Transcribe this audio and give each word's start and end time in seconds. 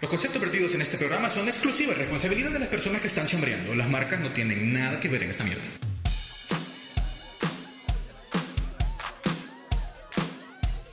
Los 0.00 0.10
conceptos 0.10 0.40
vertidos 0.40 0.74
en 0.74 0.82
este 0.82 0.98
programa 0.98 1.30
son 1.30 1.48
exclusiva 1.48 1.94
responsabilidad 1.94 2.50
de 2.50 2.58
las 2.58 2.68
personas 2.68 3.00
que 3.00 3.06
están 3.06 3.26
chambreando. 3.26 3.74
Las 3.74 3.88
marcas 3.88 4.20
no 4.20 4.30
tienen 4.30 4.74
nada 4.74 5.00
que 5.00 5.08
ver 5.08 5.22
en 5.22 5.30
esta 5.30 5.42
mierda. 5.42 5.62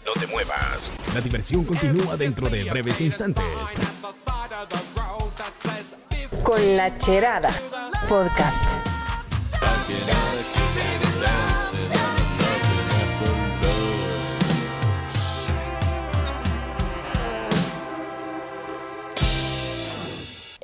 No 0.05 0.13
te 0.13 0.27
muevas. 0.27 0.91
La 1.13 1.19
diversión 1.19 1.65
continúa 1.65 2.15
dentro 2.15 2.47
de 2.49 2.63
breves 2.63 3.01
instantes. 3.01 3.43
Con 6.43 6.77
la 6.77 6.97
Cherada 6.97 7.51
Podcast. 8.07 8.72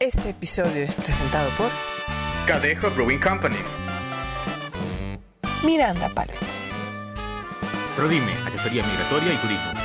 Este 0.09 0.29
episodio 0.31 0.85
es 0.85 0.93
presentado 0.95 1.47
por 1.51 1.69
Cadejo 2.47 2.89
Brewing 2.89 3.19
Company. 3.19 3.57
Miranda 5.63 6.09
Palette. 6.09 6.35
Prodime, 7.95 8.33
asesoría 8.47 8.81
migratoria 8.81 9.33
y 9.33 9.37
turismo. 9.37 9.78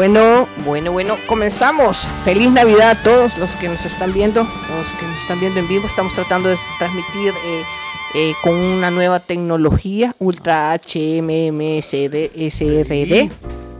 Bueno, 0.00 0.46
bueno, 0.66 0.92
bueno, 0.92 1.16
comenzamos. 1.26 2.06
Feliz 2.22 2.50
Navidad 2.50 2.90
a 2.90 3.02
todos 3.02 3.38
los 3.38 3.48
que 3.52 3.66
nos 3.66 3.82
están 3.86 4.12
viendo, 4.12 4.42
los 4.42 5.00
que 5.00 5.06
nos 5.06 5.16
están 5.22 5.40
viendo 5.40 5.58
en 5.58 5.66
vivo. 5.68 5.86
Estamos 5.86 6.12
tratando 6.12 6.50
de 6.50 6.58
transmitir 6.78 7.32
eh, 7.46 7.62
eh, 8.14 8.34
con 8.42 8.56
una 8.56 8.90
nueva 8.90 9.20
tecnología, 9.20 10.14
Ultra 10.18 10.74
HMMSD, 10.74 12.28
SRD, 12.50 13.30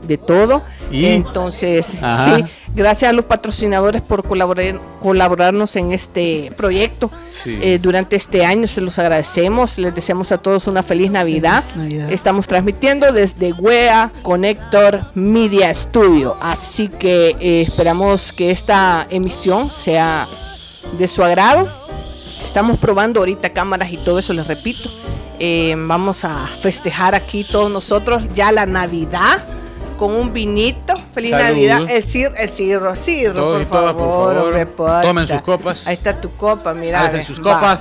de 0.07 0.17
todo. 0.17 0.63
Y- 0.89 1.05
Entonces, 1.05 1.87
Ajá. 2.01 2.37
sí, 2.37 2.45
gracias 2.77 3.09
a 3.09 3.13
los 3.13 3.25
patrocinadores 3.25 4.01
por 4.01 4.23
colaborar, 4.23 4.79
colaborarnos 5.01 5.75
en 5.75 5.91
este 5.91 6.51
proyecto. 6.55 7.11
Sí. 7.31 7.59
Eh, 7.61 7.79
durante 7.81 8.15
este 8.15 8.45
año 8.45 8.67
se 8.67 8.79
los 8.79 8.97
agradecemos, 8.99 9.77
les 9.77 9.93
deseamos 9.93 10.31
a 10.31 10.37
todos 10.37 10.67
una 10.67 10.83
feliz 10.83 11.11
Navidad. 11.11 11.63
Navidad. 11.75 12.11
Estamos 12.11 12.47
transmitiendo 12.47 13.11
desde 13.11 13.51
WEA 13.51 14.11
Connector 14.21 15.07
Media 15.15 15.73
Studio, 15.73 16.37
así 16.39 16.87
que 16.87 17.35
eh, 17.39 17.61
esperamos 17.61 18.31
que 18.31 18.51
esta 18.51 19.07
emisión 19.09 19.71
sea 19.71 20.27
de 20.97 21.07
su 21.07 21.23
agrado. 21.23 21.67
Estamos 22.45 22.77
probando 22.77 23.19
ahorita 23.19 23.49
cámaras 23.49 23.91
y 23.91 23.97
todo 23.97 24.19
eso, 24.19 24.33
les 24.33 24.47
repito. 24.47 24.89
Eh, 25.39 25.75
vamos 25.77 26.23
a 26.25 26.47
festejar 26.61 27.13
aquí 27.15 27.43
todos 27.43 27.71
nosotros 27.71 28.23
ya 28.33 28.51
la 28.51 28.65
Navidad 28.65 29.56
con 29.97 30.13
un 30.15 30.31
vinito. 30.31 30.93
Feliz 31.13 31.31
Salud. 31.31 31.45
Navidad. 31.47 31.81
El 31.89 32.03
cirro, 32.03 32.35
el 32.37 32.49
cirro, 32.49 32.95
cirro, 32.95 33.33
Todos 33.35 33.65
por 33.65 33.85
favor. 33.85 33.95
por 34.53 34.75
favor. 34.77 35.03
Tomen 35.03 35.27
sus 35.27 35.41
copas. 35.41 35.87
Ahí 35.87 35.95
está 35.95 36.19
tu 36.21 36.31
copa, 36.35 36.73
mira. 36.73 37.01
Alcen 37.01 37.19
ve, 37.19 37.25
sus 37.25 37.39
va. 37.39 37.55
copas. 37.55 37.79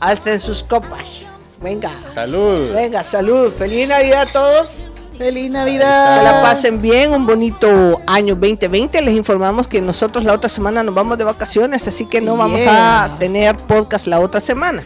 Alcen 0.00 0.40
sus 0.40 0.62
copas. 0.62 1.22
Venga. 1.60 1.90
Salud. 2.14 2.72
Venga, 2.72 3.02
salud. 3.04 3.52
Feliz 3.52 3.88
Navidad 3.88 4.22
a 4.22 4.26
todos. 4.32 4.68
Feliz 5.18 5.44
Que 5.46 5.50
Navidad. 5.50 6.22
la 6.22 6.42
pasen 6.42 6.80
bien, 6.80 7.12
un 7.12 7.26
bonito 7.26 8.00
año 8.06 8.36
2020. 8.36 9.02
Les 9.02 9.14
informamos 9.16 9.66
que 9.66 9.80
nosotros 9.80 10.22
la 10.24 10.32
otra 10.32 10.48
semana 10.48 10.84
nos 10.84 10.94
vamos 10.94 11.18
de 11.18 11.24
vacaciones, 11.24 11.88
así 11.88 12.04
que 12.06 12.20
no 12.20 12.36
vamos 12.36 12.60
a 12.64 13.16
tener 13.18 13.56
podcast 13.56 14.06
la 14.06 14.20
otra 14.20 14.40
semana. 14.40 14.84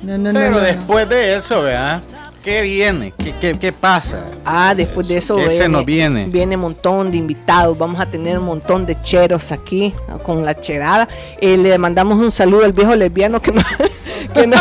No, 0.00 0.16
no, 0.16 0.32
no, 0.32 0.38
Pero 0.38 0.50
no, 0.52 0.56
no. 0.58 0.62
después 0.62 1.08
de 1.08 1.34
eso, 1.34 1.62
¿verdad? 1.62 2.00
¿Qué 2.48 2.62
viene? 2.62 3.12
¿Qué, 3.18 3.34
qué, 3.38 3.58
qué 3.58 3.72
pasa? 3.74 4.24
Ah, 4.42 4.74
después 4.74 5.06
de 5.06 5.18
eso 5.18 5.36
¿Qué 5.36 5.58
se 5.58 5.68
nos 5.68 5.84
viene? 5.84 6.24
viene 6.30 6.54
un 6.56 6.62
montón 6.62 7.10
de 7.10 7.18
invitados. 7.18 7.76
Vamos 7.76 8.00
a 8.00 8.06
tener 8.06 8.38
un 8.38 8.46
montón 8.46 8.86
de 8.86 8.98
cheros 9.02 9.52
aquí 9.52 9.92
¿no? 10.08 10.18
con 10.18 10.42
la 10.46 10.58
cherada. 10.58 11.06
Eh, 11.42 11.58
le 11.58 11.76
mandamos 11.76 12.18
un 12.18 12.32
saludo 12.32 12.64
al 12.64 12.72
viejo 12.72 12.96
lesbiano 12.96 13.42
que 13.42 13.52
no, 13.52 13.60
que 14.34 14.46
no, 14.46 14.56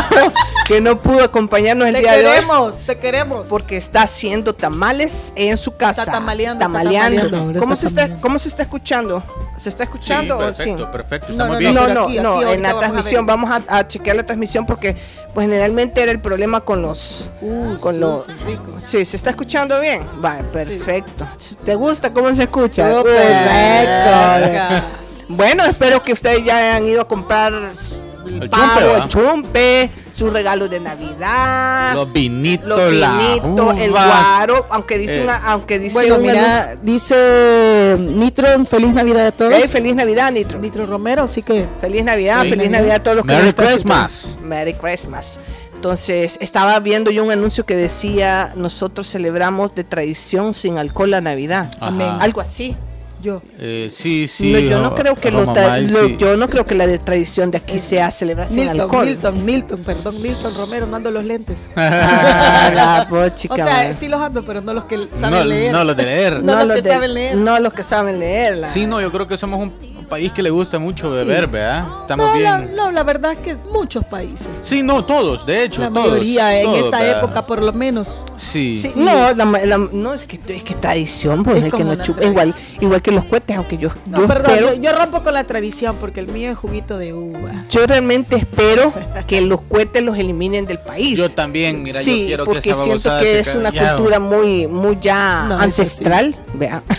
que 0.65 0.81
no 0.81 1.01
pudo 1.01 1.23
acompañarnos 1.23 1.87
el 1.87 1.93
Te 1.93 2.01
día 2.01 2.11
de 2.11 2.25
hoy. 2.25 2.33
queremos, 2.33 2.85
te 2.85 2.99
queremos. 2.99 3.47
porque 3.47 3.77
está 3.77 4.01
haciendo 4.01 4.53
tamales 4.53 5.31
en 5.37 5.55
su 5.55 5.77
casa. 5.77 6.01
Está 6.01 6.11
tamaleando, 6.11 6.65
está 6.65 6.77
Tamaleando. 6.77 7.29
¿Cómo, 7.57 7.73
está 7.73 7.75
se 7.77 7.87
está, 7.87 7.95
tamaleando. 8.01 8.21
¿Cómo 8.21 8.39
se 8.39 8.49
está 8.49 8.63
escuchando? 8.63 9.23
¿Se 9.59 9.69
está 9.69 9.83
Sí, 9.83 9.89
escuchando 9.89 10.35
o 10.37 10.39
perfecto, 10.39 10.77
sí? 10.77 10.85
perfecto. 10.91 11.31
Estamos 11.31 11.53
no, 11.53 11.59
bien. 11.59 11.73
No, 11.73 11.87
no, 11.87 12.03
aquí, 12.05 12.19
no, 12.19 12.37
aquí 12.39 12.53
en 12.53 12.61
la 12.61 12.73
vamos 12.73 12.83
a 12.83 12.87
transmisión 12.91 13.25
vamos 13.25 13.51
a, 13.51 13.79
a 13.79 13.87
chequear 13.87 14.15
la 14.15 14.23
transmisión 14.23 14.65
porque 14.65 14.95
pues 15.33 15.45
generalmente 15.45 16.01
era 16.01 16.11
el 16.11 16.19
problema 16.21 16.61
con 16.61 16.81
los 16.81 17.29
Uh, 17.41 17.77
con 17.77 17.99
los 17.99 18.25
súper 18.25 18.37
rico. 18.45 18.77
Sí, 18.85 19.05
se 19.05 19.17
está 19.17 19.31
escuchando 19.31 19.79
bien. 19.79 20.03
Va, 20.23 20.39
perfecto. 20.51 21.27
¿Te 21.65 21.75
gusta 21.75 22.13
cómo 22.13 22.33
se 22.35 22.43
escucha? 22.43 23.01
Perfecto. 23.03 24.87
Bueno, 25.29 25.65
espero 25.65 26.01
que 26.01 26.13
ustedes 26.13 26.43
ya 26.45 26.57
hayan 26.57 26.87
ido 26.87 27.01
a 27.01 27.07
comprar 27.07 27.53
el, 27.53 28.49
pavo, 28.49 29.07
chumpe, 29.07 29.09
chumpe, 29.09 29.91
sus 30.17 30.33
regalos 30.33 30.69
de 30.69 30.79
Navidad, 30.79 31.93
Los 31.93 32.11
vinitos, 32.11 32.67
los 32.67 32.93
la 32.93 33.39
el 33.77 33.91
guaro, 33.91 34.65
aunque 34.69 34.97
dice 34.97 35.19
Eh, 35.19 35.23
una, 35.23 35.37
aunque 35.51 35.77
dice 35.77 35.93
Bueno, 35.93 36.17
mira, 36.17 36.75
dice 36.81 37.95
Nitro, 37.99 38.65
feliz 38.65 38.93
Navidad 38.93 39.27
a 39.27 39.31
todos. 39.31 39.53
Ey, 39.53 39.67
feliz 39.67 39.93
Navidad, 39.93 40.31
Nitro. 40.31 40.59
Nitro 40.59 40.85
Romero, 40.85 41.23
así 41.23 41.43
que 41.43 41.67
Feliz 41.79 42.03
Navidad, 42.03 42.39
Feliz 42.39 42.51
feliz 42.51 42.69
Navidad. 42.71 42.79
Navidad 42.79 42.95
a 42.95 43.03
todos 43.03 43.17
los 43.17 43.25
que 43.25 43.33
Merry 43.33 43.53
Christmas. 43.53 44.37
Merry 44.41 44.73
Christmas. 44.73 45.37
Entonces, 45.75 46.37
estaba 46.41 46.79
viendo 46.79 47.11
yo 47.11 47.23
un 47.23 47.29
anuncio 47.31 47.63
que 47.65 47.75
decía, 47.75 48.51
nosotros 48.55 49.07
celebramos 49.07 49.75
de 49.75 49.83
tradición 49.83 50.55
sin 50.55 50.79
alcohol 50.79 51.11
la 51.11 51.21
Navidad. 51.21 51.69
Ajá. 51.79 52.17
Algo 52.17 52.41
así. 52.41 52.75
Yo. 53.21 53.41
Eh, 53.59 53.91
sí, 53.93 54.27
sí. 54.27 54.51
No, 54.51 54.59
yo 54.59 54.81
no 54.81 54.95
creo 54.95 55.15
que 55.15 55.31
lo, 55.31 55.39
Roma 55.41 55.53
ta- 55.53 55.67
Mal, 55.69 55.91
lo- 55.91 56.07
sí. 56.07 56.17
yo 56.19 56.37
no 56.37 56.49
creo 56.49 56.65
que 56.65 56.75
la 56.75 56.85
de 56.87 56.99
tradición 56.99 57.51
de 57.51 57.57
aquí 57.57 57.79
sea 57.79 58.11
celebrar 58.11 58.47
sin 58.47 58.57
Milton, 58.59 58.79
alcohol. 58.81 59.05
Milton, 59.05 59.45
Milton, 59.45 59.83
perdón, 59.83 60.21
Milton 60.21 60.53
Romero, 60.55 60.85
no 60.87 60.95
ando 60.95 61.11
los 61.11 61.23
lentes. 61.23 61.67
Ah, 61.75 62.71
la 62.73 63.07
pochica, 63.09 63.53
o 63.53 63.57
sea, 63.57 63.65
man. 63.65 63.93
sí 63.95 64.07
los 64.07 64.21
ando, 64.21 64.43
pero 64.45 64.61
no 64.61 64.73
los 64.73 64.85
que 64.85 65.07
saben 65.15 65.39
No, 65.39 65.45
leer. 65.45 65.71
no, 65.73 65.83
los 65.83 65.95
de 65.97 66.03
leer. 66.03 66.43
No, 66.43 66.53
los 66.57 66.67
los 66.67 66.75
que 66.77 66.81
de- 66.83 66.89
saben 66.89 67.13
leer. 67.13 67.35
No 67.37 67.59
los 67.59 67.73
que 67.73 67.83
saben 67.83 68.19
leerla. 68.19 68.71
Sí, 68.71 68.85
no, 68.87 69.01
yo 69.01 69.11
creo 69.11 69.27
que 69.27 69.37
somos 69.37 69.59
un 69.61 69.71
país 70.07 70.31
que 70.31 70.41
le 70.41 70.49
gusta 70.49 70.79
mucho 70.79 71.11
Sí. 71.11 71.17
beber, 71.19 71.47
¿verdad? 71.47 71.85
Estamos 72.01 72.27
no, 72.33 72.39
la, 72.39 72.57
bien. 72.57 72.75
no, 72.75 72.91
la 72.91 73.03
verdad 73.03 73.33
es 73.33 73.37
que 73.39 73.51
es 73.51 73.65
muchos 73.65 74.03
países. 74.05 74.47
Sí, 74.63 74.81
no, 74.81 75.03
todos, 75.05 75.45
de 75.45 75.65
hecho. 75.65 75.81
la 75.81 75.89
todos, 75.89 76.07
mayoría, 76.11 76.61
en 76.61 76.69
esta 76.75 76.99
¿verdad? 77.01 77.19
época 77.19 77.45
por 77.45 77.63
lo 77.63 77.73
menos. 77.73 78.17
Sí. 78.37 78.79
Sí, 78.81 78.89
Sí, 78.89 78.99
no, 78.99 79.33
la 79.33 79.45
la- 79.45 79.77
no 79.91 80.13
es 80.13 80.25
que 80.25 80.39
es 80.47 80.63
que 80.63 80.73
tradición, 80.75 81.43
pues 81.43 81.57
Es 81.57 81.63
el 81.65 81.71
que 81.71 81.83
no 81.83 81.95
chupa- 81.95 82.23
igual, 82.25 82.55
igual 82.79 83.01
que 83.01 83.11
los 83.11 83.25
cohetes, 83.25 83.57
aunque 83.57 83.77
yo, 83.77 83.89
No, 84.05 84.19
yo 84.21 84.27
perdón, 84.27 84.51
espero- 84.53 84.73
yo, 84.75 84.81
yo 84.81 84.91
rompo 84.93 85.23
con 85.23 85.33
la 85.33 85.43
tradición 85.43 85.97
porque 85.99 86.19
el 86.21 86.27
mío 86.27 86.51
es 86.51 86.57
juguito 86.57 86.97
de 86.97 87.13
uva. 87.13 87.63
Yo 87.69 87.85
realmente 87.85 88.35
espero 88.37 88.93
que 89.27 89.41
los 89.41 89.61
cohetes 89.61 90.01
los 90.03 90.17
eliminen 90.17 90.65
del 90.65 90.79
país. 90.79 91.17
Yo 91.17 91.29
también, 91.29 91.83
mira, 91.83 92.01
sí, 92.01 92.21
yo 92.21 92.27
quiero 92.27 92.45
porque 92.45 92.61
que 92.61 92.73
siento 92.75 93.09
que 93.19 93.39
es 93.39 93.55
una 93.55 93.71
ya. 93.71 93.95
cultura 93.95 94.19
muy, 94.19 94.67
muy 94.67 94.97
ya 95.01 95.45
No, 95.49 95.59
ancestral. 95.59 96.35
Vea. 96.53 96.81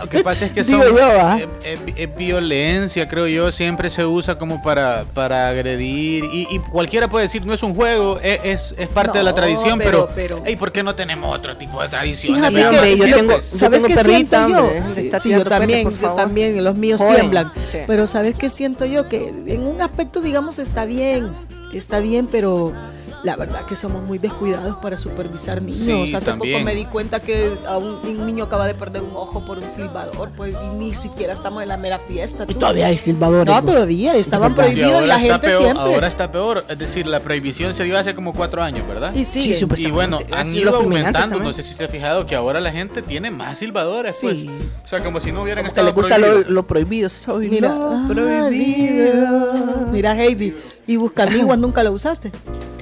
Lo 0.00 0.08
que 0.08 0.22
pasa 0.24 0.46
es 0.46 0.52
que 0.52 0.64
son, 0.64 0.80
yo, 0.80 0.98
es, 1.36 1.46
es- 1.64 1.80
es 1.96 2.16
violencia, 2.16 3.08
creo 3.08 3.26
yo, 3.26 3.50
siempre 3.52 3.90
se 3.90 4.04
usa 4.06 4.38
como 4.38 4.62
para, 4.62 5.04
para 5.14 5.48
agredir 5.48 6.24
y, 6.24 6.46
y 6.50 6.58
cualquiera 6.58 7.08
puede 7.08 7.26
decir, 7.26 7.44
no 7.44 7.52
es 7.54 7.62
un 7.62 7.74
juego, 7.74 8.18
es, 8.22 8.40
es, 8.44 8.74
es 8.78 8.88
parte 8.88 9.18
de 9.18 9.24
la 9.24 9.34
tradición, 9.34 9.78
pero- 9.78 10.08
pero, 10.14 10.42
¿por 10.58 10.72
qué 10.72 10.82
no 10.82 10.94
tenemos 10.94 11.36
otro 11.36 11.56
tipo 11.56 11.82
de 11.82 11.88
tradición? 11.88 12.36
Fíjate 12.36 12.54
que- 12.54 12.96
yo 12.98 13.16
tengo, 13.16 13.40
¿Sabes 13.40 13.82
qué 13.84 13.96
siento 13.96 14.48
yo? 14.48 14.70
Sí, 15.22 15.30
yo 15.30 15.44
también, 15.44 15.84
por 15.84 15.92
yo 15.92 15.98
favor. 16.00 16.16
también, 16.16 16.64
los 16.64 16.76
míos 16.76 17.00
tiemblan. 17.14 17.52
sí. 17.70 17.78
Pero 17.86 18.06
¿sabes 18.06 18.36
qué 18.36 18.48
siento 18.48 18.84
yo? 18.84 19.08
Que 19.08 19.28
en 19.46 19.66
un 19.66 19.80
aspecto, 19.82 20.20
digamos, 20.20 20.58
está 20.58 20.84
bien, 20.84 21.28
está 21.72 21.98
bien, 22.00 22.26
pero 22.30 22.72
la 23.24 23.36
verdad 23.36 23.64
que 23.64 23.74
somos 23.74 24.02
muy 24.02 24.18
descuidados 24.18 24.76
para 24.76 24.96
supervisar 24.98 25.62
niños. 25.62 26.08
Sí, 26.08 26.14
Hace 26.14 26.26
también. 26.26 26.58
poco 26.58 26.64
me 26.66 26.74
di 26.74 26.84
cuenta 26.84 27.20
que 27.20 27.56
a 27.66 27.78
un, 27.78 27.98
un 28.06 28.26
niño 28.26 28.44
acaba 28.44 28.66
de 28.66 28.74
perder 28.74 29.02
un 29.02 29.16
ojo 29.16 29.44
por 29.46 29.58
un 29.58 29.68
silbador, 29.68 30.30
pues 30.36 30.54
y 30.54 30.76
ni 30.76 30.94
siquiera 30.94 31.32
estamos 31.32 31.62
en 31.62 31.68
la 31.68 31.78
mera 31.78 31.98
fiesta. 31.98 32.44
Y 32.46 32.54
todavía 32.54 32.86
hay 32.88 32.98
silbadores. 32.98 33.46
No, 33.46 33.62
güey. 33.62 33.74
todavía, 33.74 34.14
estaban 34.16 34.54
prohibidos 34.54 35.02
y 35.02 35.06
la 35.06 35.18
gente 35.18 35.38
peor, 35.48 35.62
siempre. 35.62 35.82
Ahora 35.82 36.06
está 36.06 36.30
peor, 36.30 36.64
es 36.68 36.78
decir, 36.78 37.06
la 37.06 37.20
prohibición 37.20 37.72
se 37.72 37.84
dio 37.84 37.98
hace 37.98 38.14
como 38.14 38.34
cuatro 38.34 38.62
años, 38.62 38.86
¿verdad? 38.86 39.14
y 39.14 39.24
Sí, 39.24 39.56
Y 39.78 39.90
bueno, 39.90 40.20
han 40.30 40.54
ido 40.54 40.76
aumentando, 40.76 41.38
no 41.40 41.52
sé 41.54 41.62
si 41.64 41.74
te 41.74 41.86
has 41.86 41.90
fijado 41.90 42.26
que 42.26 42.34
ahora 42.34 42.60
la 42.60 42.72
gente 42.72 43.00
tiene 43.00 43.30
más 43.30 43.56
silbadores, 43.58 44.18
pues. 44.20 44.36
Sí. 44.36 44.50
O 44.84 44.86
sea, 44.88 45.02
como 45.02 45.18
si 45.20 45.32
no 45.32 45.42
hubieran 45.42 45.64
Como 45.64 45.74
que 45.74 45.80
estado 45.80 45.86
les 45.86 45.94
gusta 45.94 46.18
lo, 46.18 46.26
prohibidos. 46.26 46.50
lo 46.52 46.66
prohibido. 46.66 47.08
Soy 47.08 47.48
Mira, 47.48 47.68
lo 47.70 47.90
ah, 47.90 48.04
prohibido. 48.06 49.86
Mira, 49.90 50.14
Heidi, 50.14 50.54
y 50.86 50.96
Buscamiguas 50.96 51.58
nunca 51.58 51.82
lo 51.82 51.92
usaste. 51.92 52.30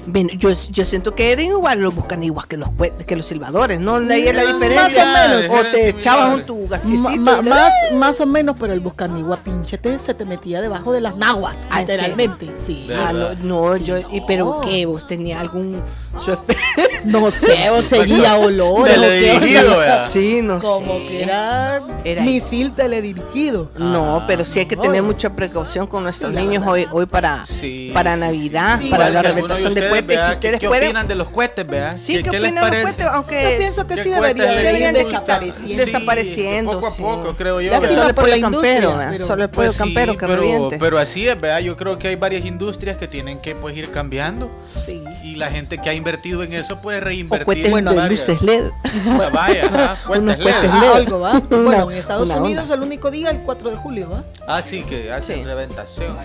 Ven, 0.06 0.28
yo, 0.38 0.50
yo 0.70 0.84
siento 0.84 1.14
que 1.14 1.30
eran 1.32 1.44
igual 1.46 1.78
los 1.80 1.94
buscaniguas 1.94 2.46
que 2.46 2.56
los 2.56 2.68
cue- 2.70 2.92
que 3.06 3.14
los 3.16 3.24
silbadores, 3.24 3.78
¿no? 3.80 3.96
Ahí 3.96 4.26
es 4.26 4.34
la 4.34 4.44
Más 4.44 4.52
o 4.52 4.58
diferencia. 4.58 5.04
menos. 5.04 5.46
O 5.50 5.62
te 5.70 5.88
echabas 5.90 6.34
un 6.34 6.42
tu 6.44 6.66
ma- 6.98 7.12
y 7.14 7.18
le- 7.18 7.42
más, 7.42 7.72
más 7.94 8.20
o 8.20 8.26
menos, 8.26 8.56
pero 8.58 8.72
el 8.72 8.80
buscanigua 8.80 9.36
pinchete 9.36 9.98
se 9.98 10.14
te 10.14 10.24
metía 10.24 10.60
debajo 10.60 10.92
de 10.92 11.00
las 11.00 11.16
naguas, 11.16 11.56
Ah, 11.70 11.80
literalmente. 11.80 12.50
Sí. 12.56 12.88
Ah, 12.92 13.12
no, 13.12 13.18
verdad. 13.20 13.36
no, 13.44 13.76
Sí, 13.76 13.84
yo, 13.84 13.98
y, 13.98 14.22
pero 14.26 14.60
¿qué? 14.62 14.86
¿Vos 14.86 15.06
tenía 15.06 15.40
algún 15.40 15.80
su 16.18 16.32
efecto? 16.32 16.62
No 17.04 17.32
sé, 17.32 17.68
o 17.70 17.82
seguía 17.82 18.36
olores. 18.36 18.94
Teledirigido, 18.94 19.78
vea. 19.78 20.08
Sí, 20.12 20.40
no 20.40 20.60
Como 20.60 20.98
sé. 20.98 21.06
que 21.08 21.22
era, 21.24 21.82
Era- 22.04 22.22
misil 22.22 22.72
teledirigido. 22.74 23.70
No, 23.76 24.18
Ah, 24.18 24.24
pero 24.28 24.44
sí 24.44 24.60
hay 24.60 24.66
que 24.66 24.76
no. 24.76 24.82
tener 24.82 25.02
mucha 25.02 25.30
precaución 25.34 25.88
con 25.88 26.04
nuestros 26.04 26.30
Sí, 26.30 26.36
niños 26.36 26.60
verdad, 26.64 26.72
hoy, 26.74 26.86
hoy 26.92 27.06
para, 27.06 27.44
Sí, 27.46 27.90
para 27.92 28.14
Navidad, 28.16 28.78
sí. 28.80 28.88
para 28.88 29.08
la 29.10 29.20
reventación 29.20 29.74
de 29.74 29.88
cohetes. 29.88 30.06
vea, 30.06 30.26
Si 30.26 30.30
¿qué- 30.30 30.36
ustedes 30.36 30.60
¿Qué 30.60 30.68
pueden, 30.68 30.84
opinan 30.90 31.08
de 31.08 31.14
los 31.16 31.28
cohetes, 31.30 31.66
vea? 31.66 31.98
sí, 31.98 32.12
¿Qué, 32.18 32.22
¿qué 32.22 32.28
opinan 32.30 32.54
de 32.54 32.60
los 32.60 32.68
parece? 32.70 32.82
cohetes? 32.84 33.04
Yo 33.04 33.10
Aunque 33.10 33.54
pienso 33.58 33.86
que 33.88 33.94
¿Qué 33.96 34.02
sí 34.04 34.08
deberían 34.10 34.94
desapareciendo. 34.94 35.84
desapareciendo, 35.84 36.72
Poco 36.72 36.86
a 36.86 36.94
poco, 36.96 37.34
creo 37.36 37.60
yo. 37.60 37.72
Solo 37.80 38.06
el 38.08 38.14
por 38.14 38.28
la 38.28 38.34
pollo 38.36 38.40
campero, 38.50 38.96
¿verdad? 38.96 39.26
solo 39.26 39.42
el 39.42 39.50
pollo 39.50 39.72
sí, 39.72 39.78
campero 39.78 40.12
que 40.16 40.26
pero, 40.26 40.36
reviente. 40.40 40.78
pero 40.78 40.98
así 40.98 41.26
es, 41.28 41.40
vea. 41.40 41.58
Yo 41.60 41.76
creo 41.76 41.98
que 41.98 42.08
hay 42.08 42.16
varias 42.16 42.44
industrias 42.44 42.96
que 42.96 43.08
tienen 43.08 43.40
que 43.40 43.54
pues 43.56 43.76
ir 43.76 43.90
cambiando 43.90 44.50
Sí. 44.84 45.02
y 45.24 45.34
la 45.34 45.50
gente 45.50 45.78
que 45.78 45.90
ha 45.90 45.94
invertido 46.02 46.42
en 46.42 46.52
eso 46.52 46.80
puede 46.80 46.98
o 46.98 47.00
reinvertir. 47.00 47.64
en 47.66 47.70
Bueno, 47.70 47.92
de 47.94 48.08
luces 48.08 48.42
LED. 48.42 48.70
Ah, 48.84 49.30
Vaya, 49.32 49.96
Unos 50.08 50.38
LED. 50.38 50.54
Ah, 50.70 50.92
algo, 50.96 51.20
¿va? 51.20 51.32
Una- 51.32 51.62
Bueno, 51.62 51.90
en 51.92 51.96
Estados 51.98 52.24
una 52.26 52.36
Unidos 52.38 52.62
onda. 52.64 52.74
el 52.74 52.82
único 52.82 53.10
día 53.10 53.30
el 53.30 53.38
4 53.40 53.70
de 53.70 53.76
julio, 53.76 54.10
¿va? 54.10 54.24
Ah, 54.48 54.60
sí, 54.62 54.82
que 54.82 55.12
hacen 55.12 55.36
Sí. 55.36 55.44
reventación. 55.44 56.16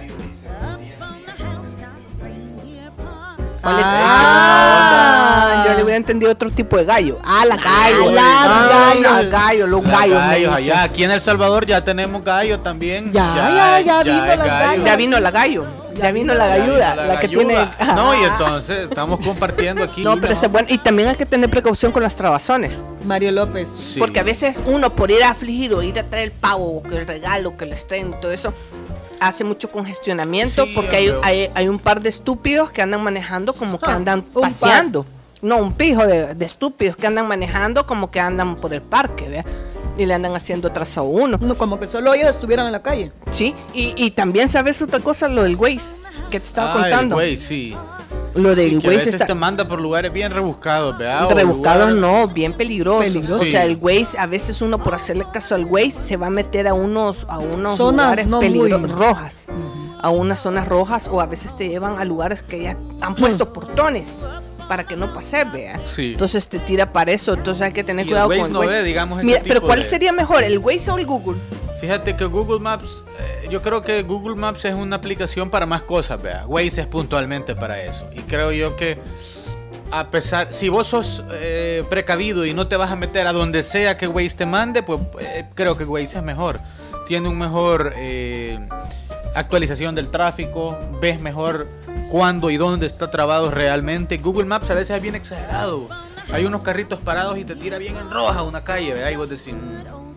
Ah, 3.90 5.64
yo 5.68 5.74
le 5.76 5.84
hubiera 5.84 5.98
entendido 5.98 6.32
otro 6.32 6.50
tipo 6.52 6.78
de 6.78 6.86
gallo. 6.86 7.20
Ah, 7.24 7.44
la 7.46 7.58
gallo. 7.58 8.12
las 8.12 8.24
Ah, 8.26 8.68
gallos. 8.70 9.02
las 9.02 9.30
gallo, 9.32 9.68
los 9.68 9.86
gallos. 9.86 10.18
gallos 10.18 10.56
allá. 10.56 10.84
Aquí 10.84 11.04
en 11.04 11.12
El 11.12 11.22
Salvador 11.22 11.66
ya 11.66 11.82
tenemos 11.82 12.24
gallo 12.24 12.60
también. 12.60 13.12
Ya, 13.12 13.34
ya, 13.36 13.82
ya 13.82 14.04
vino 14.04 14.26
es 14.26 14.38
las 14.38 14.48
gallo. 14.48 14.86
Ya 14.86 14.96
vino 14.96 15.20
la 15.20 15.32
gallo. 15.32 15.66
Ya 15.98 16.12
vino 16.12 16.34
la 16.34 16.48
Ya 16.50 16.54
vino 16.64 16.74
galluda. 16.78 16.96
La 16.96 17.20
que 17.20 17.28
tiene. 17.28 17.54
galluda. 17.56 17.94
No, 17.96 18.16
y 18.16 18.24
entonces 18.24 18.88
estamos 18.90 19.24
compartiendo 19.24 19.84
aquí. 19.84 20.04
No, 20.04 20.20
pero 20.20 20.34
eso 20.34 20.46
es 20.46 20.52
bueno. 20.52 20.68
Y 20.72 20.78
también 20.78 21.10
hay 21.10 21.16
que 21.16 21.26
tener 21.26 21.50
precaución 21.50 21.92
con 21.92 22.04
las 22.04 22.16
trabazones. 22.16 22.74
Mario 23.06 23.32
López. 23.32 23.70
Sí. 23.94 24.00
Porque 24.00 24.20
a 24.20 24.24
veces 24.24 24.62
uno 24.66 24.94
por 24.96 25.10
ir 25.12 25.24
a 25.24 25.30
afligir 25.32 25.74
o 25.74 25.82
ir 25.82 25.98
a 26.00 26.04
traer 26.04 26.26
el 26.26 26.32
pavo, 26.32 26.78
o 26.78 26.84
que 26.84 26.98
el 26.98 27.08
regalo, 27.08 27.56
que 27.58 27.66
les 27.66 27.86
traen, 27.88 28.14
todo 28.22 28.32
eso, 28.32 28.54
hace 29.20 29.44
mucho 29.44 29.72
congestionamiento 29.72 30.66
Sí, 30.66 30.72
porque 30.76 30.96
hay, 30.98 31.14
hay, 31.24 31.50
hay 31.56 31.68
un 31.70 31.80
par 31.80 32.02
de 32.02 32.10
estúpidos 32.10 32.70
que 32.72 32.82
andan 32.82 33.02
manejando 33.04 33.54
como 33.54 33.80
que 33.80 33.90
Ah, 33.90 33.96
andan 33.96 34.24
un 34.34 34.42
paseando. 34.42 35.06
No, 35.42 35.58
un 35.58 35.74
pijo 35.74 36.06
de, 36.06 36.34
de 36.36 36.46
estúpidos 36.46 36.98
que 36.98 37.08
andan 37.08 37.28
manejando 37.28 37.86
como 37.88 38.12
que 38.12 38.20
andan 38.20 38.56
por 38.58 38.74
el 38.74 38.82
parque, 38.82 39.28
¿vea? 39.30 39.46
Y 39.98 40.06
le 40.06 40.14
andan 40.14 40.36
haciendo 40.36 40.68
atraso 40.68 41.02
a 41.02 41.04
uno. 41.04 41.38
No, 41.42 41.56
como 41.58 41.80
que 41.80 41.88
solo 41.88 42.14
ellos 42.14 42.30
estuvieran 42.30 42.66
en 42.68 42.72
la 42.72 42.82
calle. 42.84 43.12
Sí, 43.32 43.56
y, 43.74 43.94
y 43.98 44.12
también 44.12 44.50
sabes 44.50 44.82
otra 44.82 45.00
cosa, 45.00 45.28
lo 45.28 45.44
del 45.44 45.56
Waze, 45.56 45.80
que 46.30 46.40
te 46.40 46.46
estaba 46.46 46.72
Ah, 46.72 46.74
contando. 46.82 47.20
El 47.20 47.30
güey, 47.30 47.38
sí. 47.38 47.76
Lo 48.36 48.54
del 48.56 48.76
Sí, 48.76 48.80
que 48.80 48.88
a 48.88 48.90
Waze 48.92 48.98
veces 49.00 49.14
está 49.16 49.26
te 49.26 49.34
manda 49.34 49.68
por 49.68 49.82
lugares 49.82 50.14
bien 50.14 50.32
rebuscados, 50.32 50.96
¿verdad? 50.98 51.26
O 51.26 51.30
rebuscados, 51.34 51.92
no, 51.96 52.28
bien 52.28 52.54
peligrosos. 52.54 53.04
Peligroso. 53.06 53.42
O 53.42 53.46
sea, 53.48 53.66
el 53.66 53.78
Waze, 53.82 54.20
a 54.20 54.28
veces 54.28 54.62
uno 54.62 54.78
por 54.78 54.94
hacerle 54.94 55.26
caso 55.34 55.56
al 55.56 55.66
Waze 55.66 55.94
se 55.96 56.18
va 56.18 56.28
a 56.28 56.30
meter 56.30 56.68
a 56.68 56.76
unos, 56.76 57.26
a 57.30 57.40
unos 57.40 57.78
Zonas 57.78 58.06
lugares 58.06 58.28
no 58.28 58.40
peligro- 58.40 58.78
muy- 58.80 58.90
rojas, 58.92 59.48
a 60.00 60.10
unas 60.12 60.40
zonas 60.42 60.68
rojas 60.68 61.08
o 61.12 61.20
a 61.22 61.26
veces 61.26 61.58
te 61.58 61.68
llevan 61.70 61.98
a 61.98 62.06
lugares 62.06 62.44
que 62.44 62.62
ya 62.62 62.78
han 63.02 63.16
puesto 63.16 63.52
portones 63.54 64.08
para 64.68 64.84
que 64.86 64.96
no 64.96 65.14
pases, 65.14 65.52
vea. 65.52 65.80
Sí. 65.86 66.12
Entonces 66.14 66.48
te 66.48 66.60
tira 66.60 66.92
para 66.94 67.12
eso, 67.12 67.34
entonces 67.34 67.62
hay 67.62 67.74
que 67.74 67.84
tener 67.84 68.06
Y 68.06 68.10
el 68.10 68.14
cuidado 68.14 68.28
Waze 68.30 68.40
con 68.42 68.48
el 68.48 68.54
no 68.54 68.60
Waze. 68.60 68.72
ve, 68.72 68.84
digamos, 68.84 69.24
Mira, 69.24 69.42
pero 69.44 69.62
¿cuál 69.62 69.82
de- 69.84 69.88
sería 69.88 70.12
mejor, 70.12 70.44
el 70.44 70.58
Waze 70.60 70.92
o 70.92 70.98
el 70.98 71.06
Google? 71.06 71.40
Fíjate 71.80 72.16
que 72.16 72.26
Google 72.26 72.60
Maps, 72.60 73.04
eh, 73.20 73.48
yo 73.52 73.62
creo 73.62 73.82
que 73.82 74.02
Google 74.04 74.36
Maps 74.36 74.66
es 74.66 74.74
una 74.74 74.96
aplicación 74.96 75.50
para 75.50 75.66
más 75.66 75.84
cosas, 75.84 76.22
vea. 76.22 76.44
Waze 76.48 76.82
es 76.82 76.88
puntualmente 76.88 77.56
para 77.56 77.82
eso. 77.84 78.10
Y 78.16 78.22
creo 78.22 78.52
yo 78.52 78.76
que 78.76 78.98
a 79.92 80.08
pesar, 80.08 80.50
si 80.54 80.70
vos 80.70 80.88
sos 80.88 81.24
eh, 81.32 81.84
precavido 81.90 82.46
y 82.46 82.54
no 82.54 82.68
te 82.68 82.76
vas 82.76 82.92
a 82.92 82.96
meter 82.96 83.26
a 83.28 83.32
donde 83.32 83.64
sea 83.64 83.96
que 83.98 84.08
Waze 84.08 84.36
te 84.36 84.46
mande, 84.46 84.84
pues 84.84 85.00
eh, 85.22 85.46
creo 85.56 85.78
que 85.78 85.86
Waze 85.86 86.18
es 86.18 86.24
mejor. 86.24 86.60
Tiene 87.08 87.30
un 87.30 87.38
mejor 87.38 87.94
eh, 87.96 88.60
actualización 89.36 89.96
del 89.96 90.10
tráfico, 90.10 90.78
ves 91.00 91.22
mejor 91.22 91.68
cuándo 92.10 92.50
y 92.50 92.58
dónde 92.58 92.86
está 92.88 93.10
trabado 93.12 93.52
realmente. 93.52 94.18
Google 94.18 94.46
Maps 94.46 94.70
a 94.70 94.74
veces 94.74 94.96
es 94.96 95.02
bien 95.02 95.16
exagerado. 95.16 95.88
Hay 96.32 96.46
unos 96.46 96.62
carritos 96.62 97.00
parados 97.00 97.38
y 97.38 97.46
te 97.46 97.56
tira 97.56 97.78
bien 97.78 97.96
en 97.96 98.10
roja 98.12 98.44
una 98.44 98.64
calle, 98.64 98.94
¿verdad? 98.94 99.12
Y 99.12 99.16
vos 99.16 99.30
decís, 99.30 99.54
"Mm". 99.54 100.08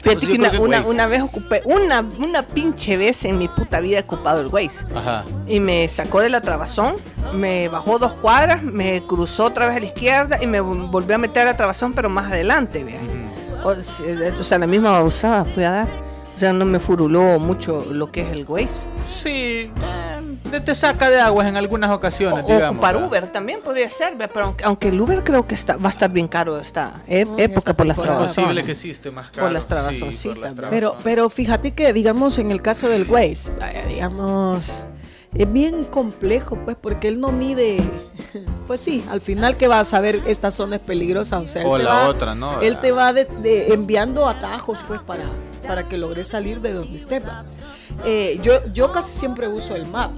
Fíjate 0.00 0.26
que 0.28 0.34
una, 0.38 0.50
que 0.52 0.58
una, 0.58 0.76
Waze. 0.78 0.88
una 0.90 1.06
vez 1.08 1.22
ocupé, 1.22 1.60
una, 1.64 2.04
una 2.20 2.42
pinche 2.44 2.96
vez 2.96 3.24
en 3.24 3.36
mi 3.36 3.48
puta 3.48 3.80
vida 3.80 3.98
he 3.98 4.02
ocupado 4.02 4.40
el 4.40 4.46
Waze. 4.46 4.84
ajá. 4.94 5.24
y 5.46 5.58
me 5.60 5.88
sacó 5.88 6.20
de 6.20 6.28
la 6.30 6.40
trabazón, 6.40 6.94
me 7.34 7.68
bajó 7.68 7.98
dos 7.98 8.12
cuadras, 8.14 8.62
me 8.62 9.02
cruzó 9.06 9.44
otra 9.46 9.66
vez 9.66 9.76
a 9.76 9.80
la 9.80 9.86
izquierda 9.86 10.38
y 10.42 10.46
me 10.46 10.60
vol- 10.62 10.88
volvió 10.90 11.16
a 11.16 11.18
meter 11.18 11.42
a 11.42 11.46
la 11.46 11.56
trabazón, 11.56 11.94
pero 11.94 12.08
más 12.08 12.30
adelante. 12.30 12.84
Ujú. 12.84 13.68
O, 13.68 13.74
se- 13.74 14.30
o 14.32 14.44
sea, 14.44 14.58
la 14.58 14.66
misma 14.68 14.92
babosada 14.92 15.44
fui 15.44 15.64
a 15.64 15.70
dar. 15.70 15.88
O 16.38 16.40
sea, 16.40 16.52
no 16.52 16.64
me 16.66 16.78
furuló 16.78 17.40
mucho 17.40 17.84
lo 17.90 18.12
que 18.12 18.20
es 18.20 18.28
el 18.30 18.44
Waze. 18.46 18.68
Sí, 19.12 19.72
eh, 19.72 20.60
te 20.64 20.72
saca 20.76 21.10
de 21.10 21.20
aguas 21.20 21.48
en 21.48 21.56
algunas 21.56 21.90
O, 21.90 21.94
ocasiones, 21.94 22.44
o 22.44 22.46
digamos. 22.46 22.74
ocupar 22.74 22.94
¿verdad? 22.94 23.08
Uber 23.08 23.26
también 23.32 23.58
podría 23.60 23.90
ser, 23.90 24.16
pero 24.16 24.44
aunque, 24.44 24.62
aunque 24.64 24.88
el 24.90 25.00
Uber 25.00 25.24
creo 25.24 25.48
que 25.48 25.56
está, 25.56 25.74
va 25.76 25.88
a 25.88 25.90
estar 25.90 26.08
bien 26.12 26.28
caro 26.28 26.56
esta 26.60 27.02
e- 27.08 27.24
No, 27.24 27.36
ya 27.38 27.42
época 27.42 27.72
está 27.72 27.74
por 27.74 27.86
las 27.86 27.96
Es 27.96 28.02
temporada. 28.04 28.18
trabazones. 28.20 28.46
posible 28.50 28.64
que 28.66 28.70
existe 28.70 29.10
más 29.10 29.30
caro. 29.32 29.42
Por 29.46 29.50
las 29.52 29.64
sí, 29.64 29.68
trabazoncitas, 29.68 30.22
por 30.34 30.38
las 30.38 30.54
¿verdad? 30.54 30.70
Pero, 30.70 30.96
pero 31.02 31.28
fíjate 31.28 31.72
que, 31.72 31.92
digamos, 31.92 32.38
en 32.38 32.52
el 32.52 32.62
caso 32.62 32.88
del 32.88 33.10
Waze, 33.10 33.50
eh, 33.60 33.84
digamos, 33.88 34.60
es 35.38 35.50
bien 35.52 35.84
complejo, 35.84 36.58
pues, 36.64 36.76
porque 36.80 37.08
él 37.08 37.20
no 37.20 37.32
mide, 37.32 37.78
pues 38.66 38.80
sí, 38.80 39.04
al 39.08 39.20
final 39.20 39.56
que 39.56 39.68
va 39.68 39.80
a 39.80 39.84
saber 39.84 40.22
esta 40.26 40.50
zona 40.50 40.76
es 40.76 40.82
peligrosa, 40.82 41.38
o 41.38 41.48
sea, 41.48 41.62
él 41.62 41.68
O 41.70 41.76
te 41.78 41.84
la 41.84 41.90
va- 41.94 42.08
otra, 42.08 42.34
¿no? 42.34 42.60
Él 42.60 42.78
te 42.80 42.92
va 42.92 43.12
de- 43.12 43.24
de- 43.24 43.72
enviando 43.72 44.28
atajos, 44.28 44.78
pues, 44.86 45.00
para, 45.00 45.24
para 45.66 45.88
que 45.88 45.96
logres 45.96 46.28
salir 46.28 46.60
de 46.60 46.72
donde 46.74 46.96
estés. 46.96 47.22
va. 47.24 47.44
Eh, 48.04 48.38
yo, 48.42 48.52
yo 48.74 48.92
casi 48.92 49.18
siempre 49.18 49.48
uso 49.48 49.74
el 49.74 49.86
map. 49.86 50.10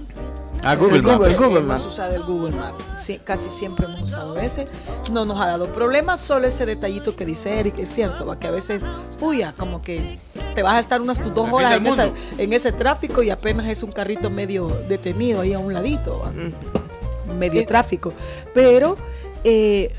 Ah, 0.62 0.74
Google 0.76 1.00
Google 1.00 1.18
Maps. 1.18 1.20
Maps. 1.20 1.30
el 1.30 1.36
Google 1.36 1.58
hemos 1.58 1.68
Maps. 1.68 1.84
usado 1.86 2.14
el 2.14 2.22
Google 2.22 2.50
Maps. 2.56 2.84
Sí, 2.98 3.20
casi 3.24 3.48
siempre 3.50 3.86
hemos 3.86 4.02
usado 4.02 4.38
ese. 4.38 4.66
No 5.12 5.24
nos 5.24 5.40
ha 5.40 5.46
dado 5.46 5.72
problemas, 5.72 6.20
solo 6.20 6.46
ese 6.46 6.66
detallito 6.66 7.16
que 7.16 7.24
dice 7.24 7.58
Eric, 7.58 7.78
es 7.78 7.88
cierto, 7.88 8.26
va, 8.26 8.38
que 8.38 8.46
a 8.48 8.50
veces, 8.50 8.82
puya, 9.18 9.54
como 9.56 9.82
que 9.82 10.18
te 10.54 10.62
vas 10.62 10.74
a 10.74 10.80
estar 10.80 11.00
unas 11.00 11.18
tus 11.20 11.34
dos 11.34 11.48
horas 11.50 11.76
en, 11.76 11.86
esa- 11.86 12.06
mundo. 12.06 12.20
en 12.38 12.52
ese 12.52 12.72
tráfico 12.72 13.22
y 13.22 13.30
apenas 13.30 13.66
es 13.68 13.82
un 13.82 13.92
carrito 13.92 14.28
medio 14.30 14.68
detenido 14.88 15.40
ahí 15.40 15.52
a 15.54 15.58
un 15.58 15.72
ladito, 15.72 16.18
va, 16.18 16.30
Mm. 16.30 17.38
medio 17.38 17.64
tráfico. 17.66 18.12
Pero 18.54 18.96
eh, 19.44 19.90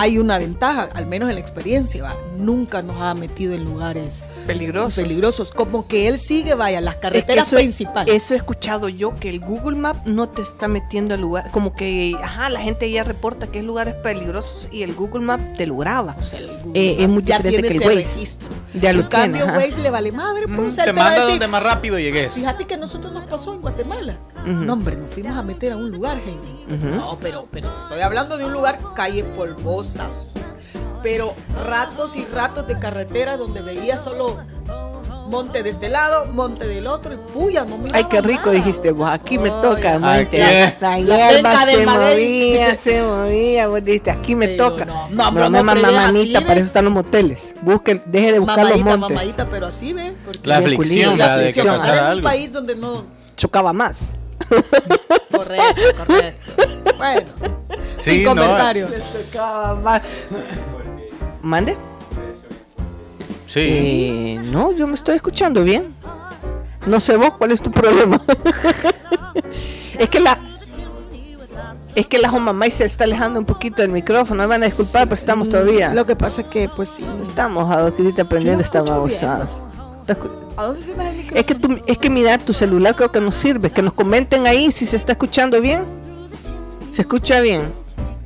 hay 0.00 0.18
una 0.18 0.38
ventaja, 0.38 0.88
al 0.94 1.06
menos 1.06 1.28
en 1.28 1.34
la 1.34 1.40
experiencia, 1.40 2.02
va, 2.02 2.16
nunca 2.38 2.82
nos 2.82 3.00
ha 3.00 3.12
metido 3.14 3.52
en 3.54 3.64
lugares 3.64 4.24
Peligroso. 4.46 4.96
peligrosos, 5.00 5.52
como 5.52 5.86
que 5.86 6.08
él 6.08 6.18
sigue, 6.18 6.54
vaya, 6.54 6.80
las 6.80 6.94
Es 6.94 7.00
que 7.00 7.02
carreteras 7.02 7.46
eso, 7.48 7.56
principales. 7.56 8.14
eso 8.14 8.34
he 8.34 8.36
escuchado 8.38 8.88
yo, 8.88 9.14
que 9.20 9.28
el 9.30 9.40
Google 9.40 9.76
Map 9.76 10.06
no 10.06 10.28
te 10.28 10.42
está 10.42 10.68
metiendo 10.68 11.14
al 11.14 11.20
lugar, 11.20 11.50
como 11.50 11.74
que, 11.74 12.16
ajá, 12.22 12.48
la 12.48 12.60
gente 12.60 12.90
ya 12.90 13.04
reporta 13.04 13.46
que 13.48 13.58
es 13.58 13.64
lugares 13.64 13.94
peligrosos 13.96 14.68
y 14.72 14.82
el 14.82 14.94
Google 14.94 15.22
Map 15.24 15.40
te 15.56 15.66
lo 15.66 15.76
graba. 15.76 16.16
O 16.18 16.22
sea, 16.22 16.38
el 16.38 16.48
Google 16.48 16.80
Eh, 16.80 16.96
es 17.00 17.08
muy 17.08 17.22
ya 17.22 17.36
diferente 17.38 17.68
tiene 17.68 17.68
que 17.68 17.74
el 17.76 17.82
ese 17.92 17.96
Waze. 18.06 18.14
registro. 18.14 18.48
Ya 18.72 18.92
lo 18.92 19.00
en 19.00 19.06
cambio, 19.08 19.44
ajá. 19.46 19.58
Waze 19.58 19.80
le 19.80 19.90
vale 19.90 20.12
madre, 20.12 20.46
pues. 20.46 20.74
Sea, 20.74 20.84
Te 20.84 20.90
a 20.90 20.92
manda 20.92 21.10
decir, 21.12 21.30
donde 21.30 21.48
más 21.48 21.62
rápido 21.62 21.98
llegues. 21.98 22.32
Fíjate 22.32 22.64
que 22.66 22.74
a 22.74 22.76
nosotros 22.78 23.12
nos 23.12 23.24
pasó 23.24 23.52
en 23.52 23.60
Guatemala. 23.60 24.16
Ujú. 24.42 24.50
No, 24.52 24.72
hombre, 24.74 24.96
nos 24.96 25.10
fuimos 25.10 25.36
a 25.36 25.42
meter 25.42 25.72
a 25.72 25.76
un 25.76 25.90
lugar. 25.90 26.20
Ujú. 26.68 26.86
No, 26.96 27.18
pero, 27.20 27.46
pero 27.50 27.68
te 27.70 27.78
estoy 27.80 28.00
hablando 28.00 28.38
de 28.38 28.44
un 28.44 28.52
lugar, 28.52 28.78
calle 28.94 29.24
Pero 31.02 31.34
ratos 31.64 32.14
y 32.16 32.24
ratos 32.26 32.66
de 32.66 32.78
carretera 32.78 33.36
donde 33.38 33.62
veía 33.62 33.96
solo 33.98 34.36
monte 35.28 35.62
de 35.62 35.70
este 35.70 35.88
lado, 35.88 36.26
monte 36.26 36.66
del 36.66 36.86
otro 36.88 37.14
y 37.14 37.16
puya, 37.32 37.64
no 37.64 37.78
miraba 37.78 37.96
Ay, 37.98 38.04
qué 38.10 38.20
rico 38.20 38.46
nada. 38.46 38.52
dijiste 38.52 38.90
vos. 38.92 39.08
Aquí 39.08 39.38
me 39.38 39.48
toca, 39.48 39.98
monte. 39.98 40.38
La 40.80 40.98
hierba 40.98 41.64
se 41.64 41.86
movía, 41.86 42.74
se 42.76 43.02
movía. 43.02 43.68
Vos 43.68 43.82
dijiste, 43.84 44.10
aquí 44.10 44.34
me 44.34 44.48
Pero 44.48 44.70
toca. 44.72 44.84
no, 44.84 45.08
No, 45.10 45.30
no, 45.30 45.46
ella 45.46 45.62
mamita, 45.62 46.08
así 46.08 46.32
para 46.34 46.54
de- 46.54 46.60
eso 46.60 46.66
están 46.66 46.84
los 46.84 46.92
moteles. 46.92 47.54
Busque, 47.62 48.02
deje 48.06 48.32
de 48.32 48.38
buscar 48.40 48.58
Mamadita, 48.64 48.90
los 48.90 48.98
montes. 48.98 49.16
mamadita, 49.16 49.46
pero 49.46 49.66
así. 49.68 49.94
Porque 50.24 50.40
La 50.48 50.58
de 50.60 50.64
aflicción, 50.64 51.16
la 51.18 51.36
De 51.38 51.52
que 51.52 51.60
en 51.60 51.70
un 51.70 52.22
país 52.22 52.52
donde 52.52 52.74
no... 52.76 53.04
Chocaba 53.36 53.72
más. 53.72 54.12
Correcto, 55.30 55.82
correcto. 55.96 56.52
Bueno, 56.98 57.30
Sí, 58.00 58.10
sin 58.12 58.24
no, 58.24 58.34
más. 58.34 60.02
¿Mande? 61.42 61.76
Sí. 63.46 63.60
Eh, 63.60 64.40
no, 64.44 64.72
yo 64.72 64.86
me 64.86 64.94
estoy 64.94 65.16
escuchando 65.16 65.64
bien. 65.64 65.94
No 66.86 67.00
sé 67.00 67.16
vos 67.16 67.32
cuál 67.36 67.52
es 67.52 67.60
tu 67.60 67.70
problema. 67.70 68.20
es 69.98 70.08
que 70.08 70.20
la. 70.20 70.38
Es 71.94 72.06
que 72.06 72.18
la 72.18 72.30
mamá 72.30 72.70
se 72.70 72.84
está 72.84 73.04
alejando 73.04 73.40
un 73.40 73.44
poquito 73.44 73.82
del 73.82 73.90
micrófono. 73.90 74.42
Me 74.44 74.48
van 74.48 74.62
a 74.62 74.66
disculpar, 74.66 75.08
pero 75.08 75.20
estamos 75.20 75.48
todavía. 75.48 75.92
Lo 75.92 76.06
que 76.06 76.14
pasa 76.14 76.42
es 76.42 76.46
que, 76.46 76.68
pues 76.68 76.88
sí. 76.88 77.04
Estamos 77.22 77.70
aprendiendo, 77.70 78.62
¿A 80.56 80.66
dónde 80.66 80.82
tienes 80.82 81.06
el 81.06 81.16
micrófono? 81.16 81.40
Es 81.40 81.44
que, 81.44 81.54
tú, 81.54 81.80
es 81.86 81.98
que 81.98 82.10
mira, 82.10 82.38
tu 82.38 82.52
celular 82.52 82.94
creo 82.94 83.10
que 83.10 83.20
no 83.20 83.32
sirve. 83.32 83.70
Que 83.70 83.82
nos 83.82 83.92
comenten 83.92 84.46
ahí 84.46 84.70
si 84.70 84.86
se 84.86 84.96
está 84.96 85.12
escuchando 85.12 85.60
bien. 85.60 85.84
¿Se 86.92 87.02
escucha 87.02 87.40
bien? 87.40 87.72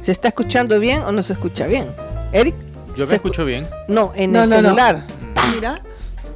¿Se 0.04 0.12
está 0.12 0.28
escuchando 0.28 0.78
bien 0.78 1.02
o 1.02 1.12
no 1.12 1.22
se 1.22 1.32
escucha 1.32 1.66
bien? 1.66 1.88
Eric, 2.32 2.54
Yo 2.96 3.06
me 3.06 3.14
escucho 3.14 3.44
bien. 3.44 3.66
no, 3.88 4.12
en 4.14 4.32
No, 4.32 4.42
el 4.42 4.50
no, 4.50 4.56
no. 4.56 4.62
celular. 4.68 5.04
Mira. 5.54 5.80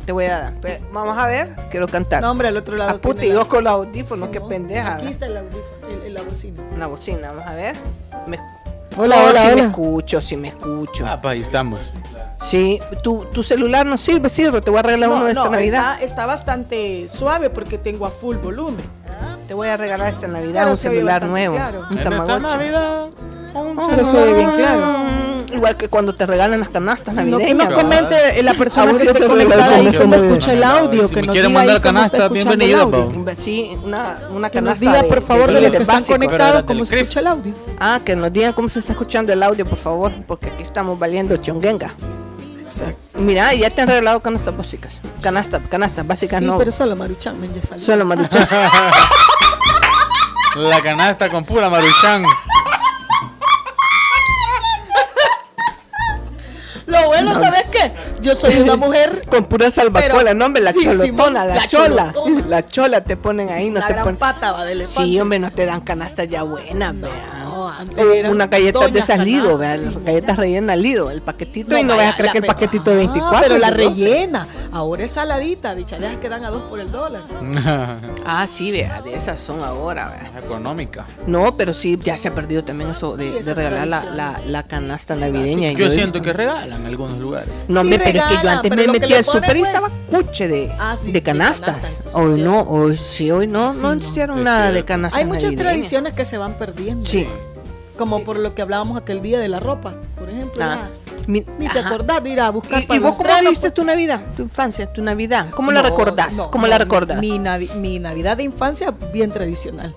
Te 0.06 0.12
voy 0.12 0.24
a 0.24 0.38
dar. 0.38 0.54
Vamos 0.90 1.18
a 1.18 1.26
ver, 1.26 1.54
quiero 1.70 1.86
cantar. 1.86 2.22
No, 2.22 2.30
hombre, 2.30 2.48
al 2.48 2.56
otro 2.56 2.76
lado. 2.78 2.92
Ah, 2.96 2.98
puta, 2.98 3.22
y 3.26 3.28
la- 3.28 3.34
yo 3.34 3.48
con 3.48 3.62
los 3.64 3.72
audífonos, 3.74 4.28
Sí, 4.28 4.32
qué 4.32 4.40
no. 4.40 4.48
pendeja. 4.48 4.94
Aquí 4.94 5.08
está 5.08 5.26
el 5.26 5.36
audífono, 5.36 6.02
el- 6.06 6.14
la 6.14 6.22
bocina. 6.22 6.62
Una 6.74 6.86
bocina, 6.86 7.28
vamos 7.32 7.46
a 7.46 7.54
ver. 7.54 7.76
Me- 8.26 8.40
Hola, 8.96 9.16
No, 9.16 9.24
hola, 9.26 9.40
sí 9.42 9.46
me 9.48 9.52
hola. 9.52 9.62
escucho, 9.64 10.20
sí 10.22 10.36
me 10.38 10.48
escucho. 10.48 11.04
Ah, 11.06 11.20
pues 11.20 11.32
ahí 11.34 11.42
estamos. 11.42 11.78
Sí, 12.40 12.80
tu, 13.02 13.26
tu 13.26 13.42
celular 13.42 13.84
no 13.84 13.98
sirve, 13.98 14.30
sirve. 14.30 14.62
Te 14.62 14.70
voy 14.70 14.78
a 14.78 14.82
regalar 14.82 15.10
uno 15.10 15.24
de 15.26 15.32
esta 15.32 15.50
Navidad. 15.50 15.94
Está, 15.96 16.04
está 16.04 16.26
bastante 16.26 17.06
suave 17.08 17.50
porque 17.50 17.76
tengo 17.76 18.06
a 18.06 18.10
full 18.10 18.36
volumen. 18.36 18.84
Te 19.46 19.52
voy 19.54 19.68
a 19.68 19.76
regalar 19.76 20.14
esta 20.14 20.26
Navidad 20.26 20.62
Pero 20.62 20.70
un 20.70 20.76
celular 20.78 21.22
nuevo. 21.24 21.54
claro. 21.54 21.86
Un 21.90 21.98
En 21.98 22.12
esta. 22.12 22.38
Navidad. 22.38 23.06
Oye 23.54 24.34
bien 24.34 24.50
claro. 24.56 25.08
Igual 25.52 25.76
que 25.78 25.88
cuando 25.88 26.14
te 26.14 26.26
regalan 26.26 26.60
las 26.60 26.68
canastas 26.68 27.14
Sino 27.14 27.38
que 27.38 27.44
navideñas. 27.54 27.70
nos 27.70 27.82
comente 27.82 28.38
eh, 28.38 28.42
la 28.42 28.52
persona 28.54 28.92
que 28.92 29.04
esté 29.04 29.18
te 29.20 29.26
conectada 29.26 29.76
ahí 29.76 29.94
cómo 29.96 30.14
que- 30.20 30.26
escucha 30.26 30.52
el 30.52 30.62
audio. 30.62 31.08
Si 31.08 31.14
que 31.14 31.22
nos 31.22 31.32
quieren 31.32 31.50
diga 31.50 31.60
mandar 31.60 31.80
canasta, 31.80 32.16
escuchando 32.18 32.52
el 32.52 32.58
bienvenido, 32.58 32.82
audio. 32.82 33.24
pa. 33.24 33.34
Sí, 33.34 33.76
una, 33.82 34.18
una 34.30 34.50
Que 34.50 34.60
nos 34.60 34.74
canasta 34.78 34.98
diga, 35.02 35.14
por 35.14 35.22
favor, 35.22 35.50
de 35.52 35.60
los 35.62 35.70
que 35.72 35.78
están 35.78 36.04
conectados 36.04 36.64
cómo 36.64 36.84
se 36.84 36.98
escucha 37.00 37.20
el 37.20 37.26
audio. 37.28 37.54
Ah, 37.80 37.98
que 38.04 38.14
nos 38.14 38.30
digan 38.32 38.52
cómo 38.52 38.68
se 38.68 38.78
está 38.80 38.92
escuchando 38.92 39.32
el 39.32 39.42
audio, 39.42 39.64
por 39.66 39.78
favor, 39.78 40.12
porque 40.26 40.48
aquí 40.50 40.62
estamos 40.62 40.98
valiendo 40.98 41.34
chonguenga. 41.38 41.94
Exacto. 42.62 43.18
Mira, 43.18 43.54
ya 43.54 43.70
te 43.70 43.80
han 43.80 43.88
regalado 43.88 44.20
canastas 44.20 44.54
básicas. 44.54 45.00
Canastas, 45.22 45.62
canastas 45.70 46.06
básicas 46.06 46.40
Sí, 46.40 46.44
no. 46.44 46.58
pero 46.58 46.70
solo 46.70 46.94
Maruchan, 46.94 47.36
ya 47.54 47.62
salió. 47.66 47.84
Solo 47.84 48.04
maruchan. 48.04 48.46
La 50.56 50.82
canasta 50.82 51.30
con 51.30 51.44
pura 51.44 51.70
maruchan. 51.70 52.24
Lo 56.88 57.06
bueno, 57.06 57.32
¿sabes 57.34 57.64
qué? 57.70 57.92
Yo 58.20 58.34
soy 58.34 58.60
una 58.60 58.74
mujer, 58.84 59.22
Con 59.30 59.44
pura 59.44 59.70
salvacola, 59.70 60.34
no, 60.34 60.46
hombre, 60.46 60.62
la 60.62 60.72
sí, 60.72 60.80
cholotona, 60.82 61.44
la, 61.44 61.54
la 61.54 61.66
chola. 61.66 62.12
cholotona. 62.12 62.44
La 62.48 62.66
chola 62.66 63.00
te 63.04 63.16
ponen 63.16 63.50
ahí, 63.50 63.70
no 63.70 63.78
la 63.80 63.86
te 63.86 63.92
gran 63.92 64.04
ponen. 64.04 64.18
pata 64.18 64.52
va 64.52 64.64
de 64.64 64.72
elefante. 64.72 65.02
Sí, 65.08 65.20
hombre, 65.20 65.38
no 65.38 65.50
te 65.52 65.66
dan 65.66 65.82
canastas 65.82 66.28
ya 66.28 66.42
buenas, 66.42 66.94
No, 66.94 67.08
vea. 67.08 67.44
Eran 67.96 68.32
una 68.32 68.46
galleta 68.46 68.88
de 68.88 68.98
esas 68.98 69.18
Lido, 69.24 69.58
las 69.58 69.80
sí, 69.80 69.86
galletas 70.04 70.36
no. 70.36 70.42
rellenas 70.42 70.78
Lido, 70.78 71.10
el 71.10 71.22
paquetito 71.22 71.76
y 71.78 71.82
no 71.82 71.96
vaya, 71.96 71.96
vayas 71.96 72.14
a 72.14 72.16
creer 72.16 72.26
la- 72.26 72.32
que 72.32 72.38
el 72.38 72.46
paquetito 72.46 72.90
de 72.90 72.96
Ah, 72.96 72.98
24. 73.06 73.40
pero 73.42 73.58
la 73.58 73.70
de 73.70 73.84
12. 73.84 74.04
rellena. 74.04 74.46
Ahora 74.72 75.04
es 75.04 75.10
saladita, 75.12 75.74
bichadejas 75.74 76.18
que 76.18 76.28
dan 76.28 76.44
a 76.44 76.50
dos 76.50 76.62
por 76.62 76.80
el 76.80 76.90
dólar. 76.90 77.22
Ah, 78.30 78.46
sí, 78.46 78.70
vea, 78.70 79.00
de 79.02 79.14
esas 79.14 79.40
son 79.40 79.62
ahora, 79.62 80.08
vea. 80.08 80.42
Económica. 80.44 81.06
No, 81.26 81.56
pero 81.56 81.72
sí, 81.72 81.98
ya 82.02 82.16
se 82.18 82.28
ha 82.28 82.34
perdido 82.34 82.62
también 82.64 82.90
eso 82.90 83.16
de, 83.16 83.26
Sí, 83.28 83.32
de 83.32 83.40
esas 83.40 83.56
regalar 83.56 83.86
la, 83.88 84.04
la, 84.04 84.40
la 84.46 84.62
canasta 84.64 85.16
navideña. 85.16 85.72
Yo 85.72 85.86
siento 85.90 86.04
visto- 86.14 86.22
que 86.22 86.32
regalan 86.32 86.80
en 86.80 86.86
algunos 86.86 87.18
lugares. 87.18 87.48
No, 87.68 87.80
Sí 87.80 87.86
hombre, 87.86 88.00
pero 88.04 88.18
es 88.18 88.24
que 88.24 88.34
yo 88.44 88.50
antes 88.50 88.70
me 88.70 88.76
le 88.76 88.82
al 89.18 89.24
ponen, 89.24 89.42
super 89.42 89.56
y 89.56 89.60
pues- 89.60 89.68
estaba 89.72 89.90
cuche 90.10 90.48
de, 90.48 90.72
Ah, 90.78 90.96
sí, 90.98 91.06
de 91.06 91.12
de 91.12 91.22
canastas. 91.22 91.78
hoy 92.12 92.40
no, 92.40 92.60
hoy 92.62 92.96
sí, 92.96 93.30
hoy 93.30 93.46
no, 93.46 93.72
no 93.72 93.94
no. 93.94 94.00
hicieron 94.00 94.44
nada 94.44 94.72
de 94.72 94.84
canastas 94.84 95.18
Hay 95.20 95.26
muchas 95.26 95.54
tradiciones 95.54 96.12
que 96.12 96.24
se 96.24 96.36
van 96.38 96.54
perdiendo. 96.54 97.08
Sí. 97.08 97.26
Como 97.98 98.22
por 98.24 98.38
lo 98.38 98.54
que 98.54 98.62
hablábamos 98.62 98.96
aquel 99.00 99.20
día 99.20 99.38
de 99.40 99.48
la 99.48 99.60
ropa, 99.60 99.94
por 100.18 100.30
ejemplo. 100.30 100.64
Ah, 100.64 100.88
mi- 101.26 101.44
Ni 101.58 101.68
te 101.68 101.80
acordás 101.80 102.22
de 102.22 102.30
ir 102.30 102.40
a 102.40 102.48
buscar 102.50 102.80
¿Y, 102.82 102.86
para 102.86 102.96
y 102.96 103.02
vos 103.02 103.10
cómo 103.16 103.22
estrenos, 103.22 103.40
viviste 103.42 103.60
pues. 103.68 103.74
tu 103.74 103.84
Navidad, 103.84 104.20
tu 104.36 104.42
infancia, 104.44 104.90
tu 104.92 105.02
Navidad? 105.02 105.50
¿Cómo 105.50 105.72
la 105.72 105.82
recordás? 105.82 106.34
no, 106.34 106.50
¿Cómo 106.50 106.62
no, 106.66 106.68
la 106.70 106.78
mi- 106.78 106.84
recordás? 106.84 107.18
Mi, 107.20 107.38
Navi- 107.38 107.74
mi 107.74 107.98
Navidad 107.98 108.36
de 108.36 108.44
infancia, 108.44 108.94
bien 109.12 109.30
tradicional. 109.32 109.94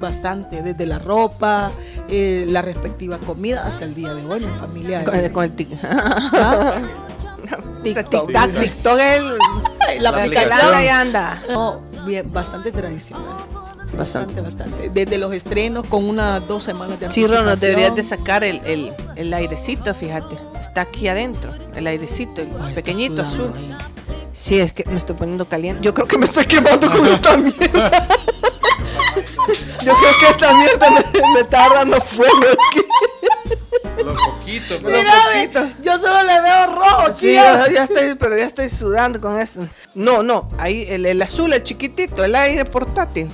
Bastante, 0.00 0.62
desde 0.62 0.84
la 0.86 0.98
ropa, 0.98 1.70
eh, 2.08 2.44
la 2.48 2.60
respectiva 2.62 3.18
comida, 3.18 3.64
hasta 3.64 3.84
el 3.84 3.94
día 3.94 4.12
de 4.14 4.24
hoy, 4.26 4.40
mi 4.40 4.50
familia. 4.58 5.04
Con, 5.04 5.14
el- 5.14 5.30
con 5.30 5.44
el 5.44 5.54
tic- 5.54 5.78
¿Ah? 5.82 6.80
TikTok. 7.82 8.26
TikTok, 8.28 8.60
TikTok 8.60 8.98
el, 8.98 9.28
La 10.00 10.00
La 10.00 10.08
aplicación. 10.10 10.52
aplicación. 10.52 10.74
ahí 10.74 10.88
anda. 10.88 11.42
No, 11.50 11.80
bien, 12.06 12.32
bastante 12.32 12.72
tradicional. 12.72 13.36
Bastante. 13.96 14.40
Bastante, 14.40 14.66
bastante. 14.66 14.90
Desde 14.90 15.18
los 15.18 15.32
estrenos 15.34 15.86
con 15.86 16.08
unas 16.08 16.46
dos 16.48 16.62
semanas 16.62 16.98
de 17.00 17.10
Sí, 17.10 17.26
Ron, 17.26 17.44
nos 17.44 17.54
anticipación. 17.54 17.60
deberías 17.60 17.96
de 17.96 18.02
sacar 18.02 18.44
el, 18.44 18.60
el, 18.64 18.92
el 19.16 19.34
airecito, 19.34 19.94
fíjate. 19.94 20.36
Está 20.60 20.82
aquí 20.82 21.08
adentro, 21.08 21.52
el 21.76 21.86
airecito, 21.86 22.40
el 22.40 22.72
pequeñito 22.74 23.24
sudando 23.24 23.44
azul. 23.56 23.72
ahí. 23.78 23.86
Sí, 24.32 24.58
es 24.58 24.72
que 24.72 24.84
me 24.86 24.96
estoy 24.96 25.14
poniendo 25.16 25.44
caliente. 25.44 25.82
Yo 25.84 25.92
creo 25.92 26.06
que 26.08 26.16
me 26.18 26.24
estoy 26.24 26.46
quemando 26.46 26.90
con 26.90 27.06
esta 27.06 27.36
mierda. 27.36 28.08
Yo 29.84 29.92
creo 29.94 30.12
que 30.20 30.26
esta 30.30 30.54
mierda 30.54 30.90
me, 30.90 31.20
me 31.34 31.40
está 31.40 31.68
dando 31.74 32.00
fuego 32.00 32.32
aquí. 32.70 32.80
Lo 34.02 34.14
poquito. 34.14 34.78
Pero 34.82 34.96
Mira, 34.98 35.12
poquito. 35.34 35.82
yo 35.84 35.98
solo 35.98 36.22
le 36.22 36.40
veo 36.40 36.66
rojo. 36.74 37.14
Sí, 37.18 37.34
ya, 37.34 37.70
ya 37.70 37.84
estoy, 37.84 38.14
pero 38.14 38.38
ya 38.38 38.46
estoy 38.46 38.70
sudando 38.70 39.20
con 39.20 39.38
esto. 39.38 39.60
No, 39.94 40.22
no, 40.22 40.48
ahí 40.58 40.86
el, 40.88 41.04
el 41.04 41.20
azul, 41.20 41.52
el 41.52 41.62
chiquitito, 41.62 42.24
el 42.24 42.34
aire 42.34 42.64
portátil. 42.64 43.30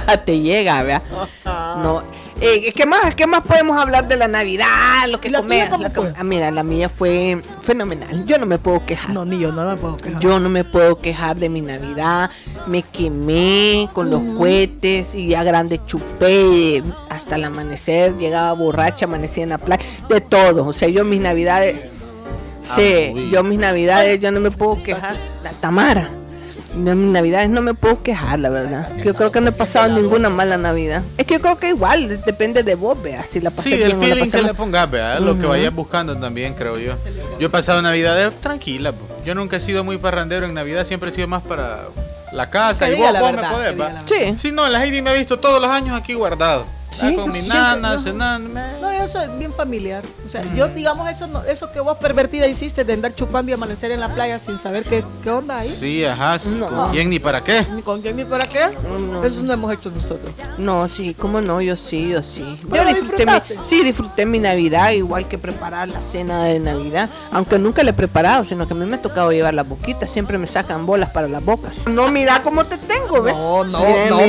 Te 0.24 0.40
llega, 0.40 0.82
vea. 0.82 1.02
No. 1.44 2.02
Eh, 2.38 2.70
¿qué, 2.76 2.84
más, 2.84 3.14
¿Qué 3.14 3.26
más 3.26 3.40
podemos 3.40 3.80
hablar 3.80 4.08
de 4.08 4.16
la 4.16 4.28
Navidad? 4.28 4.66
Lo 5.08 5.18
que 5.22 5.28
¿Y 5.28 5.30
la 5.30 5.38
comías, 5.38 5.70
tuya 5.70 5.70
cómo 5.70 5.82
la 5.84 5.90
com- 5.94 6.04
fue? 6.04 6.14
Ah, 6.18 6.22
mira, 6.24 6.50
la 6.50 6.62
mía 6.62 6.90
fue 6.90 7.40
fenomenal. 7.62 8.26
Yo 8.26 8.36
no 8.36 8.44
me 8.44 8.58
puedo 8.58 8.84
quejar. 8.84 9.10
No, 9.14 9.24
ni 9.24 9.38
yo, 9.38 9.52
no 9.52 9.64
me 9.64 9.76
puedo 9.76 9.96
quejar. 9.96 10.20
Yo 10.20 10.38
no 10.38 10.50
me 10.50 10.62
puedo 10.62 10.96
quejar 11.00 11.36
de 11.38 11.48
mi 11.48 11.62
Navidad. 11.62 12.28
Me 12.66 12.82
quemé 12.82 13.88
con 13.94 14.10
los 14.10 14.20
cohetes 14.36 15.14
y 15.14 15.28
ya 15.28 15.42
grande 15.44 15.80
chupé 15.86 16.82
hasta 17.08 17.36
el 17.36 17.44
amanecer. 17.44 18.14
Llegaba 18.18 18.52
borracha, 18.52 19.06
amanecía 19.06 19.44
en 19.44 19.48
la 19.50 19.58
playa. 19.58 19.82
De 20.10 20.20
todo. 20.20 20.66
O 20.66 20.74
sea, 20.74 20.88
yo 20.88 21.04
mis 21.06 21.20
Navidades. 21.22 21.90
Sí, 22.74 23.12
uy. 23.14 23.30
yo 23.30 23.42
mis 23.44 23.58
Navidades, 23.58 24.20
yo 24.20 24.30
no 24.30 24.40
me 24.40 24.50
puedo 24.50 24.82
quejar. 24.82 25.16
La 25.42 25.52
Tamara. 25.52 26.10
No, 26.76 26.94
mis 26.94 27.10
Navidades 27.10 27.48
no 27.48 27.62
me 27.62 27.74
puedo 27.74 28.02
quejar, 28.02 28.38
la 28.38 28.50
verdad. 28.50 28.90
Yo 29.04 29.14
creo 29.14 29.32
que 29.32 29.40
no 29.40 29.48
he 29.48 29.52
pasado 29.52 29.88
ninguna 29.88 30.28
mala 30.28 30.56
Navidad. 30.58 31.02
Es 31.16 31.24
que 31.26 31.34
yo 31.34 31.40
creo 31.40 31.58
que 31.58 31.68
igual, 31.70 32.08
de- 32.08 32.16
depende 32.18 32.62
de 32.62 32.74
vos, 32.74 33.00
vea, 33.02 33.24
si 33.24 33.40
la 33.40 33.50
Sí, 33.62 33.70
bien 33.70 33.82
el 33.82 33.92
o 33.92 33.96
la 33.96 34.02
feeling 34.04 34.20
pasé 34.24 34.30
que 34.32 34.36
mal. 34.42 34.46
le 34.46 34.54
pongas, 34.54 34.90
¿verdad? 34.90 35.20
Lo 35.20 35.38
que 35.38 35.46
vayas 35.46 35.74
buscando 35.74 36.16
también, 36.16 36.54
creo 36.54 36.78
yo. 36.78 36.94
Yo 37.40 37.46
he 37.46 37.50
pasado 37.50 37.80
Navidad 37.82 38.32
tranquila. 38.40 38.92
po. 38.92 39.06
Yo 39.24 39.34
nunca 39.34 39.56
he 39.56 39.60
sido 39.60 39.84
muy 39.84 39.98
parrandero 39.98 40.46
en 40.46 40.54
Navidad, 40.54 40.84
siempre 40.84 41.10
he 41.10 41.14
sido 41.14 41.26
más 41.28 41.42
para 41.42 41.84
la 42.32 42.50
casa. 42.50 42.86
Que 42.86 42.94
y 42.94 43.00
vos, 43.00 43.12
la 43.12 43.20
vos 43.20 43.32
verdad, 43.32 43.50
me 43.50 43.56
podés, 43.56 43.80
va. 43.80 43.88
la. 43.92 44.02
Sí. 44.06 44.36
Sí, 44.40 44.52
no, 44.52 44.68
la 44.68 44.84
Heidi 44.84 45.00
me 45.02 45.10
ha 45.10 45.14
visto 45.14 45.38
todos 45.38 45.60
los 45.60 45.70
años 45.70 45.98
aquí 45.98 46.12
guardado. 46.14 46.66
Sí, 46.96 47.06
Ah, 47.06 47.12
con 47.14 47.30
mi 47.32 47.42
sí, 47.42 47.48
nana, 47.48 47.98
sí, 47.98 48.04
cenando. 48.04 48.60
No, 48.80 48.92
yo 48.92 49.06
soy 49.08 49.28
bien 49.38 49.52
familiar. 49.52 50.02
O 50.24 50.28
sea, 50.28 50.42
yo, 50.54 50.68
digamos, 50.68 51.10
eso 51.10 51.26
no, 51.26 51.42
eso 51.44 51.70
que 51.72 51.80
vos 51.80 51.98
pervertida 51.98 52.46
hiciste 52.46 52.84
de 52.84 52.92
andar 52.94 53.14
chupando 53.14 53.50
y 53.50 53.54
amanecer 53.54 53.90
en 53.90 54.00
la 54.00 54.12
playa 54.14 54.38
sin 54.38 54.58
saber 54.58 54.84
qué, 54.84 55.04
qué 55.22 55.30
onda 55.30 55.58
ahí. 55.58 55.76
Sí, 55.78 56.04
ajá. 56.04 56.38
No. 56.46 56.66
¿Con 56.68 56.90
quién 56.92 57.10
ni 57.10 57.18
para 57.18 57.42
qué? 57.42 57.66
Ni 57.74 57.82
con 57.82 58.00
quién 58.00 58.16
ni 58.16 58.24
para 58.24 58.46
qué. 58.46 58.60
No. 58.98 59.22
Eso 59.24 59.42
no 59.42 59.52
hemos 59.52 59.72
hecho 59.72 59.90
nosotros. 59.90 60.32
No, 60.58 60.88
sí, 60.88 61.14
cómo 61.14 61.40
no, 61.40 61.60
yo 61.60 61.76
sí, 61.76 62.08
yo 62.08 62.22
sí. 62.22 62.58
¿Pero 62.70 62.84
Yo 62.84 62.88
disfruté 62.88 63.26
mi, 63.26 63.32
sí, 63.62 63.82
disfruté 63.84 64.24
mi 64.26 64.38
Navidad, 64.38 64.90
igual 64.92 65.28
que 65.28 65.38
preparar 65.38 65.88
la 65.88 66.00
cena 66.02 66.44
de 66.44 66.58
Navidad. 66.58 67.10
Aunque 67.30 67.58
nunca 67.58 67.82
la 67.82 67.90
he 67.90 67.94
preparado, 67.94 68.44
sino 68.44 68.66
que 68.66 68.72
a 68.72 68.76
mí 68.76 68.86
me 68.86 68.96
ha 68.96 69.02
tocado 69.02 69.32
llevar 69.32 69.54
las 69.54 69.68
boquitas. 69.68 70.10
Siempre 70.10 70.38
me 70.38 70.46
sacan 70.46 70.86
bolas 70.86 71.10
para 71.10 71.28
las 71.28 71.44
bocas. 71.44 71.74
No, 71.86 72.10
mira 72.10 72.42
cómo 72.42 72.64
te 72.64 72.78
tengo, 72.78 73.22
¿ves? 73.22 73.34
No, 73.34 73.64
no, 73.64 73.80
Miren, 73.80 74.08
no, 74.08 74.20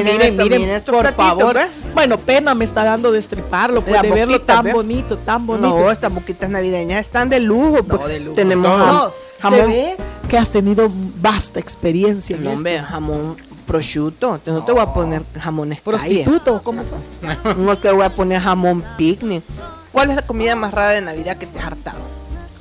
miren 0.43 0.61
miren, 0.61 0.81
por 0.83 1.13
favor. 1.13 1.55
¿ves? 1.55 1.67
Bueno, 1.93 2.17
pena 2.17 2.53
me 2.57 2.65
está 2.65 2.83
dando 2.83 3.11
destriparlo, 3.11 3.81
pues 3.81 4.01
de 4.01 4.09
verlo 4.11 4.41
tan 4.41 4.65
¿ves? 4.65 4.73
bonito, 4.73 5.17
tan 5.19 5.45
bonito. 5.47 5.67
No, 5.69 5.91
estas 5.91 6.13
boquitas 6.13 6.49
navideñas 6.49 7.01
están 7.05 7.29
de 7.29 7.39
lujo. 7.39 7.83
pues. 7.83 8.01
No, 8.01 8.07
de 8.07 8.19
lujo. 8.19 8.35
Tenemos 8.35 8.67
No, 8.67 8.77
jam- 8.85 8.87
No, 8.93 9.13
jamón. 9.39 9.59
se 9.59 9.65
ve 9.67 9.97
que 10.27 10.37
has 10.37 10.49
tenido 10.49 10.91
vasta 11.21 11.59
experiencia 11.59 12.35
en 12.35 12.43
No, 12.43 12.51
hombre, 12.51 12.81
jamón 12.81 13.37
prosciutto. 13.65 14.39
No 14.45 14.63
te 14.63 14.71
voy 14.71 14.81
a 14.81 14.93
poner 14.93 15.23
jamones 15.39 15.79
calle. 15.81 16.23
Prostituto, 16.23 16.61
¿cómo 16.63 16.83
fue? 16.83 17.55
No 17.55 17.77
te 17.77 17.91
voy 17.91 18.03
a 18.03 18.09
poner 18.09 18.41
jamón 18.41 18.83
picnic. 18.97 19.43
¿Cuál 19.91 20.09
es 20.11 20.15
la 20.17 20.21
comida 20.23 20.55
más 20.55 20.73
rara 20.73 20.91
de 20.91 21.01
Navidad 21.01 21.37
que 21.37 21.45
te 21.47 21.59
has 21.59 21.65
hartado? 21.65 21.97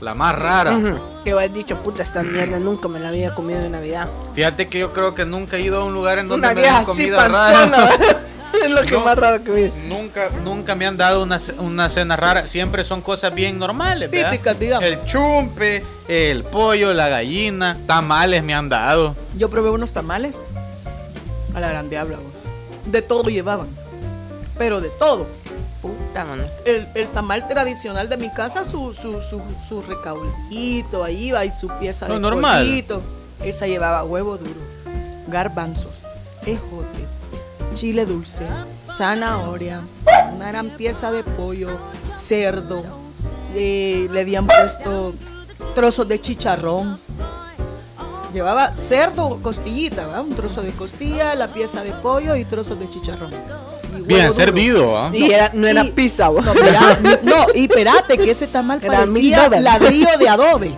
La 0.01 0.15
más 0.15 0.39
rara. 0.39 0.77
Ujú. 0.77 0.99
Que 1.25 1.33
has 1.33 1.53
dicho, 1.53 1.77
puta, 1.83 2.03
esta 2.03 2.23
mierda 2.23 2.59
nunca 2.61 2.87
me 2.87 3.01
la 3.01 3.09
había 3.09 3.35
comido 3.35 3.61
de 3.61 3.71
Navidad. 3.71 4.09
Fíjate 4.35 4.69
que 4.69 4.79
yo 4.79 4.93
creo 4.93 5.15
que 5.15 5.25
nunca 5.25 5.57
he 5.57 5.63
ido 5.63 5.81
a 5.81 5.85
un 5.85 5.95
lugar 5.95 6.19
en 6.19 6.29
donde 6.29 6.47
Una 6.49 6.79
me 6.81 6.85
comida 6.85 7.17
panzona. 7.17 7.77
rara. 7.87 7.97
es 8.65 8.71
lo 8.71 8.83
que 8.83 8.93
No. 8.93 9.01
más 9.05 9.17
raro 9.19 9.43
que 9.43 9.51
vi. 9.51 9.73
Nunca, 9.89 10.31
nunca 10.45 10.75
me 10.75 10.87
han 10.87 10.97
dado 10.97 11.23
una, 11.23 11.41
una 11.59 11.89
cena 11.89 12.17
rara. 12.17 12.47
Siempre 12.49 12.85
son 12.85 13.01
cosas 13.03 13.35
bien 13.35 13.59
normales, 13.59 14.11
¿verdad? 14.11 14.31
Típicas, 14.33 14.59
digamos. 14.59 14.89
El 14.89 15.05
chumpe, 15.05 15.83
el 16.09 16.43
pollo, 16.45 16.93
la 16.93 17.09
gallina, 17.09 17.77
tamales 17.87 18.43
me 18.43 18.55
han 18.55 18.69
dado. 18.69 19.15
Yo 19.37 19.49
probé 19.51 19.71
unos 19.71 19.93
tamales 19.93 20.35
a 21.55 21.61
la 21.61 21.69
gran 21.69 21.89
diabla, 21.91 22.17
vos. 22.19 22.33
De 22.93 23.03
todo 23.03 23.29
llevaban. 23.31 23.69
pero 24.59 24.81
de 24.81 24.89
todo. 24.91 25.27
Puta, 25.83 26.25
mano. 26.25 26.45
El, 26.65 26.89
el 26.95 27.07
tamal 27.09 27.47
tradicional 27.49 28.09
de 28.09 28.17
mi 28.17 28.31
casa, 28.33 28.65
su, 28.65 28.93
su, 28.95 29.21
su, 29.23 29.41
su 29.69 29.83
recaudito, 29.83 31.05
ahí 31.05 31.31
va 31.31 31.45
y 31.45 31.51
su 31.51 31.69
pieza 31.79 32.07
de 32.09 32.19
normal. 32.19 32.59
pollito. 32.65 33.03
Esa 33.45 33.67
llevaba 33.67 34.03
huevo 34.03 34.39
duro, 34.39 34.59
garbanzos, 35.29 36.03
ejote, 36.47 37.06
chile 37.77 38.07
dulce, 38.07 38.43
zanahoria, 38.97 39.83
una 40.35 40.49
gran 40.49 40.71
pieza 40.71 41.13
de 41.13 41.23
pollo, 41.23 41.79
cerdo, 42.11 42.83
eh, 43.55 44.09
le 44.11 44.21
habían 44.21 44.47
puesto 44.47 45.15
trozos 45.75 46.09
de 46.09 46.19
chicharrón. 46.21 46.99
Llevaba 48.33 48.75
cerdo, 48.75 49.39
costillita, 49.43 50.07
¿verdad? 50.07 50.23
un 50.23 50.35
trozo 50.35 50.63
de 50.63 50.73
costilla, 50.73 51.35
la 51.35 51.49
pieza 51.49 51.85
de 51.85 51.93
pollo 51.93 52.35
y 52.35 52.45
trozos 52.47 52.79
de 52.79 52.89
chicharrón. 52.89 53.31
Bien 54.07 54.29
duro. 54.29 54.39
servido, 54.39 54.99
¿ah? 54.99 55.11
Y 55.13 55.31
era, 55.31 55.51
no 55.53 55.67
era 55.67 55.85
y- 55.85 55.93
pizza, 55.93 56.29
vos. 56.29 56.45
No, 56.45 56.55
no, 57.23 57.47
y 57.55 57.65
espérate, 57.65 58.17
que 58.19 58.31
ese 58.31 58.47
tamal 58.47 58.79
Era 58.83 59.01
parecía 59.05 59.49
ladrillo 59.49 60.19
de 60.19 60.29
adobe. 60.29 60.75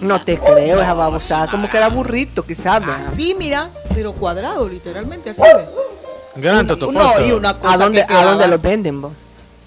No 0.00 0.20
te 0.20 0.36
creo, 0.36 0.80
esa 0.80 0.94
babosada. 0.94 1.48
Como 1.48 1.70
que 1.70 1.76
era 1.76 1.88
burrito, 1.88 2.44
quizás. 2.44 2.82
Así, 2.82 3.36
mira, 3.38 3.70
pero 3.94 4.12
cuadrado, 4.12 4.68
literalmente, 4.68 5.30
así. 5.30 5.42
Gran 6.36 6.66
No, 6.66 7.26
y 7.26 7.32
una 7.32 7.58
cosa 7.58 7.74
¿A 7.74 7.76
dónde, 7.78 8.06
que 8.06 8.14
¿A 8.14 8.24
dónde 8.24 8.48
los 8.48 8.62
venden, 8.62 9.02
vos? 9.02 9.12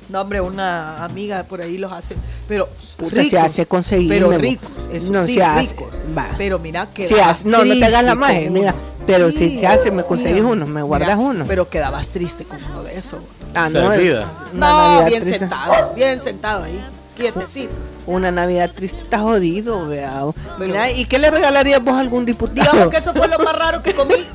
No, 0.10 0.22
hombre, 0.22 0.40
una 0.40 1.04
amiga 1.04 1.44
por 1.44 1.62
ahí 1.62 1.78
los 1.80 1.92
hace, 1.92 2.16
pero 2.48 2.70
Puta, 2.98 3.16
ricos, 3.16 3.30
se 3.32 3.40
hace 3.40 3.66
conseguir. 3.66 4.08
pero 4.10 4.30
ricos, 4.38 4.88
eso 4.92 5.12
no, 5.12 5.26
sí, 5.26 5.36
se 5.36 5.44
hace, 5.44 5.62
ricos. 5.74 6.02
va. 6.16 6.28
Pero 6.38 6.60
mira 6.60 6.88
que 6.94 7.08
Se 7.08 7.20
hace- 7.20 7.48
no, 7.50 7.66
no 7.66 7.74
te 7.74 7.86
hagas 7.86 8.04
la 8.04 8.14
magia, 8.16 8.50
mira. 8.52 8.76
Pero 9.08 9.32
si 9.32 9.60
se 9.60 9.68
hace, 9.68 9.92
me 9.92 10.04
conseguís 10.04 10.44
uno, 10.44 10.66
me 10.66 10.82
guardas 10.82 11.18
uno. 11.18 11.46
Pero 11.48 11.70
quedabas 11.70 12.10
triste 12.10 12.44
con 12.44 12.64
uno 12.64 12.84
de 12.84 12.98
esos. 12.98 13.20
Ah, 13.54 13.70
no, 13.70 13.80
Servida. 13.92 14.32
No, 14.54 14.60
Navidad 14.60 15.08
bien 15.08 15.22
triste. 15.22 15.40
sentado, 15.40 15.94
bien 15.96 16.20
sentado 16.20 16.64
ahí, 16.66 16.86
quietecito. 17.16 17.74
Una 18.06 18.32
Navidad 18.32 18.70
triste 18.76 19.02
está 19.02 19.20
jodido, 19.20 19.88
vea. 19.88 20.22
Mira, 20.60 20.92
¿y 20.92 21.06
qué 21.06 21.18
le 21.20 21.32
regalarías 21.32 21.84
vos 21.84 21.96
a 21.96 22.00
algún 22.00 22.26
diputado? 22.26 22.72
Digamos 22.72 22.90
que 22.92 22.98
eso 22.98 23.14
fue 23.14 23.28
lo 23.28 23.40
más 23.40 23.56
raro 23.58 23.82
que 23.82 23.94
comí. 23.94 24.14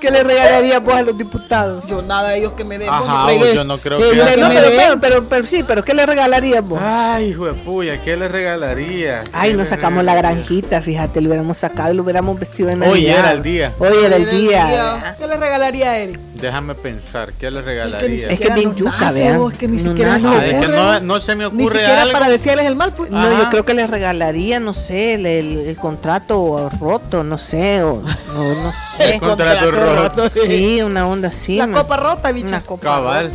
¿Qué 0.00 0.10
le 0.10 0.22
regalarías 0.22 0.82
vos 0.84 0.92
a 0.94 1.00
los 1.02 1.16
diputados? 1.16 1.82
Yo 1.86 2.02
nada 2.02 2.28
de 2.28 2.38
ellos 2.40 2.52
que 2.52 2.62
me 2.62 2.76
den. 2.76 2.90
Ajá, 2.90 3.26
regues. 3.26 3.54
yo 3.54 3.64
no 3.64 3.78
creo 3.78 3.96
Ellos 3.98 4.26
que- 4.28 4.34
que 4.34 4.40
no, 4.40 4.48
me 4.50 4.54
pero, 4.56 4.68
den. 4.68 4.76
pero, 4.78 5.00
pero, 5.00 5.28
pero 5.30 5.46
sí, 5.46 5.64
pero 5.66 5.82
¿qué 5.82 5.94
le 5.94 6.04
regalarías 6.04 6.62
vos? 6.62 6.78
Ay, 6.82 7.30
hijo 7.30 7.46
de 7.46 7.54
puya, 7.54 8.02
¿qué 8.02 8.14
le 8.14 8.28
regalaría? 8.28 9.24
Ay, 9.32 9.52
¿Qué 9.52 9.56
nos 9.56 9.68
sacamos 9.68 10.04
la 10.04 10.14
granjita, 10.14 10.82
fíjate, 10.82 11.22
lo 11.22 11.28
hubiéramos 11.28 11.56
sacado 11.56 11.92
y 11.94 11.96
lo 11.96 12.02
hubiéramos 12.02 12.38
vestido 12.38 12.68
de 12.68 12.76
Navidad. 12.76 12.94
Hoy 12.94 13.06
era 13.06 13.30
el 13.30 13.42
día. 13.42 13.72
Hoy 13.78 13.96
era 14.04 14.16
el 14.16 14.28
día. 14.30 15.16
¿Qué 15.18 15.26
le 15.26 15.36
regalaría 15.38 15.90
a 15.92 15.98
Eric? 15.98 16.20
Déjame 16.34 16.74
pensar, 16.74 17.32
¿qué 17.34 17.50
le 17.50 17.60
Es 17.60 17.64
ni 17.64 17.70
regalaría? 17.70 18.14
Es 18.16 18.22
que 18.26 18.30
siquiera 18.32 18.54
bien 18.56 18.74
yuca, 18.74 19.12
vean. 19.12 19.38
vos, 19.38 19.52
que 19.52 19.68
ni 19.68 19.76
No 19.80 19.90
siquiera 19.90 20.18
nace. 20.18 20.24
nos 20.26 20.42
es 20.42 20.50
que 20.50 20.56
ocurre. 20.58 20.76
no, 20.76 21.00
no 21.00 21.20
se 21.20 21.36
me 21.36 21.44
Ni 21.44 21.62
ocurre 21.62 21.78
siquiera 21.78 22.02
algo. 22.02 22.12
para 22.12 22.28
decirles 22.28 22.64
el 22.66 22.76
mal, 22.76 22.92
pues. 22.94 23.10
No, 23.10 23.18
Ajá. 23.20 23.42
yo 23.44 23.50
creo 23.50 23.64
que 23.64 23.74
le 23.74 23.86
regalaría, 23.86 24.58
no 24.60 24.74
sé, 24.74 25.14
el, 25.14 25.26
el- 25.26 25.58
el 25.68 25.76
contrato 25.76 26.68
roto, 26.80 27.22
no 27.22 27.38
sé, 27.38 27.82
o, 27.84 27.92
o 27.94 28.02
no 28.02 28.72
sé. 28.98 29.14
El 29.14 29.20
contrato 29.20 29.70
roto. 29.70 30.28
Sí, 30.28 30.82
una 30.82 31.06
onda 31.06 31.28
así. 31.28 31.56
La 31.56 31.64
una- 31.66 31.82
copa 31.82 31.96
rota, 31.98 32.32
bicha. 32.32 32.48
Una 32.48 32.60
copa 32.62 32.82
Cabal. 32.82 33.32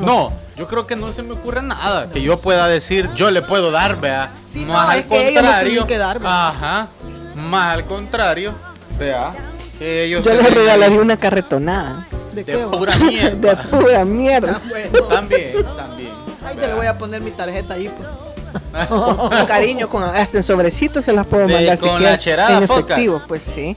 No, 0.00 0.32
yo 0.56 0.66
creo 0.66 0.86
que 0.86 0.96
no 0.96 1.12
se 1.12 1.22
me 1.22 1.34
ocurre 1.34 1.62
nada 1.62 2.10
que 2.10 2.20
yo 2.20 2.36
pueda 2.36 2.66
decir, 2.66 3.08
yo 3.14 3.30
le 3.30 3.42
puedo 3.42 3.70
dar, 3.70 4.00
vea. 4.00 4.30
Sí, 4.44 4.60
más 4.60 4.68
no, 4.86 4.90
al 4.90 4.98
es 4.98 5.06
que 5.06 5.28
ellos 5.28 5.42
no 5.42 5.48
contrario. 5.50 5.86
que 5.86 5.98
dar. 5.98 6.20
Ajá. 6.24 6.88
Más 7.36 7.74
al 7.74 7.84
contrario, 7.84 8.52
vea. 8.98 9.32
Que 9.78 10.04
ellos 10.04 10.24
Yo 10.24 10.30
se 10.32 10.36
le 10.36 10.42
den 10.42 10.54
regalaría 10.54 11.00
una 11.00 11.16
carretonada. 11.16 12.06
¿De 12.32 12.44
de 12.44 12.44
qué? 12.44 12.58
pura 12.58 12.96
De 12.98 13.04
mierda. 13.04 13.62
pura 13.64 14.04
mierda. 14.04 14.60
Ah, 14.62 14.68
bueno. 14.68 14.98
También, 15.08 15.52
también. 15.76 16.10
Ay, 16.44 16.56
te 16.56 16.66
le 16.66 16.74
voy 16.74 16.86
a 16.86 16.96
poner 16.98 17.20
mi 17.20 17.30
tarjeta 17.30 17.74
ahí, 17.74 17.88
pues. 17.96 18.08
Con 18.88 19.46
cariño, 19.46 19.88
con, 19.88 20.02
hasta 20.02 20.38
en 20.38 20.42
sobrecitos 20.42 21.04
se 21.04 21.12
las 21.12 21.24
puedo 21.26 21.46
De- 21.46 21.54
mandar 21.54 21.76
si 21.76 21.80
con 21.86 21.90
quieren, 21.98 22.12
la 22.12 22.18
cherada, 22.18 22.58
En 22.58 22.66
pocas. 22.66 22.84
efectivo, 22.86 23.22
pues 23.28 23.42
sí. 23.54 23.76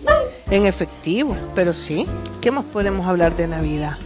En 0.49 0.65
efectivo, 0.65 1.35
pero 1.53 1.73
sí. 1.75 2.07
¿Qué 2.41 2.49
más 2.51 2.63
podemos 2.73 3.07
hablar 3.07 3.35
de 3.35 3.47
Navidad? 3.47 3.97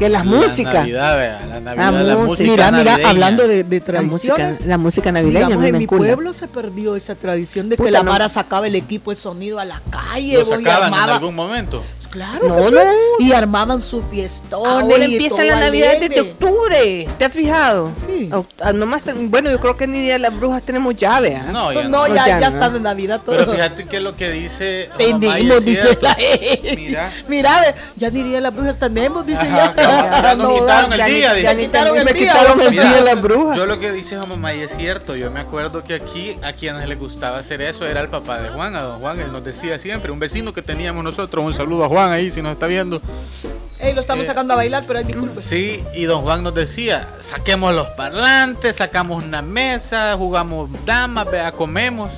Que 0.00 0.08
la, 0.08 0.24
música. 0.24 0.72
Navidad, 0.80 1.16
vea, 1.16 1.46
la 1.46 1.60
Navidad, 1.60 1.92
La 1.92 2.02
la, 2.02 2.16
música. 2.16 2.50
Mira, 2.50 2.70
mira, 2.72 2.98
hablando 3.08 3.46
de, 3.48 3.62
de 3.64 3.82
La 3.86 4.02
música, 4.02 4.34
tradiciones. 4.34 4.66
la 4.68 4.78
música 4.78 5.12
navideña 5.12 5.46
Digamos, 5.46 5.62
mí 5.62 5.68
en 5.68 5.78
mi 5.78 5.86
pueblo 5.86 6.32
se 6.32 6.48
perdió 6.48 6.96
esa 6.96 7.14
tradición 7.14 7.68
de 7.68 7.76
Puta, 7.76 7.86
que 7.86 7.92
la 7.92 8.02
no- 8.02 8.10
Mara 8.12 8.28
sacaba 8.28 8.66
el 8.66 8.74
equipo 8.74 9.10
de 9.10 9.16
sonido 9.16 9.58
a 9.60 9.64
la 9.64 9.80
calle. 9.90 10.38
Lo 10.40 10.44
sacaban 10.44 10.92
en 10.92 10.98
algún 11.10 11.34
momento. 11.36 11.82
Claro, 12.16 12.48
No, 12.48 12.56
que 12.56 12.62
sí. 12.62 12.70
no. 12.74 13.26
Y 13.26 13.32
armaban 13.32 13.78
sus 13.78 14.02
fiestones. 14.06 14.66
Ahora 14.66 15.06
y 15.06 15.12
empieza 15.16 15.44
la 15.44 15.56
Navidad 15.56 15.98
desde 16.00 16.20
octubre. 16.22 17.06
¿Te 17.18 17.24
has 17.26 17.32
fijado? 17.32 17.92
Sí. 18.06 18.30
Ah, 18.58 18.72
nomás 18.72 19.02
bueno, 19.28 19.50
yo 19.50 19.60
creo 19.60 19.76
que 19.76 19.86
ni 19.86 20.00
Día 20.00 20.14
de 20.14 20.20
las 20.20 20.34
brujas 20.34 20.62
tenemos 20.62 20.96
llave. 20.96 21.38
No, 21.52 21.72
ya 21.72 21.84
No, 21.84 22.08
no. 22.08 22.14
ya, 22.14 22.26
Ya 22.26 22.40
ya 22.40 22.48
no. 22.50 22.54
está 22.56 22.70
de 22.70 22.80
Navidad 22.80 23.20
todo. 23.24 23.36
Pero 23.36 23.52
fíjate 23.52 23.84
que 23.84 24.00
lo 24.00 24.16
que 24.16 24.30
dice 24.30 24.88
Tenemos, 24.98 25.62
dice 25.62 25.98
la 26.00 26.16
Mira. 26.74 27.12
Mira, 27.28 27.60
ve, 27.60 27.74
ya 27.96 28.08
diría 28.10 28.40
la 28.40 28.50
bruja, 28.50 28.72
tenemos, 28.74 29.26
dice 29.26 29.42
Ajá, 29.46 29.74
ya. 29.76 30.34
nos 30.36 30.58
quitaron 30.60 30.92
el 30.94 31.06
día, 31.06 31.38
ya 31.40 31.54
me 31.54 31.62
quitaron 32.14 32.60
el 32.60 32.70
Mira, 32.70 32.82
día 32.84 32.92
de 32.94 33.00
las 33.02 33.20
brujas. 33.20 33.56
Yo 33.58 33.66
lo 33.66 33.78
que 33.78 33.92
dice 33.92 34.16
mamá 34.16 34.54
y 34.54 34.60
es 34.62 34.74
cierto, 34.74 35.16
yo 35.16 35.30
me 35.30 35.40
acuerdo 35.40 35.84
que 35.84 35.94
aquí 35.94 36.36
a 36.42 36.54
quienes 36.54 36.88
les 36.88 36.98
gustaba 36.98 37.38
hacer 37.38 37.60
eso 37.60 37.84
era 37.86 38.00
el 38.00 38.08
papá 38.08 38.40
de 38.40 38.48
Juan, 38.48 38.74
a 38.74 38.80
don 38.80 39.00
Juan, 39.00 39.20
él 39.20 39.32
nos 39.32 39.44
decía 39.44 39.78
siempre, 39.78 40.10
un 40.10 40.18
vecino 40.18 40.54
que 40.54 40.62
teníamos 40.62 41.04
nosotros, 41.04 41.44
un 41.44 41.52
saludo 41.54 41.84
a 41.84 41.88
Juan 41.88 42.05
ahí 42.10 42.30
si 42.30 42.42
nos 42.42 42.52
está 42.52 42.66
viendo. 42.66 43.00
Ey, 43.78 43.92
lo 43.92 44.00
estamos 44.00 44.24
Eh, 44.24 44.26
sacando 44.28 44.54
a 44.54 44.56
bailar, 44.56 44.84
pero 44.86 45.02
disculpe. 45.02 45.40
Sí, 45.42 45.82
y 45.94 46.04
don 46.04 46.22
Juan 46.22 46.42
nos 46.42 46.54
decía, 46.54 47.08
saquemos 47.20 47.74
los 47.74 47.88
parlantes, 47.88 48.76
sacamos 48.76 49.22
una 49.22 49.42
mesa, 49.42 50.14
jugamos 50.16 50.70
damas, 50.86 51.30
vea, 51.30 51.52
comemos. 51.52 52.10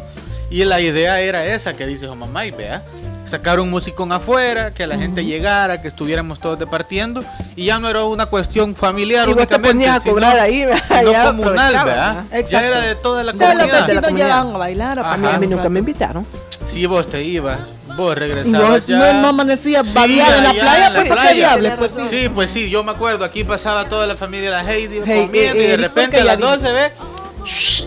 Y 0.50 0.64
la 0.64 0.80
idea 0.80 1.20
era 1.20 1.44
esa 1.44 1.74
que 1.74 1.86
dice 1.86 2.06
su 2.06 2.14
mamá 2.14 2.46
y 2.46 2.52
vea, 2.52 2.82
sacar 3.26 3.60
un 3.60 3.68
musicón 3.70 4.12
afuera, 4.12 4.72
que 4.72 4.86
la 4.86 4.96
gente 4.96 5.24
llegara, 5.24 5.82
que 5.82 5.88
estuviéramos 5.88 6.38
todos 6.40 6.58
departiendo, 6.58 7.22
y 7.56 7.66
ya 7.66 7.78
no 7.78 7.88
era 7.90 8.04
una 8.04 8.26
cuestión 8.26 8.74
familiar 8.74 9.28
Y 9.28 9.32
vos 9.34 9.46
te 9.46 9.56
únicamente, 9.56 9.68
ponías 9.74 9.96
a 9.96 10.00
sino- 10.00 10.14
cobrar 10.14 10.38
ahí, 10.38 10.64
¿verdad? 10.64 11.04
Ya 11.12 11.24
comunal, 11.26 11.72
¿verdad? 11.74 11.84
¿verdad? 11.84 12.24
Ya 12.30 12.38
Exacto. 12.38 12.66
era 12.66 12.80
de 12.80 12.94
toda 12.94 13.24
la 13.24 13.32
O 13.32 13.34
sea, 13.34 13.48
los 13.48 13.54
comunidad. 13.64 13.86
de 13.86 13.94
la 13.94 14.00
vecinos 14.00 14.20
llegaban 14.22 14.54
a 14.54 14.58
bailar, 14.58 14.98
a 15.00 15.16
mí, 15.38 15.46
nunca 15.48 15.68
me 15.68 15.80
invitaron. 15.80 16.24
Si 16.66 16.86
vos 16.86 17.06
te 17.10 17.22
ibas, 17.22 17.58
vos 17.98 18.16
regresabas 18.16 18.86
ya. 18.86 18.96
no, 19.12 19.20
no 19.22 19.28
amanecías 19.28 19.86
Sí, 19.86 19.98
en 19.98 20.44
la 20.44 20.50
playa, 20.52 20.86
en 20.86 20.92
la 20.94 21.00
pues 21.00 21.02
qué 21.04 21.10
playa. 21.12 21.32
diable, 21.34 21.70
pues 21.72 21.90
sí. 21.94 22.02
Sí, 22.08 22.28
pues 22.30 22.50
sí, 22.50 22.70
yo 22.70 22.82
me 22.82 22.92
acuerdo, 22.92 23.24
aquí 23.24 23.44
pasaba 23.44 23.84
toda 23.88 24.06
la 24.06 24.16
familia 24.16 24.46
de 24.50 24.62
la 24.62 24.72
Heidi 24.72 25.00
Hey, 25.04 25.26
comiendo 25.26 25.38
eh, 25.38 25.64
y 25.64 25.66
de 25.66 25.72
Eric, 25.74 25.80
repente 25.80 26.20
a 26.20 26.24
las 26.24 26.38
ya 26.38 26.46
12 26.46 26.72
ve. 26.72 26.92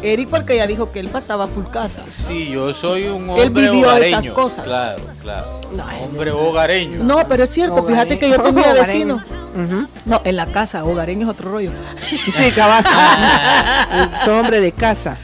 Eric 0.02 0.30
porque 0.30 0.56
ya 0.58 0.66
dijo 0.66 0.92
que 0.92 1.00
él 1.00 1.10
pasaba 1.10 1.48
full 1.48 1.66
casa. 1.72 2.02
Sí, 2.28 2.50
yo 2.50 2.74
soy 2.74 3.08
un 3.08 3.30
hombre 3.30 3.44
Él 3.44 3.50
vivió 3.52 3.88
hogareño. 3.90 4.18
esas 4.20 4.34
cosas. 4.34 4.64
Claro, 4.64 5.04
claro. 5.22 5.62
No, 5.76 5.86
hombre 6.04 6.32
hogareño. 6.32 7.04
No, 7.04 7.28
pero 7.28 7.44
es 7.44 7.50
cierto, 7.52 7.76
Hogareño. 7.76 7.92
fíjate 8.02 8.20
que 8.20 8.30
yo 8.30 8.42
tenía 8.42 8.62
Hogareño. 8.72 9.18
vecino. 9.18 9.24
Ujú. 9.54 9.88
No, 10.06 10.22
en 10.24 10.36
la 10.36 10.48
casa, 10.48 10.84
hogareño 10.84 11.28
es 11.28 11.34
otro 11.34 11.52
rollo. 11.52 11.72
Sí, 12.10 12.52
cabal. 12.54 12.84
Soy 14.26 14.34
hombre 14.40 14.62
de 14.62 14.72
casa. 14.72 15.18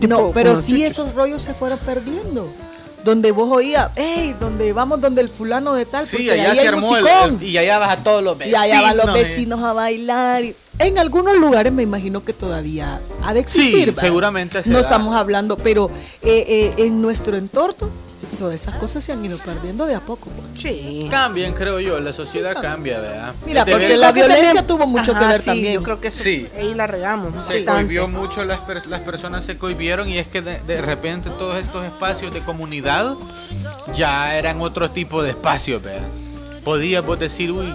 No, 0.00 0.32
pero 0.34 0.56
sí 0.56 0.72
si- 0.76 0.84
esos 0.84 1.14
rollos 1.14 1.42
se 1.42 1.54
fueron 1.54 1.78
perdiendo. 1.78 2.52
Donde 3.04 3.32
vos 3.32 3.50
oías, 3.52 3.90
hey, 3.96 4.34
donde 4.40 4.72
vamos 4.72 5.00
donde 5.00 5.20
el 5.20 5.28
fulano 5.28 5.74
de 5.74 5.84
tal, 5.84 6.06
Sí, 6.06 6.16
porque 6.16 6.32
allá 6.32 6.50
ahí 6.50 6.56
se 6.56 6.62
hay 6.62 6.66
armó 6.68 6.96
el, 6.96 7.02
musicón. 7.02 7.38
el- 7.40 7.48
y 7.48 7.58
allá 7.58 7.78
vas 7.78 7.90
a 7.90 7.96
todos 8.02 8.22
los 8.22 8.34
y 8.36 8.38
vecinos. 8.38 8.60
allá 8.62 8.80
van 8.80 8.96
los 8.96 9.08
eh. 9.08 9.12
vecinos 9.12 9.62
a 9.62 9.72
bailar. 9.74 10.42
y- 10.44 10.54
En 10.78 10.98
algunos 10.98 11.36
lugares 11.36 11.72
me 11.72 11.82
imagino 11.82 12.24
que 12.24 12.32
todavía 12.32 13.00
ha 13.22 13.34
de 13.34 13.40
existir. 13.40 13.90
Sí, 13.94 14.00
seguramente 14.00 14.62
se 14.64 14.70
No 14.70 14.76
da. 14.76 14.80
estamos 14.82 15.14
hablando, 15.14 15.56
pero 15.58 15.90
eh, 16.22 16.72
eh, 16.76 16.84
en 16.86 17.00
nuestro 17.02 17.36
entorno, 17.36 17.90
todas 18.36 18.54
esas 18.54 18.76
cosas 18.76 19.02
se 19.04 19.12
han 19.12 19.24
ido 19.24 19.38
perdiendo 19.38 19.86
de 19.86 19.94
a 19.94 20.00
poco. 20.00 20.30
pues. 20.30 20.60
Sí. 20.62 21.08
Cambian, 21.10 21.52
creo 21.52 21.80
yo, 21.80 21.98
la 22.00 22.12
sociedad 22.12 22.52
Sí, 22.54 22.60
cambia, 22.62 23.00
¿verdad? 23.00 23.34
Mira, 23.46 23.64
De 23.64 23.72
porque 23.72 23.96
la 23.96 24.12
violencia 24.12 24.44
también- 24.46 24.66
tuvo 24.66 24.86
mucho 24.86 25.14
que 25.14 25.24
ver 25.24 25.40
sí, 25.40 25.46
también. 25.46 25.74
Yo 25.74 25.82
creo 25.82 26.00
que 26.00 26.08
eso- 26.08 26.22
Sí. 26.22 26.48
ahí 26.56 26.74
la 26.74 26.86
regamos. 26.86 27.32
se 27.32 27.38
bastante. 27.38 27.66
cohibió 27.72 28.08
mucho, 28.08 28.44
las, 28.44 28.60
pers- 28.60 28.86
las 28.86 29.00
personas 29.00 29.44
se 29.44 29.56
cohibieron 29.56 30.08
y 30.08 30.18
es 30.18 30.26
que 30.28 30.42
de, 30.42 30.60
de 30.60 30.80
repente 30.80 31.30
todos 31.30 31.56
estos 31.56 31.84
espacios 31.84 32.32
de 32.32 32.40
comunidad 32.40 33.14
ya 33.94 34.36
eran 34.36 34.60
otro 34.60 34.90
tipo 34.90 35.22
de 35.22 35.30
espacios, 35.30 35.82
¿verdad? 35.82 36.06
Podías 36.64 37.04
vos 37.04 37.18
decir, 37.18 37.50
uy, 37.52 37.74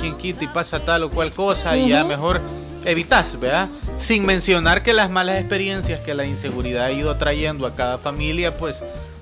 quien 0.00 0.16
quita 0.16 0.44
y 0.44 0.48
pasa 0.48 0.80
tal 0.84 1.04
o 1.04 1.10
cual 1.10 1.30
cosa 1.30 1.76
y 1.76 1.88
ya 1.88 2.04
mejor 2.04 2.40
evitas, 2.84 3.38
¿verdad? 3.38 3.68
Sin 3.98 4.26
mencionar 4.26 4.82
que 4.82 4.92
las 4.92 5.10
malas 5.10 5.38
experiencias 5.38 6.00
que 6.00 6.14
la 6.14 6.24
inseguridad 6.24 6.84
ha 6.86 6.92
ido 6.92 7.16
trayendo 7.16 7.66
a 7.66 7.74
cada 7.74 7.98
familia, 7.98 8.54
pues 8.56 8.76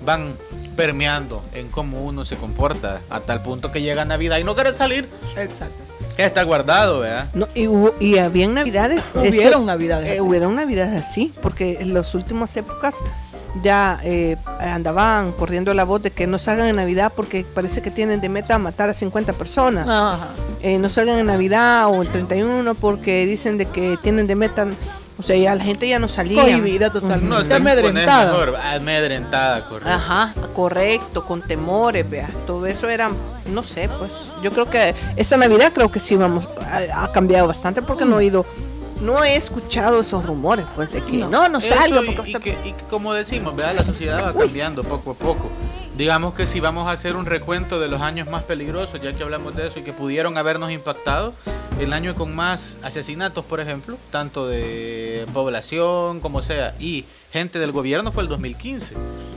van 0.05 0.35
permeando 0.75 1.43
en 1.53 1.69
cómo 1.69 2.03
uno 2.03 2.25
se 2.25 2.35
comporta 2.35 3.01
a 3.09 3.21
tal 3.21 3.41
punto 3.41 3.71
que 3.71 3.81
llega 3.81 4.05
Navidad 4.05 4.37
y 4.37 4.43
no 4.43 4.55
quiere 4.55 4.73
salir, 4.73 5.09
Exacto. 5.37 5.83
está 6.17 6.43
guardado, 6.43 6.99
¿verdad? 7.01 7.29
No, 7.33 7.47
y, 7.55 7.67
hubo- 7.67 7.93
y 7.99 8.17
habían 8.17 8.53
navidades. 8.53 9.05
Hubieron 9.15 9.35
eso- 9.61 9.65
navidades 9.65 10.09
eh, 10.09 10.13
así. 10.13 10.21
hubieron 10.21 10.55
navidades 10.55 11.03
así, 11.03 11.33
porque 11.41 11.77
en 11.79 11.93
las 11.93 12.13
últimas 12.15 12.55
épocas 12.57 12.95
ya 13.63 14.01
eh, 14.03 14.35
andaban 14.59 15.31
corriendo 15.31 15.73
la 15.73 15.85
voz 15.85 16.01
de 16.01 16.11
que 16.11 16.27
no 16.27 16.37
salgan 16.39 16.67
en 16.67 16.75
Navidad 16.75 17.13
porque 17.15 17.45
parece 17.45 17.81
que 17.81 17.89
tienen 17.89 18.19
de 18.19 18.27
meta 18.27 18.57
matar 18.59 18.89
a 18.89 18.93
50 18.93 19.31
personas. 19.31 19.87
Ajá. 19.87 20.27
Eh, 20.61 20.77
no 20.77 20.89
salgan 20.89 21.19
en 21.19 21.27
Navidad 21.27 21.87
o 21.87 22.01
el 22.01 22.09
31 22.11 22.75
porque 22.75 23.25
dicen 23.25 23.57
de 23.57 23.67
que 23.67 23.97
tienen 24.03 24.27
de 24.27 24.35
meta, 24.35 24.67
o 25.17 25.23
sea, 25.23 25.35
ya 25.37 25.55
la 25.55 25.63
gente 25.63 25.87
ya 25.87 25.97
no 25.99 26.07
salía. 26.07 26.41
Cohibida 26.41 26.89
totalmente. 26.91 27.25
No, 27.25 27.35
pones 27.37 27.53
amedrentada. 27.55 28.31
mejor, 28.33 28.55
amedrentada, 28.57 29.65
correcto. 29.65 29.89
Ajá, 29.89 30.33
correcto, 30.53 31.25
con 31.25 31.41
temores, 31.41 32.09
vea. 32.09 32.29
Todo 32.45 32.65
eso 32.65 32.89
era, 32.89 33.09
no 33.49 33.63
sé, 33.63 33.89
pues. 33.97 34.11
Yo 34.43 34.51
creo 34.51 34.69
que 34.69 34.93
esta 35.15 35.37
Navidad 35.37 35.71
creo 35.73 35.89
que 35.91 35.99
sí 35.99 36.15
vamos, 36.15 36.47
ha, 36.61 37.03
ha 37.03 37.11
cambiado 37.11 37.47
bastante 37.47 37.81
porque 37.81 38.05
no 38.05 38.19
he 38.19 38.25
ido, 38.25 38.45
no 39.01 39.23
he 39.23 39.35
escuchado 39.35 40.01
esos 40.01 40.25
rumores, 40.25 40.65
pues, 40.75 40.91
de 40.91 41.01
que 41.01 41.13
no, 41.17 41.29
No. 41.29 41.49
no, 41.49 41.57
Eso 41.59 41.73
salga 41.73 42.01
y, 42.01 42.09
y 42.31 42.33
que, 42.35 42.49
y 42.65 42.75
como 42.89 43.13
decimos, 43.13 43.55
¿verdad? 43.55 43.75
la 43.75 43.83
sociedad 43.83 44.23
va 44.25 44.33
cambiando 44.33 44.83
poco 44.83 45.11
a 45.11 45.13
poco. 45.15 45.49
Digamos 45.97 46.33
que 46.33 46.45
si 46.45 46.59
vamos 46.59 46.87
a 46.87 46.91
hacer 46.91 47.15
un 47.15 47.25
recuento 47.25 47.79
de 47.79 47.87
los 47.87 48.01
años 48.01 48.27
más 48.29 48.43
peligrosos, 48.43 48.99
ya 49.01 49.13
que 49.13 49.23
hablamos 49.23 49.55
de 49.55 49.67
eso 49.67 49.79
y 49.79 49.83
que 49.83 49.93
pudieron 49.93 50.37
habernos 50.37 50.71
impactado, 50.71 51.33
el 51.79 51.93
año 51.93 52.15
con 52.15 52.35
más 52.35 52.77
asesinatos, 52.83 53.45
por 53.45 53.61
ejemplo, 53.61 53.97
tanto 54.11 54.45
de 54.47 55.25
población 55.33 56.19
como 56.19 56.41
sea, 56.41 56.75
y 56.79 57.05
gente 57.31 57.59
del 57.59 57.71
gobierno 57.71 58.11
fue 58.11 58.23
el 58.23 58.29
2015. 58.29 58.93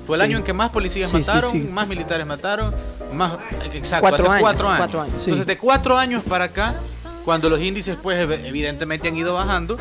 Fue 0.06 0.16
el 0.16 0.22
Sí. 0.22 0.28
año 0.28 0.38
en 0.38 0.44
que 0.44 0.52
más 0.52 0.70
policías 0.70 1.10
Sí, 1.10 1.16
mataron, 1.18 1.52
sí. 1.52 1.58
más 1.58 1.86
militares 1.86 2.26
mataron, 2.26 2.74
más 3.12 3.34
exacto, 3.72 4.00
Cuatro 4.08 4.24
hace 4.24 4.32
años, 4.32 4.40
cuatro 4.42 4.66
años. 4.68 4.78
cuatro 4.78 5.00
años. 5.02 5.22
Entonces 5.24 5.46
de 5.46 5.58
cuatro 5.58 5.96
años 5.96 6.22
para 6.28 6.44
acá, 6.46 6.74
cuando 7.24 7.48
los 7.50 7.60
índices 7.60 7.96
pues 8.02 8.18
ev- 8.26 8.44
evidentemente 8.46 9.06
han 9.08 9.16
ido 9.16 9.34
bajando, 9.34 9.76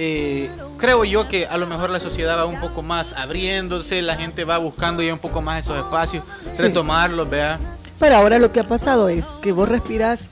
eh, 0.00 0.48
creo 0.76 1.04
yo 1.04 1.26
que 1.26 1.48
a 1.48 1.58
lo 1.58 1.66
mejor 1.66 1.90
la 1.90 1.98
sociedad 1.98 2.38
va 2.38 2.46
un 2.46 2.60
poco 2.60 2.82
más 2.82 3.12
abriéndose, 3.14 4.00
la 4.00 4.14
gente 4.14 4.44
va 4.44 4.56
buscando 4.58 5.02
ya 5.02 5.12
un 5.12 5.18
poco 5.18 5.42
más 5.42 5.64
esos 5.64 5.76
espacios, 5.76 6.22
retomarlos, 6.56 7.28
vea. 7.28 7.58
Pero 7.98 8.14
ahora 8.14 8.38
lo 8.38 8.52
que 8.52 8.60
ha 8.60 8.64
pasado 8.64 9.08
es 9.08 9.26
que 9.42 9.50
vos 9.50 9.68
respirás 9.68 10.28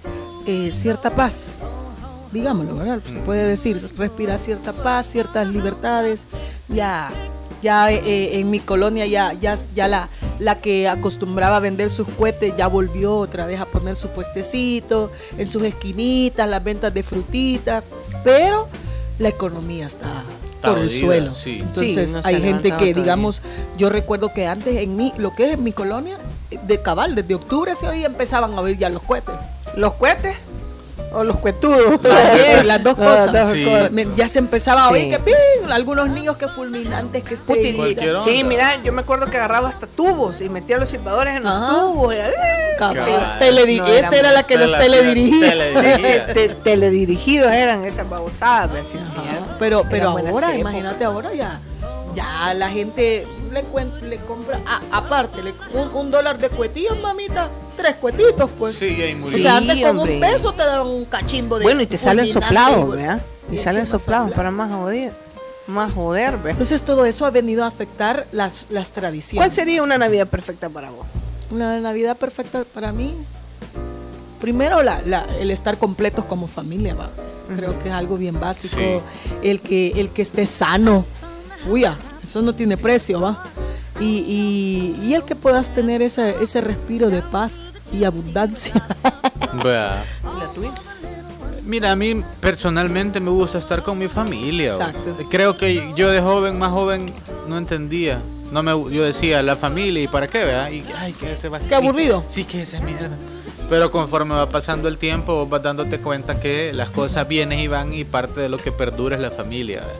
eh, 0.46 0.70
cierta 0.72 1.16
paz. 1.16 1.58
Digámoslo, 2.30 2.76
¿verdad? 2.76 3.00
Se 3.06 3.18
puede 3.18 3.44
decir, 3.44 3.76
respiras 3.96 4.44
cierta 4.44 4.72
paz, 4.72 5.06
ciertas 5.06 5.48
libertades. 5.48 6.26
Ya, 6.68 7.10
ya 7.60 7.90
eh, 7.90 8.38
en 8.38 8.50
mi 8.50 8.60
colonia 8.60 9.06
ya, 9.06 9.32
ya, 9.32 9.58
ya 9.74 9.88
la, 9.88 10.08
la 10.38 10.60
que 10.60 10.88
acostumbraba 10.88 11.56
a 11.56 11.60
vender 11.60 11.90
sus 11.90 12.06
cohetes 12.06 12.54
ya 12.56 12.68
volvió 12.68 13.16
otra 13.16 13.46
vez 13.46 13.58
a 13.58 13.66
poner 13.66 13.96
su 13.96 14.08
puestecito 14.10 15.10
en 15.36 15.48
sus 15.48 15.64
esquinitas, 15.64 16.48
las 16.48 16.62
ventas 16.62 16.94
de 16.94 17.02
frutitas. 17.02 17.82
Pero 18.22 18.68
la 19.18 19.28
economía 19.28 19.86
está, 19.86 20.24
Está 20.56 20.70
por 20.70 20.78
el 20.78 20.90
suelo. 20.90 21.34
sí. 21.34 21.58
Entonces 21.60 22.10
Sí, 22.10 22.14
no 22.16 22.22
se 22.22 22.28
hay 22.28 22.34
ha 22.36 22.40
gente 22.40 22.62
que, 22.64 22.70
todavía. 22.70 22.94
digamos, 22.94 23.42
yo 23.78 23.88
recuerdo 23.90 24.32
que 24.32 24.46
antes 24.46 24.76
en 24.76 24.96
mi, 24.96 25.12
lo 25.16 25.34
que 25.34 25.46
es 25.46 25.52
en 25.54 25.64
mi 25.64 25.72
colonia, 25.72 26.18
de 26.50 26.82
cabal, 26.82 27.14
desde 27.14 27.34
octubre 27.34 27.74
se 27.74 27.88
oía 27.88 28.06
empezaban 28.06 28.52
a 28.54 28.60
oír 28.60 28.76
ya 28.78 28.88
los 28.90 29.02
cohetes. 29.02 29.34
¿Los 29.74 29.94
cohetes? 29.94 30.36
¿O 31.16 31.24
los 31.24 31.36
cuetudos? 31.38 32.00
También, 32.02 32.66
las 32.66 32.82
dos 32.82 32.98
Las 32.98 33.08
cosas. 33.08 33.32
dos 33.32 33.52
Sí. 33.52 33.64
cosas. 33.64 33.90
Me- 33.90 34.06
ya 34.16 34.28
se 34.28 34.38
empezaba 34.38 34.84
a 34.84 34.90
oír 34.90 35.04
Sí. 35.04 35.10
que 35.10 35.18
¡ping! 35.20 35.70
algunos 35.72 36.08
niños 36.10 36.36
que 36.36 36.46
fulminantes 36.48 37.22
que 37.22 37.36
Cualquier 37.36 38.18
Sí, 38.24 38.44
mira, 38.44 38.82
yo 38.82 38.92
me 38.92 39.00
acuerdo 39.00 39.26
que 39.30 39.36
agarraba 39.38 39.68
hasta 39.68 39.86
tubos 39.86 40.40
y 40.40 40.48
metía 40.48 40.76
los 40.78 40.90
silbadores 40.90 41.36
en 41.36 41.44
los 41.44 41.68
tubos. 41.70 42.14
y- 42.14 42.78
Cabal. 42.78 43.38
Teledi- 43.40 43.78
No, 43.78 43.86
esta 43.86 44.16
era 44.16 44.32
la 44.32 44.42
que 44.42 44.58
los 44.58 44.70
Tele- 44.70 44.78
teledirigía. 44.98 45.50
teledirigía. 45.50 46.26
Te- 46.34 46.48
teledirigidos 46.50 47.50
eran 47.50 47.84
esas 47.86 48.08
babosadas, 48.08 48.70
Pero, 49.58 49.84
pero 49.88 50.10
ahora, 50.10 50.54
imagínate 50.54 51.04
ahora 51.04 51.32
ya, 51.32 51.60
ya 52.14 52.52
la 52.52 52.68
gente 52.68 53.26
le, 53.56 53.64
cuen- 53.68 54.00
le 54.02 54.16
compra, 54.18 54.60
ah, 54.66 54.80
aparte, 54.92 55.42
le- 55.42 55.54
un, 55.74 55.88
un 55.94 56.10
dólar 56.10 56.38
de 56.38 56.48
cuetillos, 56.50 56.98
mamita, 57.00 57.48
tres 57.76 57.96
cuetitos, 57.96 58.50
pues. 58.58 58.76
Sí, 58.76 58.84
ahí 59.02 59.14
O 59.14 59.18
murió. 59.18 59.38
sea, 59.38 59.58
Sí, 59.58 59.70
antes 59.70 59.86
con 59.86 59.98
hombre. 59.98 60.14
un 60.14 60.20
peso 60.20 60.52
te 60.52 60.62
daban 60.64 60.86
un 60.86 61.04
cachimbo 61.06 61.58
de 61.58 61.64
Bueno, 61.64 61.82
y 61.82 61.86
te 61.86 61.98
salen 61.98 62.26
soplados, 62.26 62.86
güey. 62.86 63.00
¿verdad? 63.00 63.22
Y 63.50 63.56
Y 63.56 63.58
salen 63.58 63.86
soplados 63.86 64.26
sopla. 64.28 64.36
para 64.36 64.50
más 64.50 64.70
joder. 64.72 65.12
Más 65.66 65.92
joder, 65.92 66.36
¿ves? 66.38 66.52
Entonces 66.52 66.82
todo 66.82 67.04
eso 67.06 67.26
ha 67.26 67.30
venido 67.30 67.64
a 67.64 67.66
afectar 67.66 68.26
las, 68.30 68.66
las 68.70 68.92
tradiciones. 68.92 69.38
¿Cuál 69.44 69.50
sería 69.52 69.82
una 69.82 69.98
Navidad 69.98 70.28
perfecta 70.28 70.68
para 70.68 70.90
vos? 70.90 71.06
Una 71.50 71.80
Navidad 71.80 72.16
perfecta 72.16 72.64
para 72.72 72.92
mí. 72.92 73.14
Primero, 74.40 74.82
la, 74.82 75.00
la- 75.02 75.26
el 75.40 75.50
estar 75.50 75.78
completos 75.78 76.24
como 76.26 76.46
familia, 76.46 76.94
va. 76.94 77.10
Creo 77.56 77.78
que 77.80 77.88
es 77.88 77.94
algo 77.94 78.16
bien 78.16 78.38
básico. 78.38 78.76
Sí. 78.76 79.00
El, 79.42 79.60
que, 79.60 79.88
el 79.96 80.10
que 80.10 80.22
esté 80.22 80.46
sano. 80.46 81.04
Uy, 81.68 81.84
ah, 81.84 81.96
eso 82.28 82.42
no 82.42 82.54
tiene 82.54 82.76
precio, 82.76 83.20
va. 83.20 83.42
Y, 84.00 84.04
y- 85.00 85.06
y 85.06 85.14
el 85.14 85.22
que 85.22 85.34
puedas 85.34 85.72
tener 85.74 86.02
ese, 86.02 86.36
ese 86.42 86.60
respiro 86.60 87.08
de 87.08 87.22
paz 87.22 87.72
y 87.92 88.04
abundancia. 88.04 88.74
Vea. 89.64 90.04
¿La 90.38 90.50
tuya? 90.54 90.72
Mira, 91.64 91.92
a 91.92 91.96
mí 91.96 92.22
personalmente 92.40 93.18
me 93.20 93.30
gusta 93.30 93.58
estar 93.58 93.82
con 93.82 93.98
mi 93.98 94.08
familia. 94.08 94.72
Exacto. 94.74 95.16
Creo 95.30 95.56
que 95.56 95.92
yo 95.96 96.10
de 96.10 96.20
joven, 96.20 96.58
más 96.58 96.70
joven, 96.70 97.12
no 97.48 97.56
entendía. 97.58 98.20
No 98.52 98.62
me, 98.62 98.70
yo 98.94 99.02
decía, 99.02 99.42
la 99.42 99.56
familia, 99.56 100.02
¿y 100.02 100.06
para 100.08 100.28
qué, 100.28 100.38
verdad? 100.38 100.70
Y, 100.70 100.84
ay, 100.96 101.12
que 101.14 101.32
ese 101.32 101.48
va 101.48 101.56
a 101.56 101.60
Qué 101.60 101.74
aburrido. 101.74 102.22
Sí, 102.28 102.44
que 102.44 102.62
esa 102.62 102.78
mierda. 102.80 103.10
Pero 103.68 103.90
conforme 103.90 104.36
va 104.36 104.48
pasando 104.48 104.86
el 104.86 104.96
tiempo, 104.98 105.34
vos 105.34 105.48
vas 105.50 105.62
dándote 105.62 105.98
cuenta 105.98 106.38
que 106.38 106.72
las 106.72 106.90
cosas 106.90 107.26
vienen 107.26 107.58
y 107.58 107.66
van 107.66 107.92
y 107.92 108.04
parte 108.04 108.40
de 108.40 108.48
lo 108.48 108.58
que 108.58 108.70
perdura 108.70 109.16
es 109.16 109.22
la 109.22 109.32
familia. 109.32 109.80
¿verdad? 109.80 109.94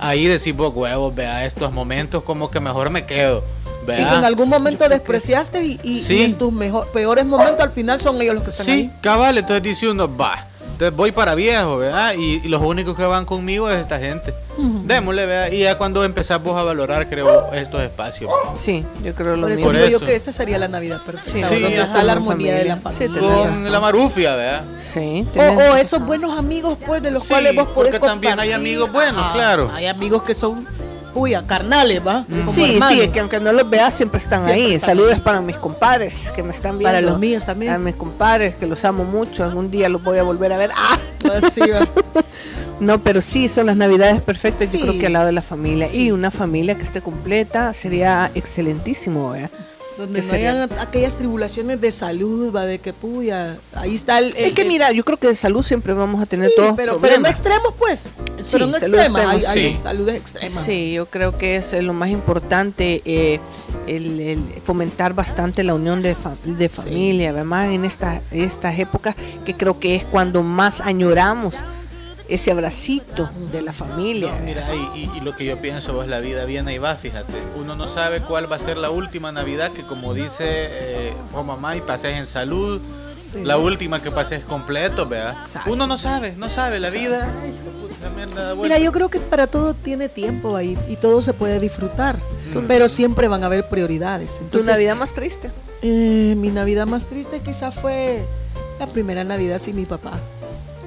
Ahí 0.00 0.26
decís 0.26 0.54
vos, 0.56 0.72
huevos, 0.74 1.14
vea, 1.14 1.44
estos 1.44 1.72
momentos 1.72 2.22
como 2.24 2.50
que 2.50 2.58
mejor 2.60 2.90
me 2.90 3.04
quedo. 3.06 3.44
Y 3.82 3.86
¿verdad? 3.86 4.10
que 4.12 4.16
en 4.18 4.24
algún 4.24 4.48
momento 4.48 4.88
despreciaste 4.88 5.64
y, 5.64 5.78
y- 5.82 6.00
Sí. 6.00 6.18
y 6.18 6.22
en 6.22 6.38
tus 6.38 6.52
mejor, 6.52 6.88
peores 6.92 7.24
momentos 7.24 7.60
al 7.60 7.70
final 7.72 7.98
son 7.98 8.20
ellos 8.20 8.34
los 8.34 8.44
que 8.44 8.50
están 8.50 8.66
Sí, 8.66 8.72
ahí. 8.72 8.92
cabal, 9.00 9.38
entonces 9.38 9.62
dice 9.62 9.88
uno, 9.88 10.14
va. 10.16 10.46
Entonces 10.80 10.96
voy 10.96 11.12
para 11.12 11.34
viejo, 11.34 11.76
¿verdad? 11.76 12.14
Y, 12.14 12.40
y 12.42 12.48
los 12.48 12.62
únicos 12.62 12.96
que 12.96 13.04
van 13.04 13.26
conmigo 13.26 13.68
es 13.68 13.82
esta 13.82 13.98
gente. 13.98 14.32
Démosle, 14.56 15.26
¿verdad? 15.26 15.52
Y 15.52 15.58
ya 15.58 15.76
cuando 15.76 16.02
empezamos 16.04 16.58
a 16.58 16.62
valorar, 16.62 17.06
creo, 17.06 17.52
estos 17.52 17.82
espacios. 17.82 18.30
Sí, 18.58 18.82
yo 19.04 19.14
creo 19.14 19.36
lo 19.36 19.42
Por 19.42 19.50
eso 19.52 19.58
mismo. 19.58 19.72
Por 19.72 19.76
digo 19.76 19.88
yo 19.90 19.96
eso. 19.98 20.06
que 20.06 20.14
esa 20.14 20.32
sería 20.32 20.56
la 20.56 20.68
Navidad 20.68 21.02
perfecta. 21.04 21.48
Sí, 21.50 21.60
donde 21.60 21.82
está 21.82 22.02
la 22.02 22.12
armonía 22.12 22.54
de 22.54 22.64
la 22.64 22.76
familia. 22.78 23.08
Sí, 23.12 23.18
Con 23.20 23.70
la 23.70 23.78
marufia, 23.80 24.34
¿verdad? 24.34 24.62
Sí, 24.94 25.26
O, 25.36 25.42
o 25.42 25.76
esos 25.76 26.00
buenos 26.00 26.38
amigos, 26.38 26.78
pues, 26.86 27.02
de 27.02 27.10
los 27.10 27.24
Sí, 27.24 27.28
cuales 27.28 27.54
vos 27.54 27.68
podés 27.68 27.92
porque 27.92 28.06
también 28.06 28.40
hay 28.40 28.52
amigos 28.52 28.90
buenos, 28.90 29.32
claro. 29.32 29.70
Hay 29.74 29.86
amigos 29.86 30.22
que 30.22 30.32
son, 30.32 30.66
uy, 31.14 31.34
a 31.34 31.42
carnales, 31.44 32.00
¿va? 32.06 32.24
Como 32.28 32.52
Sí, 32.52 32.74
hermanos. 32.74 32.98
sí, 32.98 33.08
que 33.08 33.20
aunque 33.20 33.40
no 33.40 33.52
los 33.52 33.68
veas 33.68 33.94
siempre 33.94 34.18
están 34.18 34.44
Siempre 34.44 34.64
ahí. 34.64 34.74
están 34.74 34.90
Saludos 34.90 35.14
ahí. 35.14 35.20
para 35.20 35.40
mis 35.40 35.56
compadres 35.56 36.14
que 36.34 36.42
me 36.42 36.52
están 36.52 36.78
viendo. 36.78 36.88
Para 36.96 37.00
los 37.00 37.18
míos 37.18 37.44
también. 37.46 37.72
A 37.72 37.78
mis 37.78 37.94
compadres 37.96 38.54
que 38.56 38.66
los 38.66 38.84
amo 38.84 39.04
mucho. 39.04 39.44
Algún 39.44 39.70
día 39.70 39.88
los 39.88 40.02
voy 40.02 40.18
a 40.18 40.22
volver 40.22 40.52
a 40.52 40.56
ver. 40.56 40.70
¡Ah! 40.74 40.98
Así, 41.42 41.60
¿va? 41.60 41.86
No, 42.80 42.98
pero 43.02 43.20
sí, 43.20 43.50
son 43.50 43.66
las 43.66 43.76
navidades 43.76 44.22
perfectas. 44.22 44.70
Sí. 44.70 44.78
Yo 44.78 44.86
creo 44.86 44.98
que 44.98 45.06
al 45.08 45.12
lado 45.12 45.26
de 45.26 45.32
la 45.32 45.42
familia. 45.42 45.86
Sí. 45.88 46.06
Y 46.06 46.12
una 46.12 46.30
familia 46.30 46.76
que 46.76 46.82
esté 46.84 47.02
completa 47.02 47.74
sería 47.74 48.30
excelentísimo, 48.34 49.32
¿verdad? 49.32 49.50
Donde 49.98 50.20
¿Qué 50.20 50.26
no 50.26 50.32
sería? 50.32 50.50
hayan 50.64 50.78
aquellas 50.78 51.14
tribulaciones 51.16 51.80
de 51.80 51.92
salud, 51.92 52.54
va, 52.54 52.64
de 52.64 52.78
que 52.78 52.92
puya, 52.94 53.58
ahí 53.74 53.94
está 53.94 54.18
el... 54.18 54.28
Es 54.36 54.46
el- 54.48 54.54
que 54.54 54.62
el- 54.62 54.68
mira, 54.68 54.92
yo 54.92 55.04
creo 55.04 55.18
que 55.18 55.26
de 55.26 55.34
salud 55.34 55.62
siempre 55.62 55.92
vamos 55.92 56.22
a 56.22 56.26
tener 56.26 56.48
sí, 56.48 56.54
todos 56.56 56.74
pero, 56.76 56.98
pero 57.00 57.16
en 57.16 57.22
problemas. 57.22 57.30
extremos, 57.30 57.74
pues. 57.78 58.00
Sí, 58.42 58.48
pero 58.52 58.64
en 58.66 58.72
salud 58.72 58.94
extremas, 58.98 59.26
hay, 59.26 59.44
hay 59.44 59.72
sí. 59.74 59.78
saludes 59.82 60.16
extremas. 60.16 60.64
Sí, 60.64 60.92
yo 60.94 61.06
creo 61.06 61.36
que 61.36 61.56
es 61.56 61.72
eh, 61.74 61.82
lo 61.82 61.92
más 61.92 62.08
importante 62.08 63.02
eh, 63.04 63.40
el, 63.86 64.20
el 64.20 64.42
fomentar 64.64 65.12
bastante 65.12 65.64
la 65.64 65.74
unión 65.74 66.00
de, 66.02 66.14
fa- 66.14 66.36
de 66.44 66.68
familia, 66.70 67.30
además 67.30 67.68
en 67.70 67.84
esta, 67.84 68.22
estas 68.30 68.78
épocas 68.78 69.14
que 69.44 69.54
creo 69.54 69.78
que 69.78 69.96
es 69.96 70.04
cuando 70.04 70.42
más 70.42 70.80
añoramos 70.80 71.54
ese 72.30 72.50
abracito 72.52 73.28
de 73.52 73.60
la 73.62 73.72
familia. 73.72 74.32
No, 74.38 74.44
mira, 74.44 74.66
y, 74.74 74.98
y- 75.00 75.10
y 75.16 75.20
lo 75.20 75.34
que 75.36 75.44
yo 75.44 75.56
pienso, 75.58 75.92
pues 75.94 76.08
la 76.08 76.20
vida 76.20 76.44
viene 76.44 76.74
y 76.74 76.78
va, 76.78 76.94
fíjate. 76.96 77.34
Uno 77.56 77.74
no 77.74 77.88
sabe 77.88 78.20
cuál 78.20 78.50
va 78.50 78.56
a 78.56 78.58
ser 78.60 78.76
la 78.76 78.90
última 78.90 79.32
Navidad 79.32 79.72
que, 79.72 79.82
como 79.82 80.14
dice 80.14 80.44
eh, 80.46 81.14
oh 81.34 81.42
mamá, 81.42 81.76
y 81.76 81.80
pases 81.80 82.16
en 82.16 82.26
salud. 82.26 82.80
La 83.44 83.58
última 83.58 84.02
que 84.02 84.10
pases 84.10 84.42
completo, 84.44 85.06
¿verdad? 85.06 85.36
Exacto. 85.42 85.70
Uno 85.72 85.86
no 85.86 85.98
sabe, 85.98 86.34
no 86.36 86.50
sabe. 86.50 86.80
La 86.80 86.90
vida, 86.90 87.32
ay, 87.42 87.50
hijo 87.50 87.64
de 87.64 87.70
puta, 87.82 87.94
esa 88.00 88.10
mierda 88.10 88.42
da 88.44 88.52
vuelta. 88.54 88.74
Mira, 88.74 88.84
yo 88.84 88.90
creo 88.90 89.08
que 89.08 89.20
para 89.20 89.46
todo 89.46 89.72
tiene 89.74 90.08
tiempo 90.08 90.56
ahí 90.56 90.76
y 90.88 90.96
todo 90.96 91.22
se 91.22 91.32
puede 91.32 91.60
disfrutar, 91.60 92.18
pero 92.66 92.88
siempre 92.88 93.28
van 93.28 93.44
a 93.44 93.46
haber 93.46 93.68
prioridades. 93.68 94.38
¿Tu 94.38 94.44
Entonces, 94.44 94.68
Navidad 94.68 94.96
más 94.96 95.14
triste? 95.14 95.52
eh, 95.82 96.34
mi 96.36 96.48
Navidad 96.48 96.88
más 96.88 97.06
triste 97.06 97.38
quizá 97.40 97.70
fue 97.70 98.24
la 98.80 98.88
primera 98.88 99.22
Navidad 99.22 99.58
sin 99.58 99.76
mi 99.76 99.84
papá. 99.86 100.18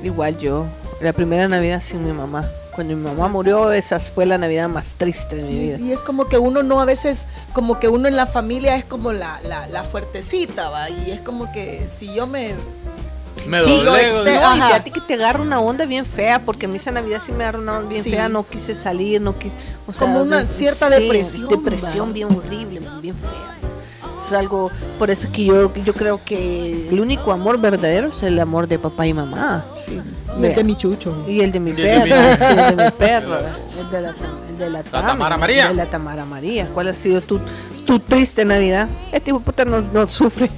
Igual 0.04 0.38
yo, 0.38 0.66
la 1.04 1.14
primera 1.14 1.48
Navidad 1.48 1.82
sin 1.86 2.04
mi 2.06 2.12
mamá. 2.14 2.50
Cuando 2.74 2.96
mi 2.96 3.02
mamá 3.04 3.28
murió, 3.28 3.72
esa 3.72 4.00
fue 4.00 4.26
la 4.26 4.38
Navidad 4.40 4.68
más 4.68 4.96
triste 4.98 5.36
de 5.36 5.44
mi 5.44 5.52
Y, 5.52 5.60
vida. 5.60 5.78
y 5.80 5.92
es 5.92 6.02
como 6.02 6.28
que 6.28 6.40
uno 6.40 6.64
no 6.64 6.82
a 6.82 6.86
veces, 6.86 7.28
como 7.54 7.80
que 7.80 7.88
uno 7.88 8.08
en 8.08 8.16
la 8.16 8.26
familia 8.26 8.76
es 8.78 8.86
como 8.86 9.12
la, 9.12 9.40
la, 9.44 9.68
la 9.68 9.84
fuertecita, 9.84 10.70
¿va? 10.70 10.90
Y 10.90 11.12
es 11.12 11.22
como 11.22 11.52
que 11.52 11.86
si 11.90 12.14
yo 12.16 12.26
me... 12.26 12.54
Me 13.48 13.60
Sí, 13.62 13.84
doblego. 13.84 14.24
exte- 14.24 14.26
¿no? 14.26 14.32
Y 14.32 14.36
Ajá. 14.38 14.68
fíjate 14.68 14.92
que 14.92 15.02
te 15.02 15.14
agarra 15.16 15.42
una 15.42 15.60
onda 15.60 15.86
bien 15.86 16.06
fea, 16.06 16.40
porque 16.46 16.66
a 16.66 16.70
mí 16.70 16.78
esa 16.78 16.92
Navidad 16.92 17.22
sí 17.26 17.32
me 17.32 17.44
agarra 17.44 17.60
una 17.60 17.78
onda 17.80 17.90
bien 17.90 18.04
Sí. 18.04 18.10
fea, 18.12 18.30
no 18.30 18.48
quise 18.48 18.74
salir, 18.74 19.20
no 19.22 19.38
quise... 19.38 19.56
O 19.88 19.92
Como 19.92 20.22
una 20.22 20.46
cierta 20.48 20.90
depresión, 20.90 21.50
Depresión 21.50 22.14
bien 22.14 22.30
horrible, 22.34 22.82
bien 23.02 23.16
fea. 23.18 23.63
Es 24.26 24.32
algo, 24.34 24.72
por 25.00 25.10
eso 25.12 25.28
que 25.32 25.46
yo, 25.46 25.74
yo 25.84 25.94
creo 25.94 26.20
que 26.24 26.88
el 26.90 27.00
único 27.00 27.32
amor 27.32 27.60
verdadero 27.60 28.10
es 28.10 28.24
el 28.24 28.40
amor 28.40 28.68
de 28.68 28.80
papá 28.80 29.06
y 29.06 29.14
mamá. 29.14 29.66
Y 30.40 30.46
el 30.46 30.56
de 30.56 30.64
mi 30.64 30.76
chucho. 30.76 31.26
Y 31.28 31.42
el 31.42 31.52
de 31.52 31.60
mi 31.60 31.72
Y 31.72 31.82
el 31.82 32.04
de 32.04 32.10
perro, 32.10 32.48
el 32.70 32.78
de 32.78 32.86
mi 32.86 32.92
perro, 32.92 33.38
el 33.80 33.90
de 33.92 34.02
la, 34.02 34.10
el 34.50 34.58
de 34.58 34.70
la, 34.70 34.84
Tami, 34.84 35.08
Tamara 35.08 35.38
María. 35.38 35.64
el 35.64 35.70
de 35.70 35.84
la 35.84 35.90
Tamara 35.90 36.26
María. 36.26 36.70
¿Cuál 36.74 36.88
ha 36.88 36.94
sido 36.94 37.22
tu, 37.22 37.40
tu 37.86 38.00
triste 38.00 38.46
Navidad? 38.46 38.88
Este 39.12 39.30
hijo 39.30 39.40
de 39.40 39.46
puta 39.46 39.66
no, 39.66 39.82
no 39.82 40.08
sufre. 40.08 40.50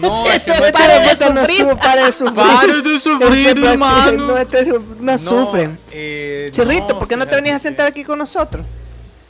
No, 0.00 0.26
es 0.26 0.40
que 0.40 0.50
no 0.50 0.56
Este 0.66 0.72
Pare 0.72 0.94
de 1.00 1.06
no 1.34 1.40
sufrir. 1.40 1.60
su- 1.70 1.76
pare 1.78 2.04
de 2.04 2.12
sufrir. 2.12 2.34
Pare 2.34 2.82
de 2.82 3.00
sufrir, 3.00 3.46
Este 3.48 3.66
hermano. 3.66 4.12
No, 4.26 4.36
este 4.36 4.66
no, 5.00 5.18
sufre. 5.18 5.70
eh, 5.90 6.48
Chirrito, 6.52 6.98
¿por 6.98 7.08
qué 7.08 7.16
no 7.16 7.26
te 7.26 7.34
venías 7.36 7.56
a 7.56 7.58
sentar 7.60 7.86
aquí 7.86 8.04
con 8.04 8.18
nosotros? 8.18 8.66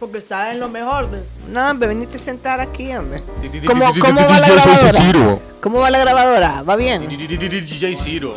Porque 0.05 0.19
está 0.19 0.53
en 0.53 0.61
lo 0.61 0.69
mejor. 0.69 1.11
De... 1.11 1.23
No, 1.51 1.71
hombre, 1.71 1.89
venite 1.89 2.17
a 2.17 2.19
sentar 2.19 2.61
aquí, 2.61 2.95
hombre. 2.95 3.23
¿Cómo, 3.67 3.85
va 3.85 4.39
la 4.39 4.49
grabadora? 4.49 5.01
Ciro. 5.01 5.41
¿Cómo 5.61 5.79
va 5.81 5.91
la 5.91 5.99
grabadora? 5.99 6.63
¿Va 6.63 6.77
bien? 6.77 7.09
DJ 7.09 7.97
Ciro. 7.97 8.37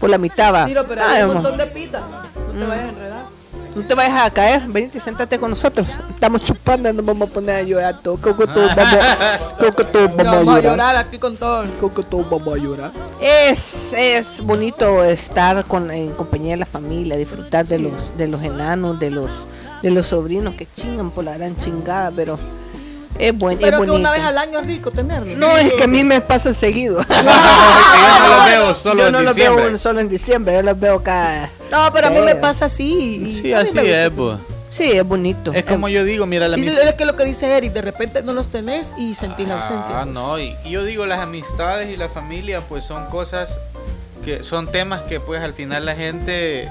Por 0.00 0.10
la 0.10 0.18
mitad 0.18 0.52
va. 0.52 0.66
Tiro, 0.66 0.84
pero 0.86 1.02
Ah, 1.02 1.12
hay 1.12 1.22
un 1.22 1.28
vamos. 1.28 1.42
montón 1.44 1.58
de 1.58 1.66
pitas. 1.68 2.02
No 2.52 2.60
te 2.60 2.66
vayas 2.66 2.84
a 2.84 2.88
enredar. 2.90 3.24
No 3.74 3.82
te 3.86 3.94
vayas 3.94 4.20
a 4.22 4.30
caer, 4.30 4.62
venite 4.68 4.98
y 4.98 5.00
sentate 5.02 5.38
con 5.38 5.50
nosotros. 5.50 5.86
Estamos 6.10 6.42
chupando, 6.44 6.90
nos 6.92 7.04
vamos 7.04 7.28
a 7.30 7.32
poner 7.32 7.56
a 7.56 7.62
llorar 7.62 8.00
todos. 8.02 8.20
Creo 8.20 8.36
que 8.36 8.46
todos 8.46 8.74
vamos, 8.74 8.94
No, 9.58 9.64
vamos 9.66 10.18
a 10.18 10.24
vamos 10.24 10.26
a 10.26 10.42
llorar. 10.44 10.62
llorar 10.62 10.96
aquí 10.96 11.18
con 11.18 11.36
todo. 11.36 11.64
Creo 11.78 11.92
que 11.94 12.02
todos 12.02 12.28
vamos 12.30 12.54
a 12.54 12.56
llorar. 12.58 12.92
Es, 13.20 13.92
es 13.94 14.40
bonito 14.42 15.02
estar 15.04 15.64
con, 15.66 15.90
en 15.90 16.12
compañía 16.12 16.52
de 16.52 16.56
la 16.58 16.66
familia, 16.66 17.16
disfrutar 17.16 17.66
de 17.66 17.78
los, 17.78 17.92
de 18.16 18.28
los 18.28 18.42
enanos, 18.42 18.98
de 18.98 19.10
los, 19.10 19.30
de 19.82 19.90
los 19.90 20.06
sobrinos 20.08 20.54
que 20.54 20.66
chingan 20.76 21.10
por 21.10 21.24
la 21.24 21.36
gran 21.36 21.56
chingada, 21.58 22.10
pero 22.14 22.38
es, 23.18 23.36
buen, 23.36 23.56
es 23.58 23.64
Pero 23.64 23.80
que 23.80 23.86
bonito. 23.86 23.94
una 23.98 24.10
vez 24.10 24.20
al 24.22 24.36
año 24.38 24.58
es 24.60 24.66
rico 24.66 24.90
tenerlo. 24.90 25.36
No, 25.36 25.56
es 25.56 25.72
que 25.72 25.84
a 25.84 25.86
mí 25.86 26.04
me 26.04 26.20
pasa 26.20 26.52
seguido. 26.52 27.00
Yo 27.08 27.22
no 27.22 28.28
lo 28.28 28.44
veo 28.44 28.74
solo 28.74 29.00
yo 29.00 29.06
en 29.06 29.12
no 29.12 29.20
los 29.22 29.34
diciembre. 29.34 29.66
veo 29.68 29.78
solo 29.78 30.00
en 30.00 30.08
diciembre, 30.08 30.54
yo 30.54 30.62
los 30.62 30.78
veo 30.78 31.02
cada... 31.02 31.50
No, 31.70 31.90
pero 31.92 32.08
a 32.08 32.10
mí 32.10 32.20
me 32.20 32.34
pasa 32.34 32.66
así. 32.66 33.40
Sí, 33.42 33.52
así 33.52 33.78
es, 33.78 34.10
pues. 34.10 34.38
Sí, 34.70 34.84
es 34.92 35.04
bonito. 35.04 35.52
Es 35.54 35.64
como 35.64 35.88
yo 35.88 36.04
digo, 36.04 36.26
mira, 36.26 36.48
la 36.48 36.56
amistad. 36.56 36.82
es 36.86 36.94
que 36.94 37.04
lo 37.06 37.16
que 37.16 37.24
dice 37.24 37.56
Eric, 37.56 37.72
de 37.72 37.80
repente 37.82 38.22
no 38.22 38.32
los 38.34 38.48
tenés 38.48 38.92
y 38.98 39.14
sentís 39.14 39.48
la 39.48 39.62
ausencia. 39.62 40.00
Ah, 40.00 40.02
pues. 40.02 40.14
no, 40.14 40.38
y, 40.38 40.54
y 40.64 40.70
yo 40.70 40.84
digo, 40.84 41.06
las 41.06 41.20
amistades 41.20 41.88
y 41.88 41.96
la 41.96 42.08
familia, 42.10 42.60
pues 42.60 42.84
son 42.84 43.06
cosas 43.06 43.48
que 44.24 44.44
son 44.44 44.70
temas 44.70 45.02
que, 45.02 45.20
pues 45.20 45.42
al 45.42 45.54
final 45.54 45.86
la 45.86 45.94
gente 45.94 46.68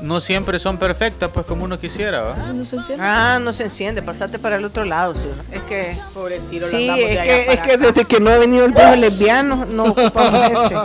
no 0.00 0.20
siempre 0.20 0.58
son 0.58 0.78
perfectas, 0.78 1.30
pues 1.32 1.46
como 1.46 1.64
uno 1.64 1.78
quisiera, 1.78 2.22
¿va? 2.22 2.36
Eso 2.38 2.52
no 2.52 2.64
se 2.64 2.76
enciende. 2.76 3.04
Ah, 3.04 3.38
no 3.42 3.52
se 3.52 3.64
enciende, 3.64 4.02
pasate 4.02 4.38
para 4.38 4.56
el 4.56 4.64
otro 4.64 4.84
lado, 4.84 5.14
sí. 5.14 5.28
Es 5.50 5.62
que... 5.62 5.98
Pobrecito, 6.14 6.66
lo 6.66 6.70
Sí, 6.70 6.88
andamos 6.88 7.00
de 7.00 7.12
es 7.12 7.18
allá 7.18 7.44
que, 7.44 7.52
es 7.52 7.60
que 7.60 7.76
desde 7.78 8.04
que 8.04 8.20
no 8.20 8.30
ha 8.30 8.38
venido 8.38 8.64
el 8.64 8.72
viejo 8.72 8.96
lesbiano, 8.96 9.64
no 9.66 9.84
ocupamos 9.92 10.42
ese. 10.64 10.76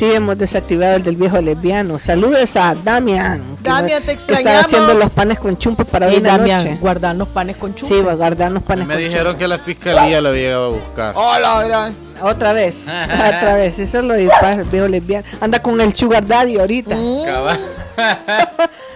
Sí, 0.00 0.10
hemos 0.14 0.38
desactivado 0.38 0.96
el 0.96 1.02
del 1.02 1.16
viejo 1.16 1.42
lesbiano. 1.42 1.98
Saludos 1.98 2.56
a 2.56 2.74
Damian. 2.74 3.58
que 3.62 3.68
Damian, 3.68 4.00
te 4.02 4.06
que 4.06 4.12
está 4.12 4.32
extrañamos. 4.32 4.64
haciendo 4.64 4.94
los 4.94 5.10
panes 5.10 5.38
con 5.38 5.58
chumpa 5.58 5.84
para 5.84 6.06
hoy 6.06 6.20
la 6.20 6.38
Damián, 6.38 6.64
noche. 6.64 6.78
guardar 6.80 7.16
los 7.16 7.28
panes 7.28 7.58
con 7.58 7.74
chupa. 7.74 7.94
Sí, 7.94 8.00
va 8.00 8.12
a 8.12 8.14
guardar 8.14 8.50
los 8.50 8.62
panes 8.62 8.86
Me 8.86 8.94
con 8.94 9.02
dijeron 9.04 9.26
chumpa. 9.34 9.38
que 9.38 9.48
la 9.48 9.58
fiscalía 9.58 10.22
lo 10.22 10.30
había 10.30 10.40
llegado 10.42 10.64
a 10.64 10.68
buscar. 10.68 11.12
Hola, 11.14 11.64
gran. 11.64 11.96
Otra 12.22 12.54
vez, 12.54 12.84
otra 12.86 13.56
vez. 13.56 13.78
Eso 13.78 13.98
es 13.98 14.04
lo 14.06 14.14
del 14.14 14.30
viejo 14.72 14.88
lesbiano. 14.88 15.26
Anda 15.38 15.60
con 15.60 15.78
el 15.78 15.94
sugar 15.94 16.26
daddy 16.26 16.58
ahorita. 16.58 16.96
Mm. 16.96 17.22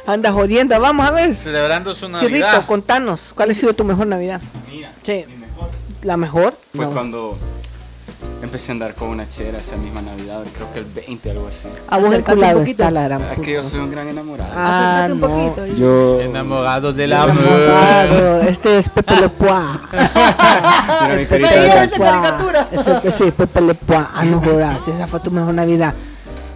Anda 0.10 0.32
jodiendo. 0.32 0.80
Vamos 0.80 1.06
a 1.06 1.10
ver. 1.10 1.36
Celebrando 1.36 1.94
su 1.94 2.06
Cirrito, 2.06 2.46
Navidad. 2.46 2.64
contanos. 2.66 3.20
¿Cuál 3.34 3.50
ha 3.50 3.54
sido 3.54 3.74
tu 3.74 3.84
mejor 3.84 4.06
Navidad? 4.06 4.40
Sí. 5.02 5.26
¿La 6.02 6.16
mejor? 6.16 6.56
Fue 6.74 6.86
No. 6.86 6.90
cuando 6.92 7.36
empecé 8.44 8.70
a 8.70 8.74
andar 8.74 8.94
con 8.94 9.08
una 9.08 9.28
chera 9.28 9.58
esa 9.58 9.76
misma 9.76 10.00
Navidad, 10.02 10.42
creo 10.54 10.72
que 10.72 10.78
el 10.80 10.84
20, 10.84 11.30
algo 11.30 11.48
así. 11.48 11.68
A 11.88 11.98
vos 11.98 12.12
enculado 12.14 12.58
poquito. 12.60 12.82
está 12.82 12.90
la 12.90 13.04
gran 13.04 13.22
Es 13.22 13.38
que 13.40 13.52
yo 13.52 13.64
soy 13.64 13.80
un 13.80 13.90
gran 13.90 14.08
enamorado. 14.08 14.50
Ah, 14.54 15.04
Acércate 15.04 15.12
un 15.12 15.20
no. 15.20 15.26
poquito. 15.54 15.66
Yo. 15.76 16.20
Enamorado 16.20 16.92
del 16.92 17.12
Enamorado. 17.12 18.36
amor. 18.36 18.48
Este 18.48 18.78
es 18.78 18.88
Pepe 18.88 19.16
Le 19.20 19.28
Poix. 19.30 19.50
Mira 19.92 21.14
mi 21.16 21.26
carita 21.26 21.84
esa 21.84 21.98
caricatura. 21.98 22.68
Es 23.02 23.14
Pepe 23.32 23.60
Le 23.60 23.74
Poix. 23.74 24.06
Ah, 24.14 24.24
no 24.24 24.40
jodas. 24.40 24.86
Esa 24.88 25.06
fue 25.06 25.20
tu 25.20 25.30
mejor 25.30 25.54
Navidad. 25.54 25.94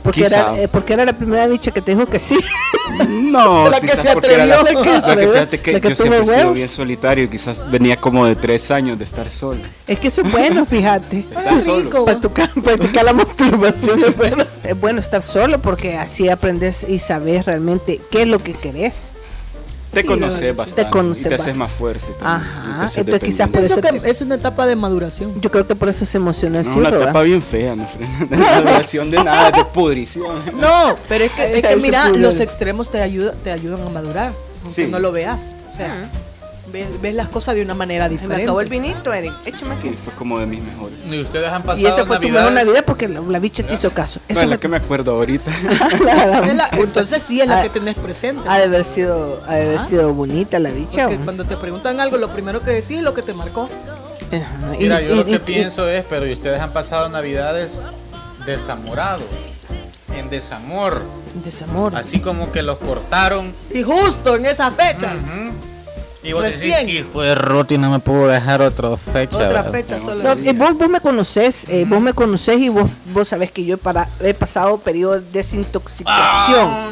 Porque 0.08 0.24
era, 0.24 0.58
eh, 0.58 0.68
porque 0.68 0.94
era 0.94 1.04
la 1.04 1.12
primera 1.12 1.46
bicha 1.46 1.70
que 1.70 1.82
te 1.82 1.94
dijo 1.94 2.06
que 2.06 2.18
sí. 2.18 2.38
No, 3.08 3.68
La 3.70 3.80
que 3.80 3.88
se 3.88 4.12
porque 4.14 4.32
era 4.32 4.46
la, 4.46 4.60
atrevió. 4.60 4.82
la 5.06 5.16
que 5.16 5.28
fíjate 5.28 5.60
que 5.60 5.72
La 5.72 5.80
que 5.80 5.88
yo 5.90 5.96
siempre 5.96 6.20
he 6.20 6.40
sido 6.40 6.52
bien 6.54 6.68
solitario 6.70 7.24
y 7.24 7.28
quizás 7.28 7.70
venía 7.70 7.96
como 7.96 8.24
de 8.24 8.34
tres 8.34 8.70
años 8.70 8.98
de 8.98 9.04
estar 9.04 9.30
solo. 9.30 9.60
Es 9.86 10.00
que 10.00 10.08
eso 10.08 10.22
es 10.22 10.32
bueno, 10.32 10.64
fíjate. 10.64 11.26
Estar 11.30 11.60
solo. 11.60 12.04
Practicar, 12.06 12.50
practicar 12.54 13.04
la 13.04 13.12
masturbación 13.12 14.02
es 14.04 14.16
bueno. 14.16 14.44
Es 14.64 14.80
bueno 14.80 15.00
estar 15.00 15.20
solo 15.20 15.60
porque 15.60 15.98
así 15.98 16.30
aprendes 16.30 16.84
y 16.88 16.98
sabes 16.98 17.44
realmente 17.44 18.00
qué 18.10 18.22
es 18.22 18.28
lo 18.28 18.38
que 18.38 18.54
querés. 18.54 19.10
Te 19.92 20.02
Sí, 20.02 20.06
conoces 20.06 20.54
bastante. 20.54 20.84
te 20.84 20.90
conoces 20.90 21.26
y 21.26 21.28
te 21.30 21.34
haces 21.36 21.56
más 21.56 21.70
fuerte. 21.72 22.04
también, 22.20 22.50
Ajá, 22.50 22.90
entonces 22.94 23.20
quizás 23.20 23.48
por. 23.48 23.60
Pienso 23.60 23.80
eso 23.80 23.80
que 24.02 24.10
es 24.10 24.20
una 24.20 24.34
etapa 24.34 24.66
de 24.66 24.76
maduración. 24.76 25.40
Yo 25.40 25.50
creo 25.50 25.66
que 25.66 25.74
por 25.74 25.88
eso 25.88 26.04
se 26.04 26.18
emocionó 26.18 26.60
el 26.60 26.66
No, 26.66 26.76
una 26.76 26.88
etapa 26.90 27.22
bien 27.22 27.40
fea, 27.40 27.74
no 27.74 27.86
frena. 27.88 28.26
De 28.26 28.36
maduración 28.36 29.10
de 29.10 29.24
nada, 29.24 29.50
de 29.50 29.64
pudrición. 29.64 30.42
No, 30.60 30.94
pero 31.08 31.24
es 31.24 31.32
que, 31.32 31.54
es 31.58 31.62
que 31.66 31.76
mira, 31.76 32.10
los 32.10 32.38
extremos 32.38 32.90
te, 32.90 33.00
ayuda, 33.00 33.32
te 33.42 33.50
ayudan 33.50 33.80
a 33.86 33.88
madurar, 33.90 34.32
aunque 34.62 34.84
Sí. 34.84 34.90
no 34.90 34.98
lo 34.98 35.10
veas. 35.10 35.54
O 35.66 35.70
sea, 35.70 36.10
ves, 36.72 37.00
ves 37.00 37.14
las 37.14 37.28
cosas 37.28 37.54
de 37.54 37.62
una 37.62 37.74
manera 37.74 38.04
Se 38.04 38.10
me 38.10 38.16
diferente. 38.16 38.42
acabó 38.44 38.60
el 38.60 38.68
vinito, 38.68 39.12
Eric. 39.12 39.32
Échame 39.44 39.74
aquí. 39.74 39.90
Sí, 39.90 39.98
fue 40.04 40.12
como 40.14 40.38
de 40.38 40.46
mis 40.46 40.62
mejores. 40.62 40.98
Y 41.06 41.20
ustedes 41.20 41.48
han 41.48 41.62
pasado 41.62 41.80
Y 41.80 41.86
esa 41.90 42.04
fue 42.06 42.16
tu 42.16 42.22
Navidad. 42.22 42.32
mejor 42.40 42.52
Navidad 42.52 42.84
porque 42.86 43.08
la, 43.08 43.20
la 43.20 43.38
bicha 43.38 43.62
te 43.62 43.74
hizo 43.74 43.90
caso. 43.92 44.20
Eso 44.28 44.38
No, 44.38 44.44
es 44.44 44.48
la 44.48 44.58
que 44.58 44.68
me 44.68 44.76
acuerdo 44.76 45.12
ahorita. 45.12 45.50
Es 46.72 46.78
entonces 46.78 47.22
sí 47.22 47.40
es 47.40 47.48
la 47.48 47.60
Ah, 47.60 47.62
que 47.62 47.68
tenés 47.70 47.96
presente. 47.96 48.42
Ha 48.48 48.58
de 48.58 48.64
haber 48.64 48.84
sido, 48.84 49.42
ha 49.46 49.54
de 49.54 49.62
haber 49.62 49.78
Ah. 49.78 49.86
sido 49.88 50.12
bonita 50.14 50.58
la 50.58 50.70
bicha. 50.70 51.08
Cuando 51.24 51.44
te 51.44 51.56
preguntan 51.56 52.00
algo, 52.00 52.16
lo 52.16 52.28
primero 52.32 52.60
que 52.60 52.70
decís 52.70 52.98
es 52.98 53.02
lo 53.02 53.14
que 53.14 53.22
te 53.22 53.32
marcó. 53.34 53.68
Ajá, 54.30 54.74
y- 54.76 54.82
Mira, 54.82 55.00
yo 55.00 55.14
y- 55.14 55.16
lo 55.16 55.24
que 55.24 55.32
y- 55.36 55.38
pienso 55.38 55.88
es, 55.88 56.04
pero 56.08 56.26
¿y 56.26 56.32
ustedes 56.32 56.60
han 56.60 56.72
pasado 56.72 57.08
Navidades 57.08 57.70
desamorados? 58.46 59.24
En 60.14 60.30
desamor. 60.30 61.02
Desamor. 61.44 61.94
Así 61.94 62.18
como 62.20 62.50
que 62.50 62.62
los 62.62 62.78
cortaron. 62.78 63.54
Y 63.72 63.82
justo 63.82 64.36
en 64.36 64.46
esas 64.46 64.74
fechas. 64.74 65.14
Ujú. 65.22 65.52
Y 66.22 66.32
vos 66.32 66.42
Recién. 66.42 66.86
decís, 66.86 67.00
hijo 67.00 67.22
de 67.22 67.34
Roti, 67.34 67.78
no 67.78 67.90
me 67.90 68.00
puedo 68.00 68.26
dejar 68.26 68.60
otra 68.60 68.96
fecha. 68.96 69.36
Otra 69.36 69.48
¿verdad?" 69.48 69.70
fecha 69.70 69.98
solo. 69.98 70.22
No, 70.22 70.32
eh, 70.32 70.52
vos, 70.52 70.74
vos 70.76 70.88
me 70.88 71.00
conocés, 71.00 71.64
eh, 71.68 71.84
vos 71.86 72.00
me 72.00 72.12
conocés 72.12 72.58
y 72.58 72.68
vos, 72.68 72.90
vos 73.12 73.28
sabés 73.28 73.52
que 73.52 73.64
yo 73.64 73.74
he, 73.74 73.78
para, 73.78 74.08
he 74.20 74.34
pasado 74.34 74.78
periodo 74.78 75.20
de 75.20 75.30
desintoxicación. 75.30 76.68
Ah. 76.68 76.90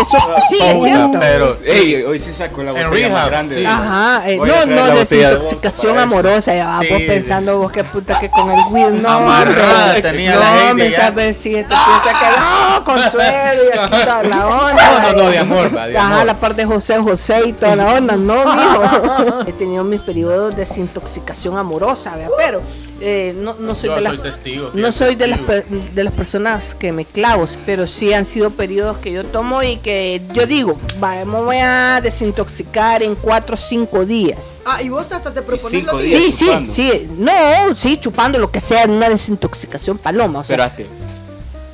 Eso 0.00 0.16
sí, 0.48 0.56
es 0.60 0.74
Puta, 0.74 0.88
cierto. 0.88 1.18
pero 1.20 1.58
Ey, 1.64 2.02
hoy 2.02 2.18
sí 2.18 2.32
saco 2.32 2.62
la 2.62 2.70
En 2.72 2.88
botella 2.88 3.08
más 3.10 3.26
grande. 3.26 3.56
sí. 3.56 3.64
Ajá, 3.66 4.22
eh, 4.30 4.36
no, 4.38 4.66
no, 4.66 4.86
desintoxicación 4.94 5.98
amorosa. 5.98 6.54
Ya, 6.54 6.78
Sí, 6.80 6.88
vos 6.90 6.98
sí. 6.98 7.06
pensando 7.06 7.58
vos 7.58 7.70
que 7.72 7.84
puta 7.84 8.18
que 8.18 8.30
con 8.30 8.50
el 8.50 8.60
weed, 8.70 8.90
no. 9.00 9.08
Amarrada 9.08 9.86
hombre. 9.86 10.02
tenía 10.02 10.34
no, 10.34 10.40
la 10.40 10.46
gente 10.46 10.74
me 10.84 10.90
ya. 10.90 11.00
sabes 11.00 11.36
si 11.36 11.50
te 11.50 11.64
piensa 11.64 12.18
que 12.20 12.40
no, 12.40 12.84
consuelo 12.84 13.62
y 13.74 13.78
aquí 13.78 13.90
toda 14.04 14.22
la 14.22 14.46
onda. 14.46 15.02
No, 15.02 15.12
no, 15.12 15.22
no, 15.24 15.30
de 15.30 15.38
amor, 15.38 15.76
va, 15.76 15.86
de 15.86 15.98
Ajá, 15.98 16.14
amor. 16.14 16.26
la 16.26 16.34
parte 16.40 16.62
de 16.62 16.66
José 16.66 16.98
José 16.98 17.42
y 17.48 17.52
toda 17.52 17.76
la 17.76 17.86
onda, 17.94 18.16
no, 18.16 18.44
mijo. 18.54 19.40
He 19.46 19.52
tenido 19.52 19.84
mis 19.84 20.00
periodos 20.00 20.56
de 20.56 20.62
desintoxicación 20.64 21.58
amorosa, 21.58 22.16
¿verdad? 22.16 22.30
pero 22.38 22.62
eh, 23.04 23.34
no, 23.36 23.54
no 23.54 23.74
soy 23.74 23.88
Yo 23.88 23.96
de 23.96 24.00
las 24.02 24.22
testigo. 24.22 24.70
no 24.74 24.92
soy 24.92 25.16
de 25.16 25.26
las, 25.26 25.40
de 25.46 26.04
las 26.04 26.14
personas 26.14 26.74
que 26.74 26.92
me 26.92 27.04
clavo, 27.04 27.46
pero 27.66 27.86
sí 27.86 28.12
han 28.12 28.24
sido 28.24 28.50
periodos 28.50 28.98
que 28.98 29.12
yo 29.12 29.24
tomo 29.24 29.62
y 29.62 29.78
que 29.78 30.22
yo 30.32 30.46
digo, 30.46 30.78
va, 31.02 31.24
me 31.24 31.40
voy 31.40 31.56
a 31.60 32.00
desintoxicar 32.00 33.02
en 33.02 33.14
4 33.16 33.54
o 33.54 33.56
5 33.56 34.04
días. 34.06 34.60
Ah, 34.64 34.82
y 34.82 34.88
vos 34.88 35.10
hasta 35.10 35.34
te 35.34 35.42
propones 35.42 35.84
lo 35.84 35.94
mismo. 35.94 36.18
Sí, 36.18 36.32
sí, 36.32 36.46
chupando. 36.46 36.72
sí, 36.72 37.08
no, 37.18 37.74
sí, 37.74 37.98
chupando 37.98 38.38
lo 38.38 38.50
que 38.50 38.60
sea, 38.60 38.86
una 38.86 39.08
desintoxicación 39.08 39.98
paloma, 39.98 40.40
o 40.40 40.44
sea. 40.44 40.72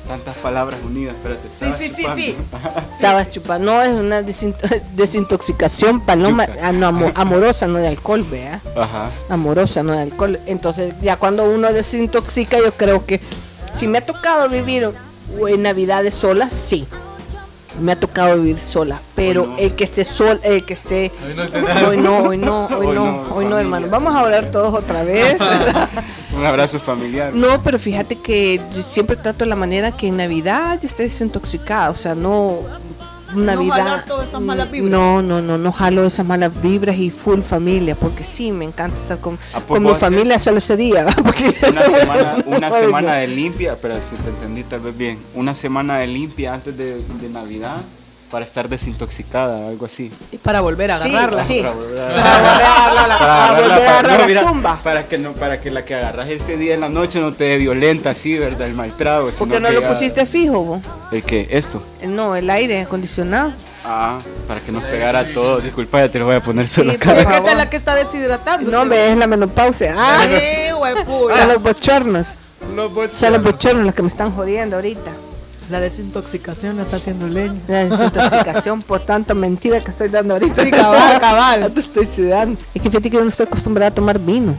Tantas 0.09 0.35
palabras 0.37 0.79
unidas, 0.83 1.13
espérate. 1.15 1.49
Sí, 1.51 1.71
sí, 1.71 1.87
sí, 1.87 2.03
sí. 2.15 2.35
estabas 2.95 3.29
chupando, 3.29 3.71
no 3.73 3.81
es 3.83 3.89
una 3.89 4.21
desin- 4.23 4.55
desintoxicación 4.95 6.01
paloma, 6.01 6.47
ah, 6.63 6.71
no, 6.71 6.87
amorosa, 7.13 7.67
no 7.67 7.77
de 7.77 7.87
alcohol, 7.89 8.23
vea, 8.29 8.59
Ajá. 8.75 9.11
amorosa, 9.29 9.83
no 9.83 9.91
de 9.93 10.01
alcohol, 10.01 10.39
entonces 10.47 10.95
ya 11.03 11.17
cuando 11.17 11.43
uno 11.47 11.71
desintoxica, 11.71 12.57
yo 12.57 12.73
creo 12.73 13.05
que 13.05 13.19
si 13.75 13.87
me 13.87 13.99
ha 13.99 14.05
tocado 14.05 14.49
vivir 14.49 14.89
en 15.47 15.61
navidades 15.61 16.15
solas, 16.15 16.53
sí, 16.53 16.87
me 17.79 17.91
ha 17.91 17.99
tocado 17.99 18.37
vivir 18.37 18.59
sola, 18.59 19.01
pero 19.15 19.47
no. 19.47 19.57
el 19.57 19.75
que 19.75 19.83
esté 19.83 20.05
sol, 20.05 20.39
el 20.43 20.65
que 20.65 20.73
esté 20.73 21.11
Hoy 21.87 21.97
no 21.97 22.19
hoy 22.23 22.37
no, 22.37 22.65
hoy 22.67 22.67
no, 22.67 22.67
hoy 22.67 22.87
Hoy 22.87 22.95
no, 22.95 23.05
no, 23.05 23.21
hoy 23.21 23.45
no, 23.45 23.51
familia. 23.51 23.59
hermano. 23.59 23.87
Vamos 23.89 24.15
a 24.15 24.23
orar 24.23 24.51
todos 24.51 24.73
otra 24.73 25.03
vez. 25.05 25.37
Un 26.35 26.45
abrazo 26.45 26.79
familiar. 26.79 27.33
No, 27.33 27.61
pero 27.63 27.79
fíjate 27.79 28.15
que 28.17 28.61
yo 28.73 28.81
siempre 28.83 29.15
trato 29.15 29.39
de 29.45 29.49
la 29.49 29.55
manera 29.55 29.91
que 29.91 30.07
en 30.07 30.17
Navidad 30.17 30.79
yo 30.81 30.87
esté 30.87 31.03
desintoxicada, 31.03 31.89
o 31.89 31.95
sea, 31.95 32.15
no 32.15 32.59
Navidad. 33.35 33.77
jalar 33.77 34.05
todas 34.05 34.27
esas 34.29 34.41
malas 34.41 34.71
vibras. 34.71 34.91
No, 34.91 35.21
no, 35.21 35.41
no, 35.41 35.57
no 35.57 35.71
jalo 35.71 36.05
esas 36.05 36.25
malas 36.25 36.61
vibras 36.61 36.97
y 36.97 37.09
full 37.09 37.41
familia, 37.41 37.95
porque 37.95 38.23
sí, 38.23 38.51
me 38.51 38.65
encanta 38.65 38.97
estar 38.97 39.19
con, 39.19 39.37
¿A 39.53 39.59
poco 39.59 39.73
con 39.75 39.83
mi 39.83 39.93
familia 39.95 40.39
solo 40.39 40.57
ese 40.59 40.75
día. 40.77 41.05
porque- 41.23 41.55
Una 41.69 41.81
semana, 41.83 42.35
una 42.45 42.71
semana 42.71 43.15
de 43.15 43.27
limpia, 43.27 43.77
pero 43.81 43.95
si 44.01 44.15
te 44.15 44.29
entendí 44.29 44.63
tal 44.63 44.79
vez 44.81 44.97
bien, 44.97 45.19
una 45.35 45.53
semana 45.53 45.97
de 45.99 46.07
limpia 46.07 46.53
antes 46.55 46.75
de, 46.77 47.03
de 47.03 47.29
Navidad 47.29 47.77
para 48.31 48.45
estar 48.45 48.69
desintoxicada, 48.69 49.67
algo 49.69 49.85
así. 49.85 50.11
Y 50.31 50.37
para 50.37 50.61
volver 50.61 50.91
a 50.91 50.95
agarrarla. 50.97 51.43
sí. 51.45 51.59
Para 51.61 51.73
volver 51.73 51.99
a- 52.01 52.13
Para 52.13 52.37
volver 52.39 52.63
a 52.63 52.85
agarrarla, 52.85 53.17
para 53.19 53.51
volver 53.51 53.71
a 53.71 53.75
para- 53.77 53.89
agarrar 53.99 54.19
la 54.21 54.27
mira, 54.27 54.41
zumba. 54.43 54.79
Para 54.83 55.07
que 55.07 55.17
no, 55.17 55.31
para 55.33 55.59
que 55.61 55.71
la 55.71 55.83
que 55.85 55.95
agarras 55.95 56.29
ese 56.29 56.57
día 56.57 56.73
en 56.75 56.81
la 56.81 56.89
noche 56.89 57.19
no 57.19 57.33
te 57.33 57.45
dé 57.45 57.57
violenta 57.57 58.11
así, 58.11 58.37
¿verdad? 58.37 58.67
El 58.67 58.73
mal 58.75 58.95
trago. 58.95 59.25
¿Por 59.31 59.47
qué 59.47 59.55
sino 59.55 59.59
no 59.59 59.67
que 59.69 59.73
lo 59.73 59.81
ya- 59.81 59.87
pusiste 59.89 60.25
fijo, 60.25 60.59
vos? 60.63 60.79
¿El 61.11 61.23
qué? 61.23 61.47
¿Esto? 61.49 61.81
Eh, 62.01 62.07
No, 62.07 62.35
el 62.35 62.49
aire 62.49 62.81
acondicionado. 62.81 63.53
Ah, 63.83 64.19
para 64.47 64.59
que 64.59 64.71
nos 64.71 64.83
pegara 64.83 65.25
todo. 65.25 65.59
Disculpa, 65.61 65.99
ya 66.01 66.09
te 66.09 66.19
lo 66.19 66.25
voy 66.25 66.35
a 66.35 66.41
poner 66.43 66.67
solo 66.67 66.91
Sí, 66.91 66.97
acá. 66.97 67.13
Es 67.13 67.23
por 67.23 67.31
que 67.31 67.37
esta 67.37 67.51
es 67.51 67.57
la 67.57 67.69
que 67.69 67.77
está 67.77 67.95
deshidratando. 67.95 68.69
No, 68.69 68.85
me 68.85 69.11
es 69.11 69.17
la 69.17 69.25
menopausia. 69.25 69.95
Ah, 69.97 70.19
Ay, 70.21 70.71
hueputa. 70.73 71.35
son 71.39 71.47
los 71.47 71.61
bochornos. 71.63 72.27
Los 72.75 73.13
Son 73.13 73.33
los 73.33 73.41
bochornos 73.41 73.85
los 73.85 73.95
que 73.95 74.01
me 74.03 74.09
están 74.09 74.31
jodiendo 74.35 74.75
ahorita. 74.75 75.11
La 75.69 75.79
desintoxicación 75.79 76.77
la 76.77 76.83
está 76.83 76.95
haciendo 76.97 77.27
leña. 77.27 77.59
La 77.67 77.85
desintoxicación 77.85 78.81
por 78.87 79.01
tanta 79.01 79.33
mentira 79.33 79.79
que 79.83 79.91
estoy 79.91 80.09
dando 80.09 80.33
ahorita. 80.33 80.63
Sí, 80.63 80.71
cabal, 80.71 81.19
cabal. 81.19 81.71
Te 81.75 81.79
estoy 81.81 82.07
sudando. 82.07 82.59
Es 82.73 82.81
que 82.81 82.89
fíjate 82.89 83.09
que 83.09 83.17
yo 83.17 83.21
no 83.23 83.29
estoy 83.29 83.45
acostumbrada 83.45 83.89
a 83.91 83.93
tomar 83.93 84.17
vino. 84.19 84.55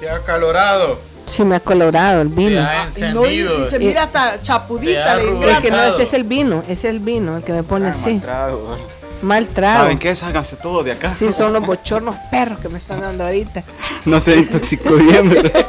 Te 0.00 0.10
ha 0.10 0.20
calorado. 0.20 0.98
Sí, 1.26 1.44
me 1.44 1.56
ha 1.56 1.60
colorado 1.60 2.22
el 2.22 2.28
vino. 2.28 2.60
ha 2.60 2.86
Y, 2.96 3.12
no, 3.12 3.26
y- 3.26 3.44
se 3.70 3.78
mira 3.78 4.02
hasta 4.04 4.40
chapudita. 4.42 5.20
Es 5.20 5.58
que 5.60 5.70
no, 5.70 5.82
ese 5.82 6.02
es 6.04 6.12
el 6.12 6.24
vino. 6.24 6.60
Ese 6.64 6.72
es 6.72 6.84
el 6.84 7.00
vino 7.00 7.36
el 7.36 7.42
que 7.44 7.52
me 7.52 7.62
pone 7.62 7.88
Ah, 7.88 7.92
así. 7.92 8.12
mal 8.14 8.20
trago. 8.20 8.76
Mal 9.22 9.46
trago. 9.48 9.78
¿Saben 9.82 9.98
qué? 9.98 10.14
Ságanse 10.14 10.56
todo 10.56 10.82
de 10.84 10.92
acá. 10.92 11.14
Sí, 11.18 11.32
son 11.32 11.52
los 11.52 11.64
bochornos 11.66 12.14
perros 12.30 12.58
que 12.60 12.68
me 12.68 12.78
están 12.78 13.00
dando 13.00 13.24
ahorita. 13.24 13.62
No 14.04 14.20
se 14.20 14.36
intoxicó 14.36 14.94
bien, 14.94 15.28
¿verdad? 15.28 15.66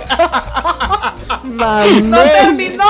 ¡No 1.56 2.18
terminó! 2.24 2.84